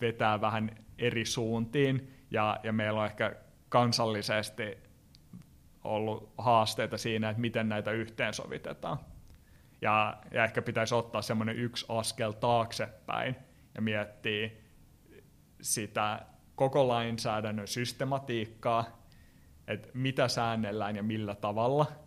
vetää 0.00 0.40
vähän 0.40 0.70
eri 0.98 1.24
suuntiin, 1.24 2.12
ja, 2.30 2.60
ja 2.62 2.72
meillä 2.72 3.00
on 3.00 3.06
ehkä 3.06 3.36
kansallisesti 3.68 4.78
ollut 5.84 6.32
haasteita 6.38 6.98
siinä, 6.98 7.30
että 7.30 7.40
miten 7.40 7.68
näitä 7.68 7.90
yhteensovitetaan. 7.90 8.98
Ja, 9.80 10.16
ja 10.30 10.44
ehkä 10.44 10.62
pitäisi 10.62 10.94
ottaa 10.94 11.22
semmoinen 11.22 11.56
yksi 11.56 11.86
askel 11.88 12.32
taaksepäin 12.32 13.36
ja 13.74 13.82
miettiä 13.82 14.50
sitä 15.60 16.26
koko 16.54 16.88
lainsäädännön 16.88 17.68
systematiikkaa, 17.68 19.04
että 19.68 19.88
mitä 19.94 20.28
säännellään 20.28 20.96
ja 20.96 21.02
millä 21.02 21.34
tavalla– 21.34 21.86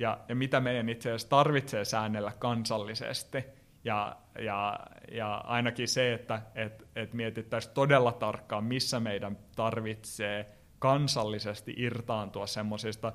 ja, 0.00 0.18
ja 0.28 0.34
mitä 0.34 0.60
meidän 0.60 0.88
itse 0.88 1.08
asiassa 1.08 1.28
tarvitsee 1.28 1.84
säännellä 1.84 2.32
kansallisesti. 2.38 3.44
Ja, 3.84 4.16
ja, 4.38 4.80
ja 5.12 5.36
ainakin 5.36 5.88
se, 5.88 6.12
että 6.12 6.42
et, 6.54 6.88
et 6.96 7.12
mietittäisiin 7.12 7.74
todella 7.74 8.12
tarkkaan, 8.12 8.64
missä 8.64 9.00
meidän 9.00 9.38
tarvitsee 9.56 10.46
kansallisesti 10.78 11.74
irtaantua 11.76 12.46
semmoisista 12.46 13.12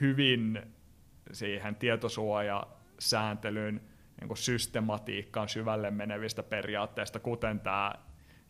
hyvin 0.00 0.62
siihen 1.32 1.76
tietosuojasääntelyyn 1.76 3.80
niin 4.20 4.28
kuin 4.28 4.38
systematiikkaan 4.38 5.48
syvälle 5.48 5.90
menevistä 5.90 6.42
periaatteista, 6.42 7.20
kuten 7.20 7.60
tämä 7.60 7.92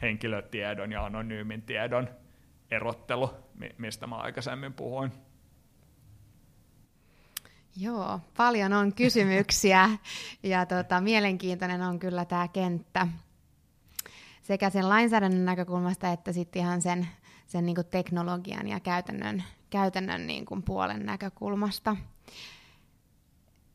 henkilötiedon 0.03 0.93
ja 0.93 1.05
anonyymin 1.05 1.63
tiedon 1.63 2.09
erottelu, 2.71 3.31
mistä 3.79 4.07
mä 4.07 4.17
aikaisemmin 4.17 4.73
puhuin. 4.73 5.13
Joo, 7.77 8.21
paljon 8.37 8.73
on 8.73 8.93
kysymyksiä 8.93 9.91
ja 10.43 10.67
tota, 10.67 11.01
mielenkiintoinen 11.01 11.83
on 11.83 11.99
kyllä 11.99 12.25
tämä 12.25 12.49
kenttä 12.49 13.09
sekä 14.43 14.71
sen 14.71 14.89
lainsäädännön 14.89 15.45
näkökulmasta 15.45 16.13
että 16.13 16.33
sitten 16.33 16.63
ihan 16.63 16.83
sen, 16.83 17.09
sen 17.47 17.67
niinku 17.67 17.83
teknologian 17.83 18.69
ja 18.69 18.81
käytännön, 18.81 19.45
käytännön 19.71 20.27
niinku 20.27 20.61
puolen 20.65 21.07
näkökulmasta. 21.07 21.97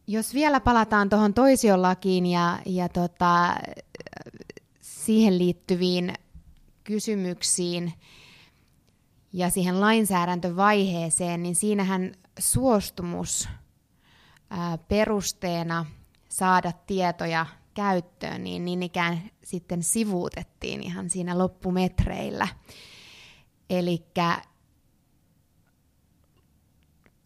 Jos 0.08 0.34
vielä 0.34 0.60
palataan 0.60 1.10
tuohon 1.10 1.34
toisiolakiin 1.34 2.26
ja, 2.26 2.60
ja 2.66 2.90
tota, 2.90 3.56
siihen 4.82 5.38
liittyviin 5.38 6.14
kysymyksiin 6.84 7.94
ja 9.34 9.50
siihen 9.50 9.82
lainsäädäntövaiheeseen, 9.82 11.44
niin 11.44 11.56
siinähän 11.56 12.12
suostumus– 12.40 13.50
perusteena 14.88 15.86
saada 16.30 16.72
tietoja 16.88 17.46
käyttöön, 17.74 18.44
niin 18.44 18.66
niin 18.66 18.84
ikään 18.84 19.22
sitten 19.44 19.84
sivuutettiin 19.84 20.84
ihan 20.84 21.10
siinä 21.10 21.38
loppumetreillä. 21.38 22.48
Eli 23.70 24.06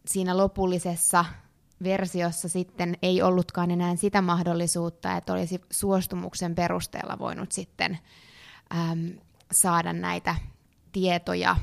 siinä 0.07 0.37
lopullisessa 0.37 1.25
versiossa 1.83 2.49
sitten 2.49 2.97
ei 3.01 3.21
ollutkaan 3.21 3.71
enää 3.71 3.95
sitä 3.95 4.21
mahdollisuutta, 4.21 5.17
että 5.17 5.33
olisi 5.33 5.61
suostumuksen 5.71 6.55
perusteella 6.55 7.19
voinut 7.19 7.51
sitten 7.51 7.99
äm, 8.75 9.19
saada 9.51 9.93
näitä 9.93 10.35
tietoja 10.91 11.55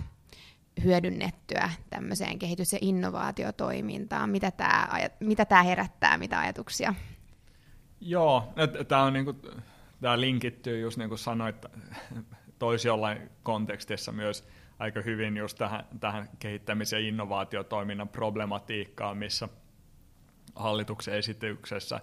hyödynnettyä 0.85 1.71
tämmöiseen 1.91 2.39
kehitys- 2.39 2.73
ja 2.73 2.79
innovaatiotoimintaan? 2.83 4.31
Mitä 4.31 4.51
tämä, 4.51 4.89
mitä 5.21 5.45
tämä 5.45 5.63
herättää, 5.63 6.19
mitä 6.19 6.39
ajatuksia? 6.39 6.95
Joo, 8.01 8.53
tämä 8.89 9.03
on 9.03 9.13
niinku, 9.13 9.33
tämä 10.01 10.21
linkittyy 10.21 10.81
just 10.81 10.99
niin 10.99 11.09
kuin 11.09 11.19
sanoit 11.19 11.57
toisiollain 12.59 13.31
kontekstissa 13.43 14.13
myös 14.13 14.49
aika 14.79 15.01
hyvin 15.01 15.37
just 15.37 15.59
tähän, 15.59 15.85
tähän 16.01 16.29
kehittämis- 16.39 16.93
ja 16.93 16.99
innovaatiotoiminnan 16.99 18.09
problematiikkaan, 18.09 19.17
missä 19.17 19.49
hallituksen 20.55 21.15
esityksessä 21.15 22.01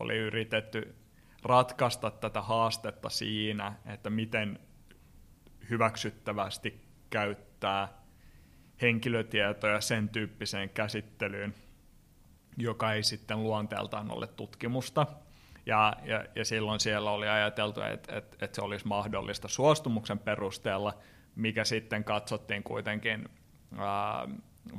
oli 0.00 0.16
yritetty 0.16 0.94
ratkaista 1.42 2.10
tätä 2.10 2.42
haastetta 2.42 3.08
siinä, 3.08 3.74
että 3.86 4.10
miten 4.10 4.58
hyväksyttävästi 5.70 6.80
käyttää 7.10 7.99
henkilötietoja 8.82 9.80
sen 9.80 10.08
tyyppiseen 10.08 10.70
käsittelyyn, 10.70 11.54
joka 12.56 12.92
ei 12.92 13.02
sitten 13.02 13.42
luonteeltaan 13.42 14.10
ole 14.10 14.26
tutkimusta. 14.26 15.06
Ja, 15.66 15.92
ja, 16.04 16.24
ja 16.36 16.44
silloin 16.44 16.80
siellä 16.80 17.10
oli 17.10 17.28
ajateltu, 17.28 17.80
että, 17.80 18.16
että, 18.16 18.36
että 18.40 18.54
se 18.54 18.62
olisi 18.62 18.86
mahdollista 18.86 19.48
suostumuksen 19.48 20.18
perusteella, 20.18 20.94
mikä 21.36 21.64
sitten 21.64 22.04
katsottiin 22.04 22.62
kuitenkin 22.62 23.28
ää, 23.78 24.28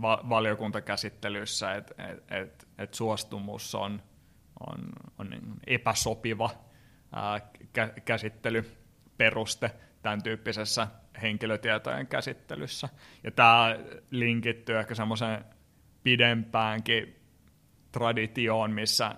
va, 0.02 0.22
valiokuntakäsittelyssä, 0.30 1.74
että, 1.74 2.04
että, 2.10 2.38
että, 2.38 2.66
että 2.78 2.98
suostumus 2.98 3.76
on, 3.76 4.02
on, 4.70 4.90
on 5.20 5.30
niin 5.30 5.54
epäsopiva 5.68 6.50
ää, 7.14 7.42
käsittelyperuste 8.06 9.72
tämän 10.02 10.24
tyyppisessä 10.24 10.88
henkilötietojen 11.22 12.08
käsittelyssä. 12.08 12.90
Ja 13.24 13.32
tämä 13.32 13.76
linkittyy 14.12 14.80
ehkä 14.80 14.96
semmoiseen 14.96 15.46
pidempäänkin 16.04 17.22
traditioon, 17.92 18.72
missä, 18.72 19.16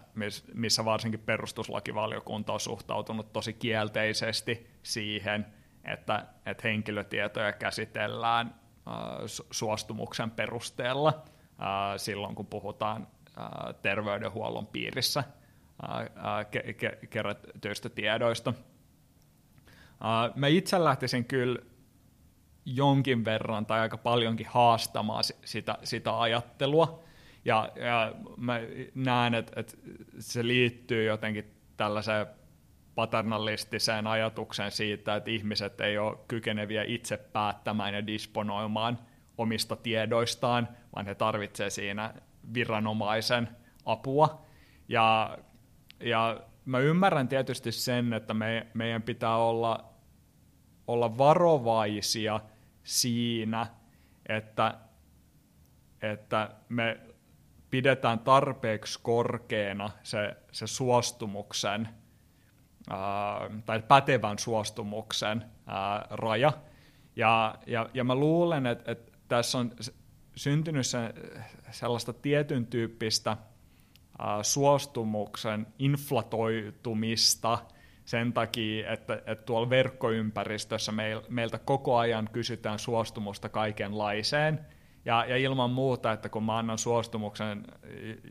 missä 0.54 0.86
varsinkin 0.86 1.20
perustuslakivaliokunta 1.20 2.54
on 2.54 2.60
suhtautunut 2.60 3.34
tosi 3.34 3.54
kielteisesti 3.54 4.68
siihen, 4.84 5.46
että, 5.86 6.26
että 6.46 6.68
henkilötietoja 6.68 7.52
käsitellään 7.52 8.48
äh, 8.48 8.94
suostumuksen 9.52 10.32
perusteella 10.32 11.24
äh, 11.48 11.68
silloin, 11.98 12.36
kun 12.36 12.48
puhutaan 12.48 13.08
äh, 13.38 13.76
terveydenhuollon 13.82 14.68
piirissä 14.68 15.24
kerätyistä 17.10 17.90
tiedoista. 17.90 18.54
Uh, 20.04 20.36
mä 20.36 20.48
itse 20.48 20.84
lähtisin 20.84 21.26
kyllä 21.26 21.60
jonkin 22.66 23.26
verran 23.26 23.66
tai 23.66 23.80
aika 23.80 23.98
paljonkin 23.98 24.48
haastamaan 24.50 25.24
sitä, 25.46 25.78
sitä 25.84 26.20
ajattelua. 26.20 27.04
Ja, 27.46 27.70
ja 27.76 28.14
mä 28.38 28.60
näen, 28.96 29.34
että, 29.34 29.60
että 29.60 29.78
se 30.20 30.48
liittyy 30.48 31.04
jotenkin 31.04 31.54
tällaiseen 31.78 32.26
paternalistiseen 32.96 34.08
ajatukseen 34.08 34.72
siitä, 34.72 35.16
että 35.16 35.32
ihmiset 35.32 35.82
ei 35.82 35.98
ole 35.98 36.18
kykeneviä 36.28 36.84
itse 36.88 37.18
päättämään 37.18 37.94
ja 37.94 38.08
disponoimaan 38.08 39.00
omista 39.38 39.76
tiedoistaan, 39.76 40.68
vaan 40.96 41.06
he 41.06 41.16
tarvitsevat 41.16 41.74
siinä 41.74 42.14
viranomaisen 42.54 43.50
apua. 43.86 44.46
Ja, 44.88 45.38
ja 46.00 46.42
mä 46.66 46.80
ymmärrän 46.80 47.28
tietysti 47.28 47.72
sen, 47.72 48.14
että 48.14 48.34
me, 48.34 48.68
meidän 48.74 49.02
pitää 49.02 49.38
olla, 49.38 49.93
olla 50.88 51.18
varovaisia 51.18 52.40
siinä, 52.84 53.68
että, 54.30 54.78
että 56.02 56.50
me 56.70 57.00
pidetään 57.70 58.20
tarpeeksi 58.20 59.00
korkeana 59.04 59.90
se, 60.04 60.38
se 60.52 60.68
suostumuksen 60.68 61.90
ää, 62.90 63.50
tai 63.66 63.82
pätevän 63.88 64.40
suostumuksen 64.40 65.46
ää, 65.68 66.08
raja. 66.10 66.54
Ja, 67.16 67.56
ja, 67.68 67.90
ja 67.94 68.04
mä 68.04 68.16
luulen, 68.16 68.66
että, 68.66 68.92
että 68.92 69.12
tässä 69.28 69.58
on 69.58 69.72
syntynyt 70.36 70.88
se, 70.88 71.14
sellaista 71.72 72.14
tietyn 72.14 72.68
tyyppistä 72.68 73.38
ää, 74.20 74.44
suostumuksen 74.44 75.68
inflatoitumista 75.80 77.58
sen 78.06 78.34
takia, 78.34 78.92
että, 78.92 79.14
että 79.14 79.46
tuolla 79.46 79.70
verkkoympäristössä 79.70 80.92
meil, 80.92 81.22
meiltä 81.30 81.60
koko 81.60 81.98
ajan 81.98 82.30
kysytään 82.34 82.80
suostumusta 82.80 83.50
kaikenlaiseen– 83.50 84.60
ja, 85.06 85.26
ja 85.26 85.38
ilman 85.38 85.70
muuta, 85.70 86.12
että 86.12 86.30
kun 86.30 86.44
mä 86.44 86.58
annan 86.58 86.78
suostumuksen 86.78 87.66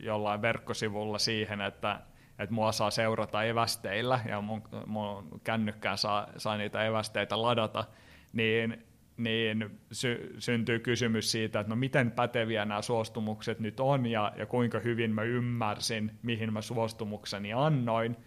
jollain 0.01 0.41
verkkosivulla 0.41 1.19
siihen, 1.19 1.61
että, 1.61 1.99
että 2.39 2.55
mua 2.55 2.71
saa 2.71 2.91
seurata 2.91 3.43
evästeillä 3.43 4.19
ja 4.29 4.41
mun, 4.41 4.61
mun 4.85 5.41
kännykkään 5.43 5.97
saa, 5.97 6.27
saa 6.37 6.57
niitä 6.57 6.85
evästeitä 6.85 7.41
ladata, 7.41 7.85
niin, 8.33 8.85
niin 9.17 9.79
sy, 9.91 10.35
syntyy 10.39 10.79
kysymys 10.79 11.31
siitä, 11.31 11.59
että 11.59 11.69
no 11.69 11.75
miten 11.75 12.11
päteviä 12.11 12.65
nämä 12.65 12.81
suostumukset 12.81 13.59
nyt 13.59 13.79
on 13.79 14.05
ja, 14.05 14.31
ja 14.37 14.45
kuinka 14.45 14.79
hyvin 14.79 15.11
mä 15.11 15.23
ymmärsin, 15.23 16.11
mihin 16.23 16.53
mä 16.53 16.61
suostumukseni 16.61 17.53
annoin. 17.53 18.17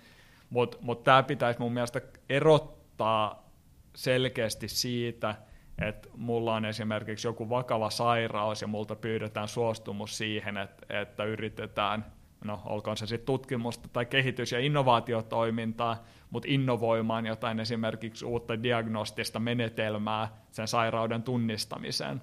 Mutta 0.56 0.76
mut 0.80 1.04
tämä 1.04 1.22
pitäisi 1.22 1.60
mun 1.60 1.72
mielestä 1.72 2.00
erottaa 2.28 3.50
selkeästi 3.94 4.68
siitä, 4.68 5.34
että 5.80 6.08
mulla 6.16 6.54
on 6.54 6.64
esimerkiksi 6.64 7.28
joku 7.28 7.48
vakava 7.48 7.90
sairaus 7.90 8.62
ja 8.62 8.68
multa 8.68 8.96
pyydetään 8.96 9.48
suostumus 9.48 10.18
siihen, 10.18 10.56
että, 10.56 11.00
että 11.00 11.24
yritetään, 11.24 12.06
no 12.44 12.62
olkoon 12.64 12.96
se 12.96 13.06
sitten 13.06 13.26
tutkimusta 13.26 13.88
tai 13.92 14.06
kehitys- 14.06 14.52
ja 14.52 14.60
innovaatiotoimintaa, 14.60 16.04
mutta 16.30 16.48
innovoimaan 16.50 17.26
jotain 17.26 17.60
esimerkiksi 17.60 18.24
uutta 18.24 18.62
diagnostista 18.62 19.40
menetelmää 19.40 20.28
sen 20.50 20.68
sairauden 20.68 21.22
tunnistamiseen. 21.22 22.22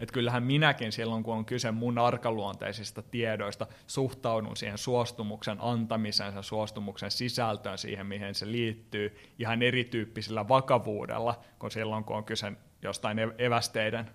Että 0.00 0.12
kyllähän 0.12 0.42
minäkin 0.42 0.92
silloin, 0.92 1.22
kun 1.22 1.34
on 1.34 1.44
kyse 1.44 1.70
mun 1.70 1.98
arkaluonteisista 1.98 3.02
tiedoista, 3.02 3.66
suhtaudun 3.86 4.56
siihen 4.56 4.78
suostumuksen 4.78 5.58
antamiseen, 5.60 6.32
sen 6.32 6.42
suostumuksen 6.42 7.10
sisältöön, 7.10 7.78
siihen 7.78 8.06
mihin 8.06 8.34
se 8.34 8.52
liittyy, 8.52 9.16
ihan 9.38 9.62
erityyppisellä 9.62 10.48
vakavuudella, 10.48 11.40
kuin 11.58 11.70
silloin, 11.70 12.04
kun 12.04 12.16
on 12.16 12.24
kyse 12.24 12.52
jostain 12.82 13.18
evästeiden 13.38 14.10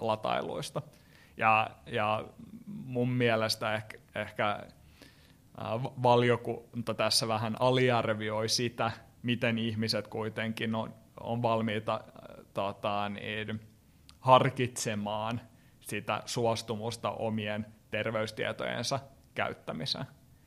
latailuista. 0.00 0.82
Ja, 1.36 1.70
ja 1.86 2.24
mun 2.66 3.08
mielestä 3.10 3.74
ehkä, 3.74 3.98
ehkä 4.14 4.62
valiokunta 6.02 6.94
tässä 6.94 7.28
vähän 7.28 7.56
aliarvioi 7.60 8.48
sitä, 8.48 8.90
miten 9.22 9.58
ihmiset 9.58 10.08
kuitenkin 10.08 10.74
on, 10.74 10.94
on 11.20 11.42
valmiita 11.42 12.00
tota, 12.54 13.08
niin, 13.08 13.60
harkitsemaan 14.28 15.40
sitä 15.80 16.22
suostumusta 16.26 17.10
omien 17.10 17.66
terveystietojensa 17.90 19.00
käyttämiseen. 19.34 20.04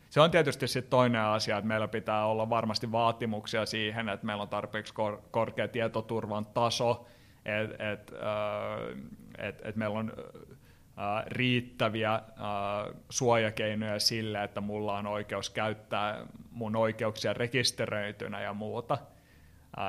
Se 0.09 0.21
on 0.21 0.31
tietysti 0.31 0.67
sitten 0.67 0.89
toinen 0.89 1.21
asia, 1.21 1.57
että 1.57 1.67
meillä 1.67 1.87
pitää 1.87 2.25
olla 2.25 2.49
varmasti 2.49 2.91
vaatimuksia 2.91 3.65
siihen, 3.65 4.09
että 4.09 4.25
meillä 4.25 4.43
on 4.43 4.49
tarpeeksi 4.49 4.93
kor- 4.93 5.21
korkea 5.31 5.67
tietoturvan 5.67 6.45
taso, 6.45 7.05
että 7.45 7.91
et, 7.91 8.11
äh, 8.13 9.47
et, 9.47 9.61
et 9.65 9.75
meillä 9.75 9.99
on 9.99 10.13
äh, 10.17 11.25
riittäviä 11.25 12.13
äh, 12.13 12.21
suojakeinoja 13.09 13.99
sille, 13.99 14.43
että 14.43 14.61
mulla 14.61 14.97
on 14.97 15.07
oikeus 15.07 15.49
käyttää 15.49 16.25
mun 16.51 16.75
oikeuksia 16.75 17.33
rekisteröitynä 17.33 18.41
ja 18.41 18.53
muuta. 18.53 18.97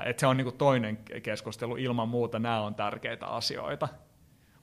Et 0.05 0.19
se 0.19 0.27
on 0.27 0.37
niinku 0.37 0.53
toinen 0.53 0.99
keskustelu, 1.23 1.77
ilman 1.77 2.09
muuta 2.09 2.39
nämä 2.39 2.61
on 2.61 2.75
tärkeitä 2.75 3.27
asioita. 3.27 3.89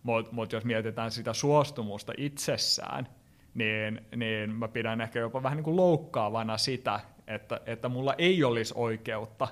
Mutta 0.04 0.32
mut 0.32 0.52
jos 0.54 0.66
mietitään 0.66 1.12
sitä 1.12 1.34
suostumusta 1.34 2.14
itsessään, 2.18 3.08
niin, 3.54 4.02
niin 4.16 4.50
mä 4.50 4.68
pidän 4.68 5.02
ehkä 5.02 5.20
jopa 5.20 5.44
vähän 5.44 5.58
niin 5.58 5.76
loukkaavana 5.76 6.58
sitä, 6.58 7.00
että, 7.28 7.62
että 7.66 7.90
mulla 7.90 8.16
ei 8.18 8.44
olisi 8.44 8.74
oikeutta 8.78 9.48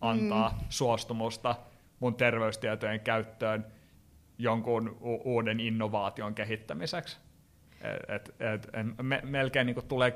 antaa 0.00 0.48
mm. 0.48 0.66
suostumusta 0.68 1.54
mun 2.00 2.14
terveystietojen 2.14 3.00
käyttöön 3.00 3.66
jonkun 4.38 4.88
u- 5.00 5.22
uuden 5.24 5.60
innovaation 5.60 6.34
kehittämiseksi. 6.34 7.18
Et, 8.08 8.28
et, 8.40 8.68
et, 8.74 8.96
me, 9.02 9.20
melkein 9.24 9.66
niin 9.66 9.88
tulee 9.88 10.14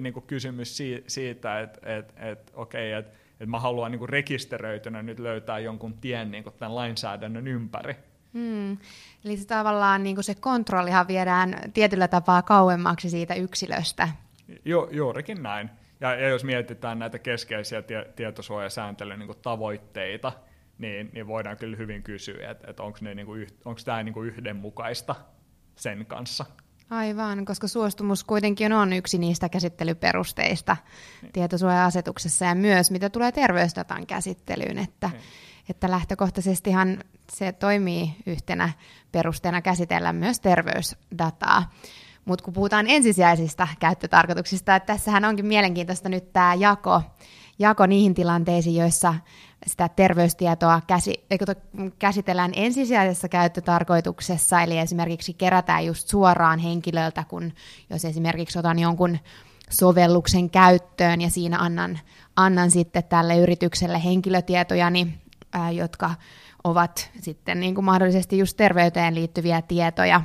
niin 0.00 0.22
kysymys 0.26 0.78
siitä, 1.06 1.60
että 1.60 1.96
et, 1.96 2.14
et, 2.16 2.52
okei, 2.54 2.92
okay, 2.92 2.98
että 2.98 3.23
että 3.34 3.46
mä 3.46 3.60
haluan 3.60 3.90
niin 3.90 3.98
kuin 3.98 4.08
rekisteröitynä 4.08 5.02
nyt 5.02 5.18
löytää 5.18 5.58
jonkun 5.58 5.94
tien 5.94 6.30
niin 6.30 6.44
kuin 6.44 6.54
tämän 6.58 6.74
lainsäädännön 6.74 7.46
ympäri. 7.46 7.96
Hmm. 8.34 8.78
Eli 9.24 9.36
se 9.36 9.46
tavallaan 9.46 10.02
niin 10.02 10.16
kuin 10.16 10.24
se 10.24 10.34
kontrollihan 10.34 11.08
viedään 11.08 11.54
tietyllä 11.74 12.08
tapaa 12.08 12.42
kauemmaksi 12.42 13.10
siitä 13.10 13.34
yksilöstä. 13.34 14.08
Jo, 14.64 14.88
juurikin 14.92 15.42
näin. 15.42 15.70
Ja, 16.00 16.14
ja 16.14 16.28
jos 16.28 16.44
mietitään 16.44 16.98
näitä 16.98 17.18
keskeisiä 17.18 17.82
tie, 17.82 18.12
tietosuojasääntelyn 18.16 19.18
niin 19.18 19.38
tavoitteita, 19.42 20.32
niin, 20.78 21.10
niin 21.12 21.26
voidaan 21.26 21.56
kyllä 21.56 21.76
hyvin 21.76 22.02
kysyä, 22.02 22.50
että, 22.50 22.70
että 22.70 22.82
onko 22.82 22.98
niin 23.00 23.26
tämä 23.84 24.02
niin 24.02 24.12
kuin 24.12 24.28
yhdenmukaista 24.28 25.14
sen 25.76 26.06
kanssa. 26.06 26.44
Aivan, 26.94 27.44
koska 27.44 27.68
suostumus 27.68 28.24
kuitenkin 28.24 28.72
on 28.72 28.92
yksi 28.92 29.18
niistä 29.18 29.48
käsittelyperusteista 29.48 30.76
niin. 31.22 31.32
tietosuoja-asetuksessa 31.32 32.44
ja 32.44 32.54
myös 32.54 32.90
mitä 32.90 33.10
tulee 33.10 33.32
terveysdatan 33.32 34.06
käsittelyyn, 34.06 34.78
että, 34.78 35.08
niin. 35.08 35.22
että 35.68 35.90
lähtökohtaisestihan 35.90 37.04
se 37.32 37.52
toimii 37.52 38.16
yhtenä 38.26 38.72
perusteena 39.12 39.62
käsitellä 39.62 40.12
myös 40.12 40.40
terveysdataa. 40.40 41.72
Mutta 42.24 42.44
kun 42.44 42.54
puhutaan 42.54 42.86
ensisijaisista 42.88 43.68
käyttötarkoituksista, 43.80 44.76
että 44.76 44.92
tässähän 44.92 45.24
onkin 45.24 45.46
mielenkiintoista 45.46 46.08
nyt 46.08 46.32
tämä 46.32 46.54
jako, 46.54 47.02
jako 47.58 47.86
niihin 47.86 48.14
tilanteisiin, 48.14 48.76
joissa 48.76 49.14
sitä 49.66 49.88
terveystietoa 49.88 50.80
käsi, 50.86 51.24
käsitellään 51.98 52.52
ensisijaisessa 52.56 53.28
käyttötarkoituksessa, 53.28 54.60
eli 54.62 54.78
esimerkiksi 54.78 55.34
kerätään 55.34 55.86
just 55.86 56.08
suoraan 56.08 56.58
henkilöltä, 56.58 57.24
kun 57.28 57.52
jos 57.90 58.04
esimerkiksi 58.04 58.58
otan 58.58 58.78
jonkun 58.78 59.18
sovelluksen 59.70 60.50
käyttöön 60.50 61.20
ja 61.20 61.30
siinä 61.30 61.58
annan, 61.58 61.98
annan 62.36 62.70
sitten 62.70 63.04
tälle 63.04 63.38
yritykselle 63.38 64.04
henkilötietojani, 64.04 65.18
ää, 65.52 65.70
jotka 65.70 66.10
ovat 66.64 67.10
sitten 67.20 67.60
niin 67.60 67.74
kuin 67.74 67.84
mahdollisesti 67.84 68.38
just 68.38 68.56
terveyteen 68.56 69.14
liittyviä 69.14 69.62
tietoja, 69.62 70.22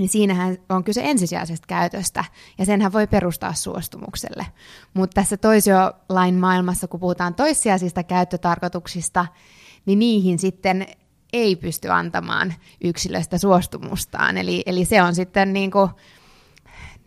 niin 0.00 0.08
siinähän 0.08 0.56
on 0.68 0.84
kyse 0.84 1.00
ensisijaisesta 1.04 1.66
käytöstä, 1.66 2.24
ja 2.58 2.64
senhän 2.64 2.92
voi 2.92 3.06
perustaa 3.06 3.54
suostumukselle. 3.54 4.46
Mutta 4.94 5.14
tässä 5.14 5.36
toisiolain 5.36 6.34
maailmassa, 6.34 6.88
kun 6.88 7.00
puhutaan 7.00 7.34
toissijaisista 7.34 8.02
käyttötarkoituksista, 8.02 9.26
niin 9.86 9.98
niihin 9.98 10.38
sitten 10.38 10.86
ei 11.32 11.56
pysty 11.56 11.88
antamaan 11.88 12.54
yksilöstä 12.84 13.38
suostumustaan. 13.38 14.38
Eli, 14.38 14.62
eli 14.66 14.84
se 14.84 15.02
on 15.02 15.14
sitten 15.14 15.52
niin 15.52 15.70
kuin, 15.70 15.90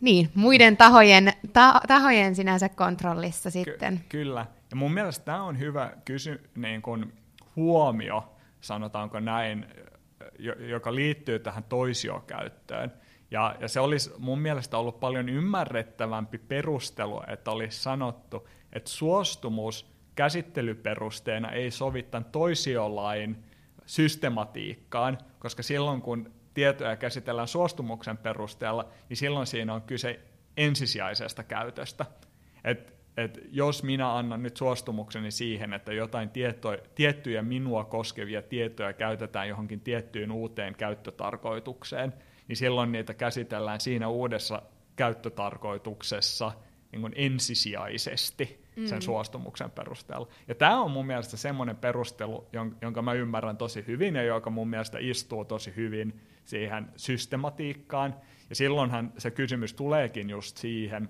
niin, 0.02 0.30
muiden 0.36 0.78
tahojen, 0.78 1.34
ta, 1.54 1.82
tahojen 1.88 2.36
sinänsä 2.36 2.70
kontrollissa 2.70 3.50
sitten. 3.50 3.98
Ky- 3.98 4.06
kyllä. 4.10 4.46
Ja 4.70 4.76
mun 4.76 4.94
mielestä 4.94 5.26
tämä 5.26 5.44
on 5.44 5.60
hyvä 5.60 5.92
kysy, 6.06 6.50
niin 6.56 6.82
kuin 6.82 7.14
huomio, 7.56 8.34
sanotaanko 8.62 9.20
näin, 9.20 9.66
joka 10.70 10.96
liittyy 10.96 11.40
tähän 11.40 11.64
toisiokäyttöön. 11.64 12.94
Ja, 13.32 13.56
ja 13.60 13.68
se 13.68 13.80
olisi 13.80 14.12
mun 14.18 14.40
mielestä 14.40 14.78
ollut 14.78 15.00
paljon 15.00 15.30
ymmärrettävämpi 15.30 16.38
perustelu, 16.38 17.24
että 17.28 17.52
olisi 17.52 17.80
sanottu, 17.80 18.48
että 18.74 18.90
suostumus 18.90 19.94
käsittelyperusteena 20.16 21.52
ei 21.52 21.72
sovi 21.72 22.04
tämän 22.04 22.26
toisiolain 22.26 23.44
systematiikkaan, 23.86 25.18
koska 25.40 25.64
silloin 25.64 26.02
kun 26.02 26.32
tietoja 26.54 26.96
käsitellään 26.96 27.48
suostumuksen 27.48 28.18
perusteella, 28.18 28.90
niin 29.10 29.18
silloin 29.18 29.48
siinä 29.48 29.74
on 29.74 29.82
kyse 29.82 30.20
ensisijaisesta 30.58 31.44
käytöstä. 31.44 32.06
Et, 32.64 32.94
et 33.18 33.40
jos 33.52 33.84
minä 33.84 34.16
annan 34.16 34.44
nyt 34.44 34.58
suostumukseni 34.58 35.32
siihen, 35.32 35.74
että 35.74 35.94
jotain 35.94 36.30
tieto, 36.30 36.78
tiettyjä 36.96 37.42
minua 37.42 37.86
koskevia 37.86 38.42
tietoja 38.42 38.94
käytetään 38.94 39.50
johonkin 39.50 39.80
tiettyyn 39.80 40.32
uuteen 40.32 40.76
käyttötarkoitukseen, 40.76 42.14
niin 42.48 42.58
silloin 42.58 42.92
niitä 42.92 43.14
käsitellään 43.14 43.80
siinä 43.80 44.08
uudessa 44.08 44.62
käyttötarkoituksessa 44.96 46.52
niin 46.92 47.02
kuin 47.02 47.14
ensisijaisesti 47.16 48.64
sen 48.86 48.98
mm. 48.98 49.02
suostumuksen 49.02 49.72
perusteella. 49.72 50.28
Ja 50.48 50.56
tämä 50.56 50.82
on 50.82 50.92
mun 50.92 51.06
mielestä 51.06 51.38
semmoinen 51.38 51.76
perustelu, 51.76 52.48
jonka 52.82 53.02
mä 53.02 53.14
ymmärrän 53.14 53.58
tosi 53.58 53.84
hyvin 53.88 54.16
ja 54.16 54.24
joka 54.24 54.50
mun 54.50 54.68
mielestä 54.68 54.98
istuu 55.02 55.46
tosi 55.46 55.74
hyvin 55.76 56.22
siihen 56.46 56.88
systematiikkaan. 56.96 58.16
Ja 58.50 58.56
silloinhan 58.56 59.14
se 59.18 59.32
kysymys 59.32 59.74
tuleekin 59.74 60.30
just 60.30 60.58
siihen, 60.58 61.10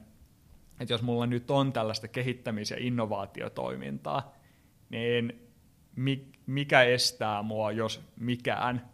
että 0.84 0.94
jos 0.94 1.02
mulla 1.02 1.26
nyt 1.26 1.52
on 1.52 1.74
tällaista 1.74 2.08
kehittämis- 2.08 2.72
ja 2.72 2.78
innovaatiotoimintaa, 2.80 4.34
niin 4.90 5.50
mikä 6.46 6.84
estää 6.84 7.42
mua, 7.42 7.72
jos 7.72 8.02
mikään, 8.20 8.90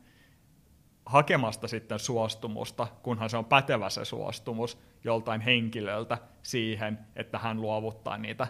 hakemasta 1.06 1.68
sitten 1.68 2.00
suostumusta, 2.00 2.88
kunhan 3.04 3.30
se 3.30 3.38
on 3.38 3.46
pätevä 3.46 3.90
se 3.90 4.06
suostumus 4.06 4.78
joltain 5.04 5.42
henkilöltä 5.42 6.18
siihen, 6.44 7.00
että 7.16 7.38
hän 7.38 7.62
luovuttaa 7.62 8.18
niitä 8.18 8.48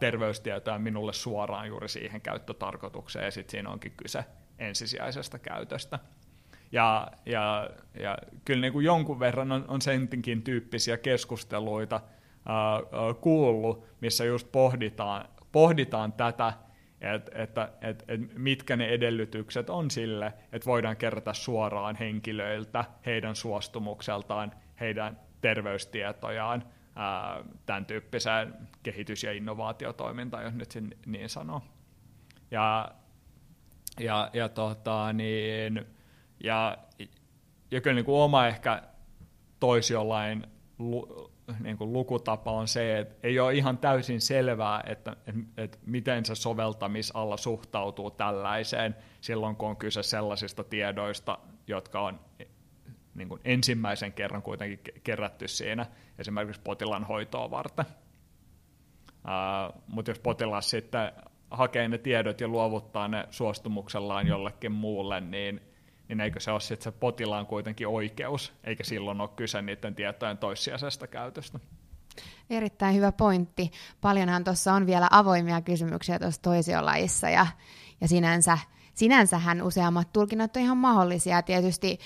terveystietoja 0.00 0.78
minulle 0.78 1.12
suoraan 1.12 1.68
juuri 1.68 1.88
siihen 1.88 2.20
käyttötarkoitukseen, 2.20 3.24
ja 3.24 3.30
sitten 3.30 3.50
siinä 3.50 3.70
onkin 3.70 3.92
kyse 3.96 4.24
ensisijaisesta 4.58 5.38
käytöstä. 5.38 5.98
Ja, 6.72 7.08
ja, 7.26 7.70
ja 8.00 8.18
kyllä 8.44 8.60
niin 8.60 8.72
kuin 8.72 8.84
jonkun 8.84 9.20
verran 9.20 9.52
on, 9.52 9.64
on 9.68 9.82
sentinkin 9.82 10.42
tyyppisiä 10.42 10.96
keskusteluita 10.96 12.00
kuullut, 13.20 13.84
missä 14.00 14.24
just 14.24 14.52
pohditaan, 14.52 15.28
pohditaan 15.52 16.12
tätä, 16.12 16.52
että 17.00 17.42
että 17.42 17.72
että 17.80 18.16
että 18.16 18.38
mitkä 18.38 18.76
ne 18.76 18.86
edellytykset 18.86 19.70
on 19.70 19.90
sille, 19.90 20.32
että 20.52 20.66
voidaan 20.66 20.96
kerätä 20.96 21.32
suoraan 21.32 21.96
henkilöiltä 21.96 22.84
heidän 23.06 23.36
suostumukseltaan, 23.36 24.52
heidän 24.80 25.20
terveystietojaan, 25.40 26.64
tämän 27.66 27.86
tyyppiseen 27.86 28.54
kehitys- 28.82 29.22
ja 29.22 29.32
innovaatiotoimintaan, 29.32 30.44
jos 30.44 30.54
nyt 30.54 30.70
sen 30.70 30.94
niin 31.06 31.28
sanoo. 31.28 31.62
Ja, 32.50 32.88
ja, 34.00 34.30
ja, 34.32 34.48
tota, 34.48 35.12
niin, 35.12 35.86
ja, 36.44 36.78
ja 37.70 37.80
kyllä 37.80 37.94
niin 37.94 38.04
kuin 38.04 38.22
oma 38.22 38.46
ehkä 38.46 38.82
toisiolain 39.60 40.46
niin 41.60 41.76
kuin 41.76 41.92
lukutapa 41.92 42.52
on 42.52 42.68
se, 42.68 42.98
että 42.98 43.14
ei 43.22 43.40
ole 43.40 43.54
ihan 43.54 43.78
täysin 43.78 44.20
selvää, 44.20 44.82
että, 44.86 45.16
että, 45.26 45.40
että 45.56 45.78
miten 45.86 46.24
se 46.24 46.34
soveltamisalla 46.34 47.36
suhtautuu 47.36 48.10
tällaiseen 48.10 48.96
silloin, 49.20 49.56
kun 49.56 49.68
on 49.68 49.76
kyse 49.76 50.02
sellaisista 50.02 50.64
tiedoista, 50.64 51.38
jotka 51.66 52.00
on 52.00 52.20
niin 53.14 53.28
kuin 53.28 53.40
ensimmäisen 53.44 54.12
kerran 54.12 54.42
kuitenkin 54.42 54.94
kerätty 55.04 55.48
siinä 55.48 55.86
esimerkiksi 56.18 56.60
potilaan 56.64 57.04
hoitoa 57.04 57.50
varten. 57.50 57.84
Mutta 59.86 60.10
jos 60.10 60.18
potilas 60.18 60.70
sitten 60.70 61.12
hakee 61.50 61.88
ne 61.88 61.98
tiedot 61.98 62.40
ja 62.40 62.48
luovuttaa 62.48 63.08
ne 63.08 63.26
suostumuksellaan 63.30 64.26
jollekin 64.26 64.72
muulle, 64.72 65.20
niin 65.20 65.60
niin 66.08 66.20
eikö 66.20 66.40
se 66.40 66.50
ole 66.50 66.60
sitten 66.60 66.84
se 66.84 66.98
potilaan 66.98 67.46
kuitenkin 67.46 67.88
oikeus, 67.88 68.52
eikä 68.64 68.84
silloin 68.84 69.20
ole 69.20 69.30
kyse 69.36 69.62
niiden 69.62 69.94
tietojen 69.94 70.38
toissijaisesta 70.38 71.06
käytöstä. 71.06 71.58
Erittäin 72.50 72.94
hyvä 72.94 73.12
pointti. 73.12 73.70
Paljonhan 74.00 74.44
tuossa 74.44 74.72
on 74.72 74.86
vielä 74.86 75.08
avoimia 75.10 75.60
kysymyksiä 75.60 76.18
tuossa 76.18 76.42
toisiolajissa 76.42 77.30
ja, 77.30 77.46
ja 78.00 78.08
sinänsä, 78.08 78.58
sinänsähän 78.94 79.62
useammat 79.62 80.12
tulkinnat 80.12 80.56
on 80.56 80.62
ihan 80.62 80.76
mahdollisia. 80.76 81.42
Tietysti 81.42 81.98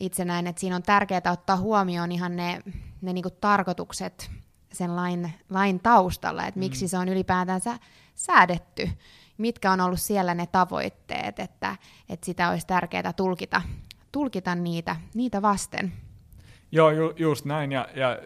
itse 0.00 0.24
näen, 0.24 0.46
että 0.46 0.60
siinä 0.60 0.76
on 0.76 0.82
tärkeää 0.82 1.32
ottaa 1.32 1.56
huomioon 1.56 2.12
ihan 2.12 2.36
ne, 2.36 2.62
ne 3.00 3.12
niinku 3.12 3.30
tarkoitukset 3.30 4.30
sen 4.72 4.96
lain, 4.96 5.32
lain 5.50 5.80
taustalla, 5.80 6.46
että 6.46 6.60
miksi 6.60 6.84
mm. 6.84 6.88
se 6.88 6.98
on 6.98 7.08
ylipäätänsä 7.08 7.78
säädetty 8.14 8.90
mitkä 9.40 9.72
on 9.72 9.80
ollut 9.80 10.00
siellä 10.00 10.34
ne 10.34 10.46
tavoitteet, 10.46 11.38
että, 11.38 11.76
että 12.08 12.26
sitä 12.26 12.50
olisi 12.50 12.66
tärkeää 12.66 13.12
tulkita, 13.12 13.62
tulkita 14.12 14.54
niitä, 14.54 14.96
niitä 15.14 15.42
vasten. 15.42 15.92
Joo, 16.72 16.90
ju, 16.90 17.12
just 17.16 17.44
näin, 17.44 17.72
ja, 17.72 17.88
ja 17.94 18.18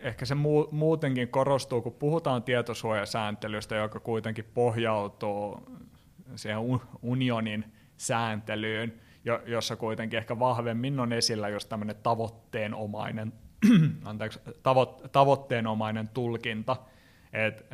ehkä 0.00 0.24
se 0.24 0.34
mu, 0.34 0.66
muutenkin 0.70 1.28
korostuu, 1.28 1.82
kun 1.82 1.92
puhutaan 1.92 2.42
tietosuojasääntelystä, 2.42 3.74
joka 3.74 4.00
kuitenkin 4.00 4.44
pohjautuu 4.54 5.62
siihen 6.36 6.58
unionin 7.02 7.64
sääntelyyn, 7.96 9.00
jo, 9.24 9.42
jossa 9.46 9.76
kuitenkin 9.76 10.18
ehkä 10.18 10.38
vahvemmin 10.38 11.00
on 11.00 11.12
esillä 11.12 11.48
just 11.48 11.68
tämmöinen 11.68 11.96
tavoitteenomainen, 12.02 13.32
anteeksi, 14.04 14.40
tavo, 14.62 14.86
tavoitteenomainen 15.12 16.08
tulkinta, 16.08 16.76
että 17.32 17.64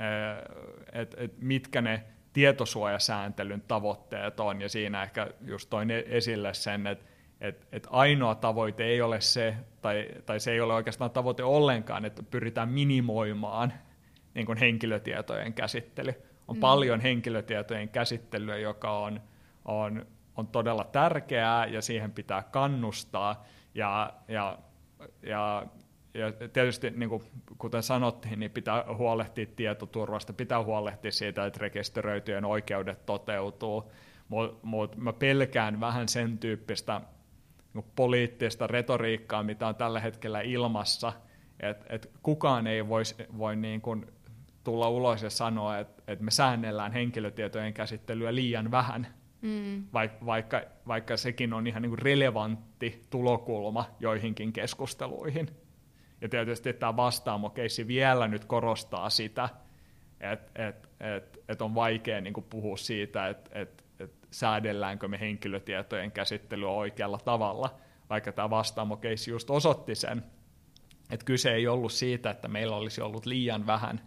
et, 0.92 1.14
et 1.18 1.42
mitkä 1.42 1.82
ne 1.82 2.04
tietosuojasääntelyn 2.36 3.62
tavoitteet 3.68 4.40
on, 4.40 4.60
ja 4.60 4.68
siinä 4.68 5.02
ehkä 5.02 5.30
just 5.40 5.70
toin 5.70 5.90
e- 5.90 6.04
esille 6.06 6.54
sen, 6.54 6.86
että 6.86 7.04
et, 7.40 7.68
et 7.72 7.86
ainoa 7.90 8.34
tavoite 8.34 8.84
ei 8.84 9.02
ole 9.02 9.20
se, 9.20 9.54
tai, 9.82 10.08
tai 10.26 10.40
se 10.40 10.52
ei 10.52 10.60
ole 10.60 10.74
oikeastaan 10.74 11.10
tavoite 11.10 11.44
ollenkaan, 11.44 12.04
että 12.04 12.22
pyritään 12.22 12.68
minimoimaan 12.68 13.72
niin 14.34 14.46
kuin 14.46 14.58
henkilötietojen 14.58 15.52
käsittely. 15.52 16.14
On 16.48 16.56
mm. 16.56 16.60
paljon 16.60 17.00
henkilötietojen 17.00 17.88
käsittelyä, 17.88 18.56
joka 18.56 18.98
on, 18.98 19.20
on, 19.64 20.06
on 20.36 20.46
todella 20.46 20.84
tärkeää, 20.84 21.66
ja 21.66 21.82
siihen 21.82 22.12
pitää 22.12 22.42
kannustaa, 22.42 23.44
ja, 23.74 24.12
ja, 24.28 24.58
ja 25.22 25.66
ja 26.16 26.32
tietysti, 26.52 26.90
niin 26.90 27.08
kuin, 27.08 27.22
kuten 27.58 27.82
sanottiin, 27.82 28.40
niin 28.40 28.50
pitää 28.50 28.84
huolehtia 28.98 29.46
tietoturvasta, 29.56 30.32
pitää 30.32 30.64
huolehtia 30.64 31.12
siitä, 31.12 31.46
että 31.46 31.60
rekisteröityjen 31.60 32.44
oikeudet 32.44 33.06
toteutuu, 33.06 33.92
mutta 34.28 34.66
mut 34.66 34.96
mä 34.96 35.12
pelkään 35.12 35.80
vähän 35.80 36.08
sen 36.08 36.38
tyyppistä 36.38 37.00
niin 37.74 37.84
poliittista 37.96 38.66
retoriikkaa, 38.66 39.42
mitä 39.42 39.66
on 39.66 39.74
tällä 39.74 40.00
hetkellä 40.00 40.40
ilmassa, 40.40 41.12
että 41.60 41.86
et 41.88 42.10
kukaan 42.22 42.66
ei 42.66 42.88
vois, 42.88 43.16
voi 43.38 43.56
niin 43.56 43.80
kuin 43.80 44.06
tulla 44.64 44.88
ulos 44.88 45.22
ja 45.22 45.30
sanoa, 45.30 45.78
että 45.78 46.02
et 46.06 46.20
me 46.20 46.30
säännellään 46.30 46.92
henkilötietojen 46.92 47.74
käsittelyä 47.74 48.34
liian 48.34 48.70
vähän, 48.70 49.06
mm. 49.42 49.84
vaikka, 50.24 50.62
vaikka 50.86 51.16
sekin 51.16 51.52
on 51.52 51.66
ihan 51.66 51.82
niin 51.82 51.90
kuin 51.90 52.02
relevantti 52.02 53.06
tulokulma 53.10 53.84
joihinkin 54.00 54.52
keskusteluihin. 54.52 55.50
Ja 56.26 56.30
tietysti 56.30 56.72
tämä 56.72 56.96
vastaamokeissi 56.96 57.86
vielä 57.86 58.28
nyt 58.28 58.44
korostaa 58.44 59.10
sitä, 59.10 59.48
että 60.20 60.68
et, 60.68 60.88
et, 61.00 61.40
et 61.48 61.62
on 61.62 61.74
vaikea 61.74 62.20
niin 62.20 62.34
puhua 62.50 62.76
siitä, 62.76 63.28
että 63.28 63.50
et, 63.60 63.84
et 64.00 64.12
säädelläänkö 64.30 65.08
me 65.08 65.20
henkilötietojen 65.20 66.12
käsittelyä 66.12 66.68
oikealla 66.68 67.18
tavalla, 67.18 67.74
vaikka 68.10 68.32
tämä 68.32 68.50
vastaamokeissi 68.50 69.30
just 69.30 69.50
osoitti 69.50 69.94
sen, 69.94 70.22
että 71.10 71.24
kyse 71.24 71.54
ei 71.54 71.68
ollut 71.68 71.92
siitä, 71.92 72.30
että 72.30 72.48
meillä 72.48 72.76
olisi 72.76 73.00
ollut 73.00 73.26
liian 73.26 73.66
vähän 73.66 74.00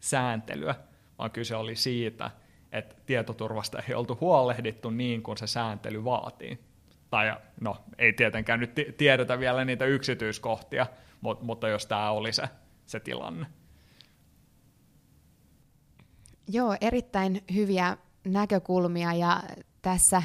sääntelyä, 0.00 0.74
vaan 1.18 1.30
kyse 1.30 1.56
oli 1.56 1.76
siitä, 1.76 2.30
että 2.72 2.94
tietoturvasta 3.06 3.82
ei 3.88 3.94
oltu 3.94 4.18
huolehdittu 4.20 4.90
niin 4.90 5.22
kuin 5.22 5.38
se 5.38 5.46
sääntely 5.46 6.04
vaatii. 6.04 6.58
Tai 7.10 7.36
no, 7.60 7.76
ei 7.98 8.12
tietenkään 8.12 8.60
nyt 8.60 8.74
tiedetä 8.96 9.38
vielä 9.38 9.64
niitä 9.64 9.84
yksityiskohtia, 9.84 10.86
mutta, 11.26 11.44
mutta 11.44 11.68
jos 11.68 11.86
tämä 11.86 12.10
oli 12.10 12.32
se, 12.32 12.42
se 12.86 13.00
tilanne. 13.00 13.46
Joo, 16.48 16.76
erittäin 16.80 17.44
hyviä 17.54 17.96
näkökulmia 18.24 19.12
ja 19.12 19.42
tässä 19.82 20.22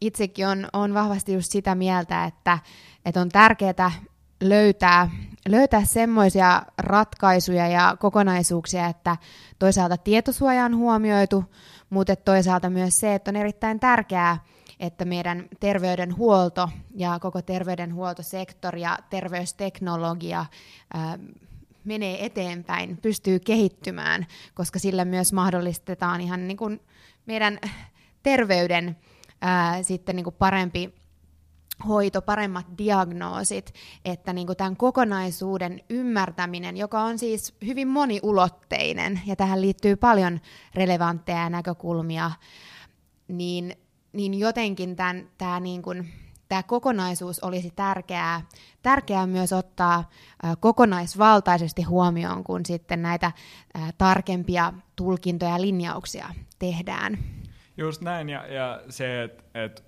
itsekin 0.00 0.46
on, 0.46 0.68
on 0.72 0.94
vahvasti 0.94 1.32
just 1.32 1.52
sitä 1.52 1.74
mieltä, 1.74 2.24
että, 2.24 2.58
että 3.04 3.20
on 3.20 3.28
tärkeää 3.28 3.92
löytää, 4.40 5.10
löytää 5.48 5.84
semmoisia 5.84 6.62
ratkaisuja 6.78 7.68
ja 7.68 7.96
kokonaisuuksia, 8.00 8.86
että 8.86 9.16
toisaalta 9.58 9.96
tietosuoja 9.96 10.64
on 10.64 10.76
huomioitu, 10.76 11.44
mutta 11.90 12.16
toisaalta 12.16 12.70
myös 12.70 12.96
se, 12.96 13.14
että 13.14 13.30
on 13.30 13.36
erittäin 13.36 13.80
tärkeää, 13.80 14.38
että 14.82 15.04
meidän 15.04 15.48
terveydenhuolto 15.60 16.68
ja 16.94 17.18
koko 17.20 17.42
terveydenhuoltosektori 17.42 18.80
ja 18.80 18.98
terveysteknologia 19.10 20.46
ää, 20.94 21.18
menee 21.84 22.24
eteenpäin, 22.24 22.96
pystyy 22.96 23.38
kehittymään, 23.38 24.26
koska 24.54 24.78
sillä 24.78 25.04
myös 25.04 25.32
mahdollistetaan 25.32 26.20
ihan 26.20 26.48
niin 26.48 26.56
kuin 26.56 26.80
meidän 27.26 27.58
terveyden 28.22 28.96
ää, 29.40 29.82
sitten 29.82 30.16
niin 30.16 30.24
kuin 30.24 30.36
parempi 30.38 30.94
hoito, 31.88 32.22
paremmat 32.22 32.66
diagnoosit, 32.78 33.74
että 34.04 34.32
niin 34.32 34.46
kuin 34.46 34.56
tämän 34.56 34.76
kokonaisuuden 34.76 35.80
ymmärtäminen, 35.90 36.76
joka 36.76 37.00
on 37.00 37.18
siis 37.18 37.54
hyvin 37.66 37.88
moniulotteinen, 37.88 39.20
ja 39.26 39.36
tähän 39.36 39.60
liittyy 39.60 39.96
paljon 39.96 40.40
relevantteja 40.74 41.50
näkökulmia, 41.50 42.30
niin, 43.28 43.76
niin 44.12 44.38
jotenkin 44.38 44.96
tämä, 45.38 45.60
niin 45.60 45.82
kuin, 45.82 46.08
tämä 46.48 46.62
kokonaisuus 46.62 47.40
olisi 47.40 47.72
tärkeää, 47.76 48.42
tärkeää 48.82 49.26
myös 49.26 49.52
ottaa 49.52 50.10
kokonaisvaltaisesti 50.60 51.82
huomioon, 51.82 52.44
kun 52.44 52.66
sitten 52.66 53.02
näitä 53.02 53.32
tarkempia 53.98 54.72
tulkintoja 54.96 55.50
ja 55.50 55.60
linjauksia 55.60 56.28
tehdään. 56.58 57.18
Just 57.76 58.02
näin, 58.02 58.28
ja, 58.28 58.46
ja 58.46 58.82
se, 58.88 59.22
että 59.22 59.44
et 59.54 59.84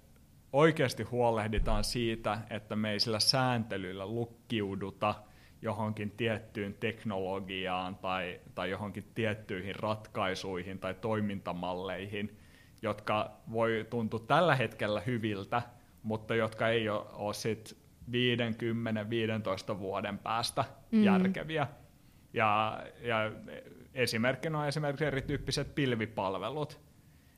oikeasti 0.52 1.02
huolehditaan 1.02 1.84
siitä, 1.84 2.38
että 2.50 2.76
me 2.76 2.90
ei 2.90 3.00
sillä 3.00 3.20
sääntelyllä 3.20 4.06
lukkiuduta 4.06 5.14
johonkin 5.62 6.10
tiettyyn 6.10 6.74
teknologiaan 6.74 7.96
tai, 7.96 8.40
tai 8.54 8.70
johonkin 8.70 9.10
tiettyihin 9.14 9.74
ratkaisuihin 9.74 10.78
tai 10.78 10.94
toimintamalleihin, 10.94 12.38
jotka 12.84 13.30
voi 13.52 13.86
tuntua 13.90 14.20
tällä 14.20 14.56
hetkellä 14.56 15.00
hyviltä, 15.00 15.62
mutta 16.02 16.34
jotka 16.34 16.68
ei 16.68 16.88
ole, 16.88 17.04
ole 17.12 17.34
sit 17.34 17.76
50-15 19.74 19.78
vuoden 19.78 20.18
päästä 20.18 20.64
mm. 20.90 21.04
järkeviä. 21.04 21.66
Ja, 22.32 22.82
ja 23.00 23.32
esimerkkinä 23.94 24.58
on 24.58 24.68
esimerkiksi 24.68 25.04
erityyppiset 25.04 25.74
pilvipalvelut, 25.74 26.80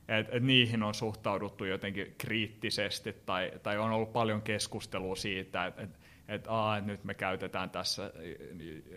että 0.07 0.37
et 0.37 0.43
niihin 0.43 0.83
on 0.83 0.93
suhtauduttu 0.93 1.65
jotenkin 1.65 2.15
kriittisesti 2.17 3.13
tai, 3.25 3.51
tai 3.63 3.77
on 3.77 3.91
ollut 3.91 4.13
paljon 4.13 4.41
keskustelua 4.41 5.15
siitä, 5.15 5.65
että 5.65 5.81
et, 5.81 5.89
et, 6.27 6.45
aa, 6.47 6.77
et 6.77 6.85
nyt 6.85 7.03
me 7.03 7.13
käytetään 7.13 7.69
tässä 7.69 8.11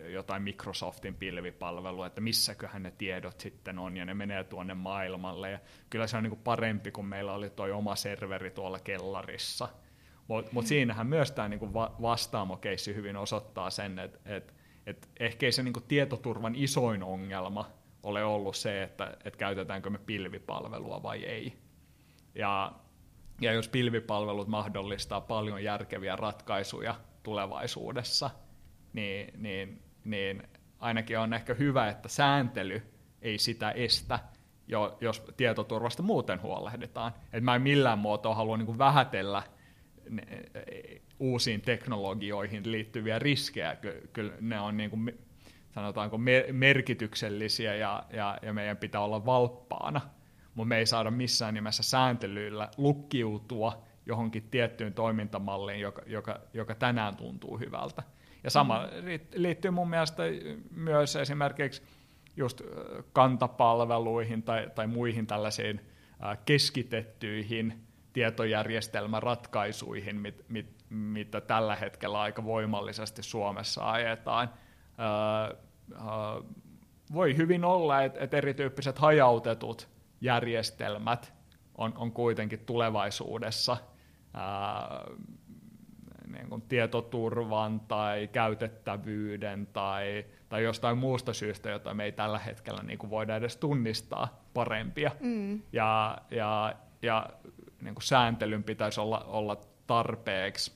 jotain 0.09 0.43
Microsoftin 0.43 1.15
pilvipalvelua, 1.15 2.07
että 2.07 2.21
missäköhän 2.21 2.83
ne 2.83 2.91
tiedot 2.91 3.39
sitten 3.39 3.79
on 3.79 3.97
ja 3.97 4.05
ne 4.05 4.13
menee 4.13 4.43
tuonne 4.43 4.73
maailmalle. 4.73 5.51
Ja 5.51 5.59
kyllä 5.89 6.07
se 6.07 6.17
on 6.17 6.23
niin 6.23 6.31
kuin 6.31 6.43
parempi, 6.43 6.91
kun 6.91 7.05
meillä 7.05 7.33
oli 7.33 7.49
tuo 7.49 7.65
oma 7.65 7.95
serveri 7.95 8.51
tuolla 8.51 8.79
kellarissa. 8.79 9.69
Mutta 10.27 10.51
mut 10.53 10.67
siinähän 10.67 11.07
myös 11.07 11.31
tämä 11.31 11.49
niin 11.49 11.73
vastaamokeissi 12.01 12.95
hyvin 12.95 13.17
osoittaa 13.17 13.69
sen, 13.69 13.99
että 13.99 14.19
et, 14.25 14.53
et 14.85 15.09
ehkä 15.19 15.45
ei 15.45 15.51
se 15.51 15.63
niin 15.63 15.73
kuin 15.73 15.85
tietoturvan 15.87 16.55
isoin 16.55 17.03
ongelma 17.03 17.71
ole 18.03 18.23
ollut 18.23 18.55
se, 18.55 18.83
että, 18.83 19.17
että 19.25 19.37
käytetäänkö 19.37 19.89
me 19.89 19.97
pilvipalvelua 19.97 21.03
vai 21.03 21.23
ei. 21.23 21.53
Ja, 22.35 22.71
ja 23.41 23.53
jos 23.53 23.67
pilvipalvelut 23.67 24.47
mahdollistaa 24.47 25.21
paljon 25.21 25.63
järkeviä 25.63 26.15
ratkaisuja 26.15 26.95
tulevaisuudessa, 27.23 28.29
niin, 28.93 29.33
niin, 29.37 29.83
niin 30.05 30.43
ainakin 30.79 31.19
on 31.19 31.33
ehkä 31.33 31.53
hyvä, 31.53 31.89
että 31.89 32.09
sääntely 32.09 32.81
ei 33.21 33.37
sitä 33.37 33.71
estä, 33.71 34.19
jo, 34.67 34.97
jos 35.01 35.23
tietoturvasta 35.37 36.03
muuten 36.03 36.41
huolehditaan. 36.41 37.13
Et 37.33 37.43
mä 37.43 37.55
en 37.55 37.61
millään 37.61 37.99
muotoa 37.99 38.35
halua 38.35 38.57
niin 38.57 38.77
vähätellä 38.77 39.43
uusiin 41.19 41.61
teknologioihin 41.61 42.71
liittyviä 42.71 43.19
riskejä. 43.19 43.77
Kyllä 44.13 44.33
ne 44.41 44.59
on 44.59 44.77
niin 44.77 44.89
kuin 44.89 45.19
sanotaanko 45.75 46.19
merkityksellisiä 46.51 47.75
ja, 47.75 48.03
ja, 48.13 48.37
ja 48.41 48.53
meidän 48.53 48.77
pitää 48.77 49.01
olla 49.01 49.25
valppaana, 49.25 50.01
mutta 50.55 50.67
me 50.67 50.77
ei 50.77 50.85
saada 50.85 51.11
missään 51.11 51.53
nimessä 51.53 51.83
sääntelyllä 51.83 52.69
lukkiutua 52.77 53.83
johonkin 54.11 54.47
tiettyyn 54.51 54.93
toimintamalliin, 54.93 55.79
joka, 55.79 56.01
joka, 56.05 56.39
joka 56.53 56.75
tänään 56.75 57.15
tuntuu 57.15 57.57
hyvältä. 57.57 58.03
Ja 58.43 58.49
sama 58.49 58.79
mm. 58.79 59.19
liittyy 59.35 59.71
mun 59.71 59.89
mielestä 59.89 60.23
myös 60.71 61.15
esimerkiksi 61.15 61.81
just 62.37 62.61
kantapalveluihin 63.13 64.43
tai, 64.43 64.67
tai 64.75 64.87
muihin 64.87 65.27
tällaisiin 65.27 65.81
keskitettyihin 66.45 67.83
tietojärjestelmäratkaisuihin, 68.13 70.15
mit, 70.15 70.45
mit, 70.49 70.75
mitä 70.89 71.41
tällä 71.41 71.75
hetkellä 71.75 72.21
aika 72.21 72.43
voimallisesti 72.43 73.23
Suomessa 73.23 73.91
ajetaan– 73.91 74.49
voi 77.13 77.37
hyvin 77.37 77.65
olla, 77.65 78.03
että, 78.03 78.19
että 78.19 78.37
erityyppiset 78.37 78.99
hajautetut 78.99 79.89
järjestelmät 80.21 81.33
on, 81.77 81.93
on 81.97 82.11
kuitenkin 82.11 82.59
tulevaisuudessa 82.59 83.77
ää, 84.33 85.05
niin 86.27 86.49
kuin 86.49 86.61
tietoturvan 86.61 87.79
tai 87.79 88.27
käytettävyyden 88.27 89.67
tai, 89.73 90.25
tai 90.49 90.63
jostain 90.63 90.97
muusta 90.97 91.33
syystä, 91.33 91.69
jota 91.69 91.93
me 91.93 92.03
ei 92.03 92.11
tällä 92.11 92.39
hetkellä 92.39 92.83
niin 92.83 92.99
kuin 92.99 93.09
voida 93.09 93.35
edes 93.35 93.57
tunnistaa 93.57 94.43
parempia. 94.53 95.11
Mm. 95.19 95.61
Ja, 95.73 96.17
ja, 96.31 96.75
ja 97.01 97.29
niin 97.81 97.95
kuin 97.95 98.03
sääntelyn 98.03 98.63
pitäisi 98.63 99.01
olla, 99.01 99.19
olla 99.19 99.57
tarpeeksi 99.87 100.71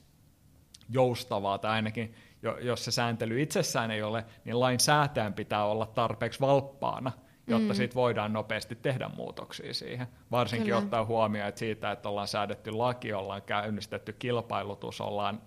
joustavaa 0.89 1.58
tai 1.58 1.72
ainakin 1.72 2.16
jos 2.62 2.86
se 2.86 2.91
sääntely 2.91 3.41
itsessään 3.41 3.91
ei 3.91 4.03
ole, 4.03 4.26
niin 4.45 4.60
lainsäätäjän 4.60 5.34
pitää 5.34 5.66
olla 5.66 5.86
tarpeeksi 5.86 6.39
valppaana, 6.39 7.12
jotta 7.48 7.74
mm. 7.74 7.76
siitä 7.76 7.96
voidaan 7.96 8.34
nopeasti 8.34 8.76
tehdä 8.76 9.10
muutoksia 9.16 9.74
siihen. 9.74 10.08
Varsinkin 10.32 10.66
Kyllä. 10.66 10.78
ottaa 10.78 11.06
huomioon, 11.06 11.50
että 11.50 11.60
siitä, 11.60 11.91
että 11.91 12.10
ollaan 12.10 12.28
säädetty 12.28 12.72
laki, 12.72 13.14
ollaan 13.14 13.41
käynnistetty 13.41 14.14
kilpailutus, 14.14 15.02
ollaan 15.02 15.41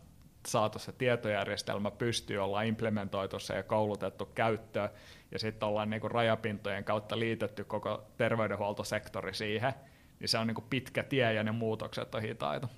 saatu 0.46 0.78
se 0.78 0.92
tietojärjestelmä 0.92 1.90
pystyy, 1.90 2.38
ollaan 2.38 2.66
implementoitu 2.66 3.38
se 3.38 3.54
ja 3.54 3.62
koulutettu 3.62 4.26
käyttöön, 4.26 4.90
ja 5.30 5.38
sitten 5.38 5.68
ollaan 5.68 5.90
niinku 5.90 6.08
rajapintojen 6.08 6.84
kautta 6.84 7.18
liitetty 7.18 7.64
koko 7.64 8.04
terveydenhuoltosektori 8.16 9.34
siihen, 9.34 9.72
niin 10.20 10.28
se 10.28 10.38
on 10.38 10.46
niinku 10.46 10.64
pitkä 10.70 11.02
tie 11.02 11.32
ja 11.32 11.42
ne 11.42 11.52
muutokset 11.52 12.14
on 12.14 12.22
hitaita. 12.22 12.68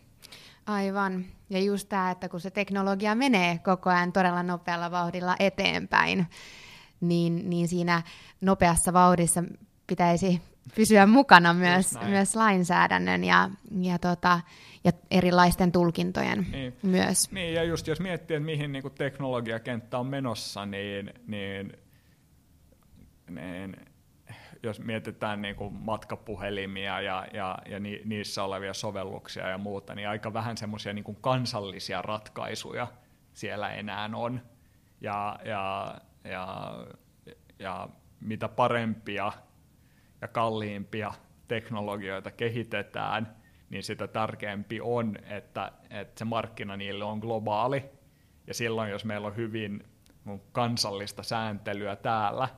Aivan. 0.66 1.25
Ja 1.51 1.59
just 1.59 1.89
tämä, 1.89 2.11
että 2.11 2.29
kun 2.29 2.41
se 2.41 2.51
teknologia 2.51 3.14
menee 3.14 3.59
koko 3.59 3.91
ajan 3.91 4.12
todella 4.12 4.43
nopealla 4.43 4.91
vauhdilla 4.91 5.37
eteenpäin, 5.39 6.27
niin, 7.01 7.51
niin 7.51 7.68
siinä 7.68 8.03
nopeassa 8.40 8.92
vauhdissa 8.92 9.44
pitäisi 9.86 10.42
pysyä 10.74 11.07
mukana 11.07 11.55
myös, 11.55 11.94
myös 12.05 12.36
lainsäädännön 12.36 13.24
ja, 13.24 13.51
ja, 13.80 13.98
tota, 13.98 14.40
ja 14.84 14.92
erilaisten 15.11 15.72
tulkintojen 15.72 16.46
niin. 16.53 16.76
myös. 16.82 17.32
Niin, 17.32 17.55
ja 17.55 17.64
just 17.64 17.86
jos 17.86 18.01
miettii, 18.01 18.36
että 18.36 18.46
mihin 18.46 18.72
niin 18.72 18.92
teknologiakenttä 18.98 19.98
on 19.98 20.07
menossa, 20.07 20.66
niin, 20.66 21.14
niin, 21.26 21.72
niin 23.30 23.76
jos 24.62 24.80
mietitään 24.80 25.42
niin 25.42 25.57
kuin 25.57 25.74
matkapuhelimia 25.74 27.01
ja, 27.01 27.26
ja, 27.32 27.59
ja 27.68 27.80
ni, 27.80 28.03
niissä 28.05 28.44
olevia 28.44 28.74
sovelluksia 28.74 29.48
ja 29.48 29.59
muuta, 29.59 29.94
niin 29.94 30.09
aika 30.09 30.32
vähän 30.32 30.57
semmoisia 30.57 30.92
niin 30.92 31.16
kansallisia 31.20 32.03
ratkaisuja 32.03 32.86
siellä 33.32 33.70
enää 33.70 34.11
on. 34.14 34.40
Ja, 35.01 35.38
ja, 35.44 35.94
ja, 36.25 36.75
ja 37.59 37.89
mitä 38.21 38.49
parempia 38.49 39.33
ja 40.21 40.29
kalliimpia 40.29 41.12
teknologioita 41.49 42.31
kehitetään, 42.31 43.37
niin 43.71 43.83
sitä 43.83 44.09
tärkeämpi 44.09 44.81
on, 44.81 45.16
että, 45.25 45.73
että 45.91 46.18
se 46.18 46.25
markkina 46.25 46.77
niille 46.77 47.05
on 47.05 47.18
globaali. 47.18 47.85
Ja 48.47 48.55
silloin, 48.55 48.91
jos 48.91 49.05
meillä 49.05 49.27
on 49.27 49.37
hyvin 49.37 49.85
kansallista 50.53 51.23
sääntelyä 51.23 51.97
täällä, 51.97 52.49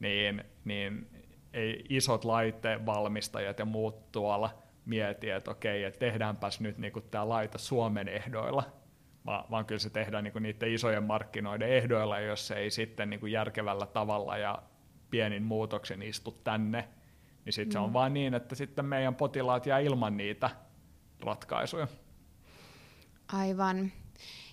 niin, 0.00 0.44
niin 0.64 1.10
ei 1.52 1.84
isot 1.88 2.24
laitevalmistajat 2.24 3.58
ja 3.58 3.64
muut 3.64 4.12
tuolla 4.12 4.62
mieti, 4.84 5.30
että 5.30 5.50
okei, 5.50 5.84
että 5.84 5.98
tehdäänpäs 5.98 6.60
nyt 6.60 6.78
niin 6.78 6.92
tämä 7.10 7.28
laite 7.28 7.58
Suomen 7.58 8.08
ehdoilla, 8.08 8.81
vaan, 9.26 9.44
vaan 9.50 9.66
kyllä 9.66 9.78
se 9.78 9.90
tehdään 9.90 10.24
niin 10.24 10.42
niiden 10.42 10.74
isojen 10.74 11.02
markkinoiden 11.02 11.68
ehdoilla, 11.68 12.20
jos 12.20 12.46
se 12.46 12.54
ei 12.54 12.70
sitten 12.70 13.10
niin 13.10 13.32
järkevällä 13.32 13.86
tavalla 13.86 14.36
ja 14.36 14.62
pienin 15.10 15.42
muutoksen 15.42 16.02
istu 16.02 16.30
tänne, 16.44 16.88
niin 17.44 17.52
sitten 17.52 17.68
mm. 17.68 17.72
se 17.72 17.78
on 17.78 17.90
mm. 17.90 17.92
vaan 17.92 18.14
niin, 18.14 18.34
että 18.34 18.54
sitten 18.54 18.84
meidän 18.84 19.14
potilaat 19.14 19.66
jää 19.66 19.78
ilman 19.78 20.16
niitä 20.16 20.50
ratkaisuja. 21.20 21.86
Aivan. 23.32 23.92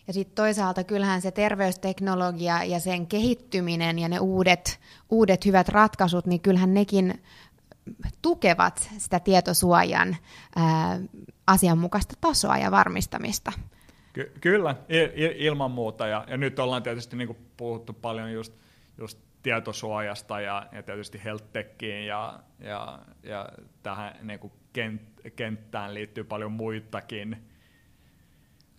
Ja 0.07 0.13
sitten 0.13 0.36
toisaalta 0.36 0.84
kyllähän 0.84 1.22
se 1.22 1.32
terveysteknologia 1.32 2.63
ja 2.63 2.80
sen 2.80 3.07
kehittyminen 3.07 3.99
ja 3.99 4.09
ne 4.09 4.20
uudet, 4.20 4.80
uudet 5.09 5.45
hyvät 5.45 5.70
ratkaisut, 5.70 6.26
niin 6.26 6.41
kyllähän 6.41 6.74
nekin 6.74 7.24
tukevat 8.22 8.89
sitä 8.97 9.20
tietosuojan 9.20 10.17
ää, 10.55 10.99
asianmukaista 11.47 12.13
tasoa 12.22 12.57
ja 12.57 12.72
varmistamista. 12.72 13.51
Ky- 14.14 14.32
kyllä, 14.41 14.76
il- 14.89 15.36
ilman 15.36 15.72
muuta. 15.72 16.07
Ja, 16.07 16.26
ja 16.28 16.38
nyt 16.38 16.60
ollaan 16.60 16.84
tietysti 16.84 17.16
niin 17.16 17.38
puhuttu 17.57 17.93
paljon 17.93 18.34
just, 18.34 18.53
just 18.97 19.20
tietosuojasta 19.43 20.41
ja, 20.41 20.68
ja 20.72 20.84
tietysti 20.84 21.22
health 21.24 21.45
ja, 22.07 22.39
ja, 22.60 22.99
ja 23.24 23.49
tähän 23.84 24.16
niin 24.22 24.39
kuin 24.39 24.53
kent, 24.74 25.01
kenttään 25.36 25.93
liittyy 25.93 26.24
paljon 26.24 26.51
muitakin 26.51 27.49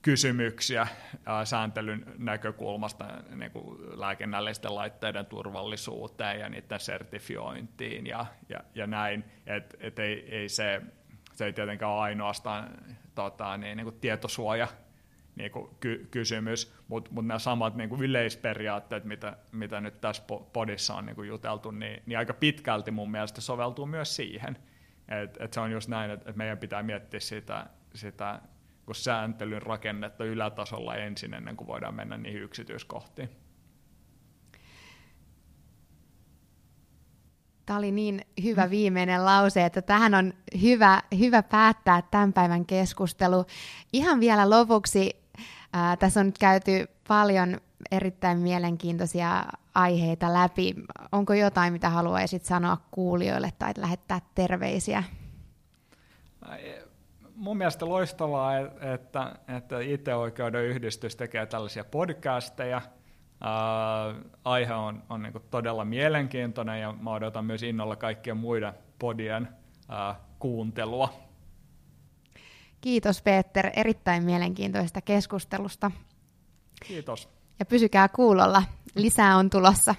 kysymyksiä 0.02 0.86
ää, 1.26 1.44
sääntelyn 1.44 2.04
näkökulmasta 2.18 3.04
niin 3.34 3.50
kuin 3.50 4.00
lääkinnällisten 4.00 4.74
laitteiden 4.74 5.26
turvallisuuteen 5.26 6.40
ja 6.40 6.48
niiden 6.48 6.80
sertifiointiin 6.80 8.06
ja, 8.06 8.26
ja, 8.48 8.60
ja 8.74 8.86
näin, 8.86 9.24
että 9.46 9.76
et 9.80 9.98
ei, 9.98 10.36
ei 10.36 10.48
se, 10.48 10.82
se 11.32 11.44
ei 11.44 11.52
tietenkään 11.52 11.92
ole 11.92 12.00
ainoastaan 12.00 12.70
tota, 13.14 13.56
niin, 13.56 13.76
niin 13.76 13.84
kuin 13.84 14.00
tietosuoja 14.00 14.68
niin 15.36 15.50
kuin 15.50 15.70
ky- 15.80 16.08
kysymys, 16.10 16.74
mutta 16.88 17.10
mut 17.14 17.26
nämä 17.26 17.38
samat 17.38 17.76
niin 17.76 17.88
kuin 17.88 18.02
yleisperiaatteet, 18.02 19.04
mitä, 19.04 19.36
mitä 19.52 19.80
nyt 19.80 20.00
tässä 20.00 20.22
podissa 20.52 20.94
on 20.94 21.06
niin 21.06 21.16
kuin 21.16 21.28
juteltu, 21.28 21.70
niin, 21.70 22.02
niin 22.06 22.18
aika 22.18 22.34
pitkälti 22.34 22.90
mun 22.90 23.10
mielestä 23.10 23.40
soveltuu 23.40 23.86
myös 23.86 24.16
siihen. 24.16 24.56
Et, 25.08 25.36
et 25.40 25.52
se 25.52 25.60
on 25.60 25.72
just 25.72 25.88
näin, 25.88 26.10
että 26.10 26.30
et 26.30 26.36
meidän 26.36 26.58
pitää 26.58 26.82
miettiä 26.82 27.20
sitä, 27.20 27.66
sitä 27.94 28.40
sääntelyn 28.92 29.62
rakennetta 29.62 30.24
ylätasolla 30.24 30.94
ensin, 30.94 31.34
ennen 31.34 31.56
kuin 31.56 31.68
voidaan 31.68 31.94
mennä 31.94 32.18
niihin 32.18 32.42
yksityiskohtiin. 32.42 33.30
Tämä 37.66 37.78
oli 37.78 37.92
niin 37.92 38.20
hyvä 38.42 38.70
viimeinen 38.70 39.24
lause, 39.24 39.64
että 39.64 39.82
tähän 39.82 40.14
on 40.14 40.32
hyvä, 40.62 41.02
hyvä 41.18 41.42
päättää 41.42 42.02
tämän 42.10 42.32
päivän 42.32 42.66
keskustelu. 42.66 43.44
Ihan 43.92 44.20
vielä 44.20 44.50
lopuksi, 44.50 45.19
ää, 45.72 45.96
tässä 45.96 46.20
on 46.20 46.26
nyt 46.26 46.38
käyty 46.38 46.86
paljon 47.08 47.60
erittäin 47.90 48.38
mielenkiintoisia 48.38 49.44
aiheita 49.74 50.32
läpi. 50.32 50.74
Onko 51.12 51.34
jotain, 51.34 51.72
mitä 51.72 51.90
haluaisit 51.90 52.44
sanoa 52.44 52.76
kuulijoille 52.90 53.52
tai 53.58 53.72
lähettää 53.76 54.20
terveisiä? 54.34 55.04
Mun 57.34 57.56
mielestä 57.56 57.88
loistavaa, 57.88 58.58
että, 58.94 59.34
että 59.56 59.80
IT-oikeuden 59.80 60.64
yhdistys 60.64 61.16
tekee 61.16 61.46
tällaisia 61.46 61.84
podcasteja– 61.84 62.82
Uh, 63.40 64.30
aihe 64.44 64.74
on, 64.74 65.02
on 65.08 65.22
niin 65.22 65.32
todella 65.50 65.84
mielenkiintoinen 65.84 66.80
ja 66.80 66.92
mä 66.92 67.12
odotan 67.12 67.44
myös 67.44 67.62
innolla 67.62 67.96
kaikkien 67.96 68.36
muiden 68.36 68.72
podien 68.98 69.48
uh, 69.88 70.16
kuuntelua. 70.38 71.29
Kiitos 72.80 73.22
Peter 73.22 73.70
erittäin 73.76 74.24
mielenkiintoisesta 74.24 75.00
keskustelusta. 75.00 75.90
Kiitos. 76.86 77.28
Ja 77.58 77.66
pysykää 77.66 78.08
kuulolla, 78.08 78.62
lisää 78.94 79.36
on 79.36 79.50
tulossa. 79.50 79.94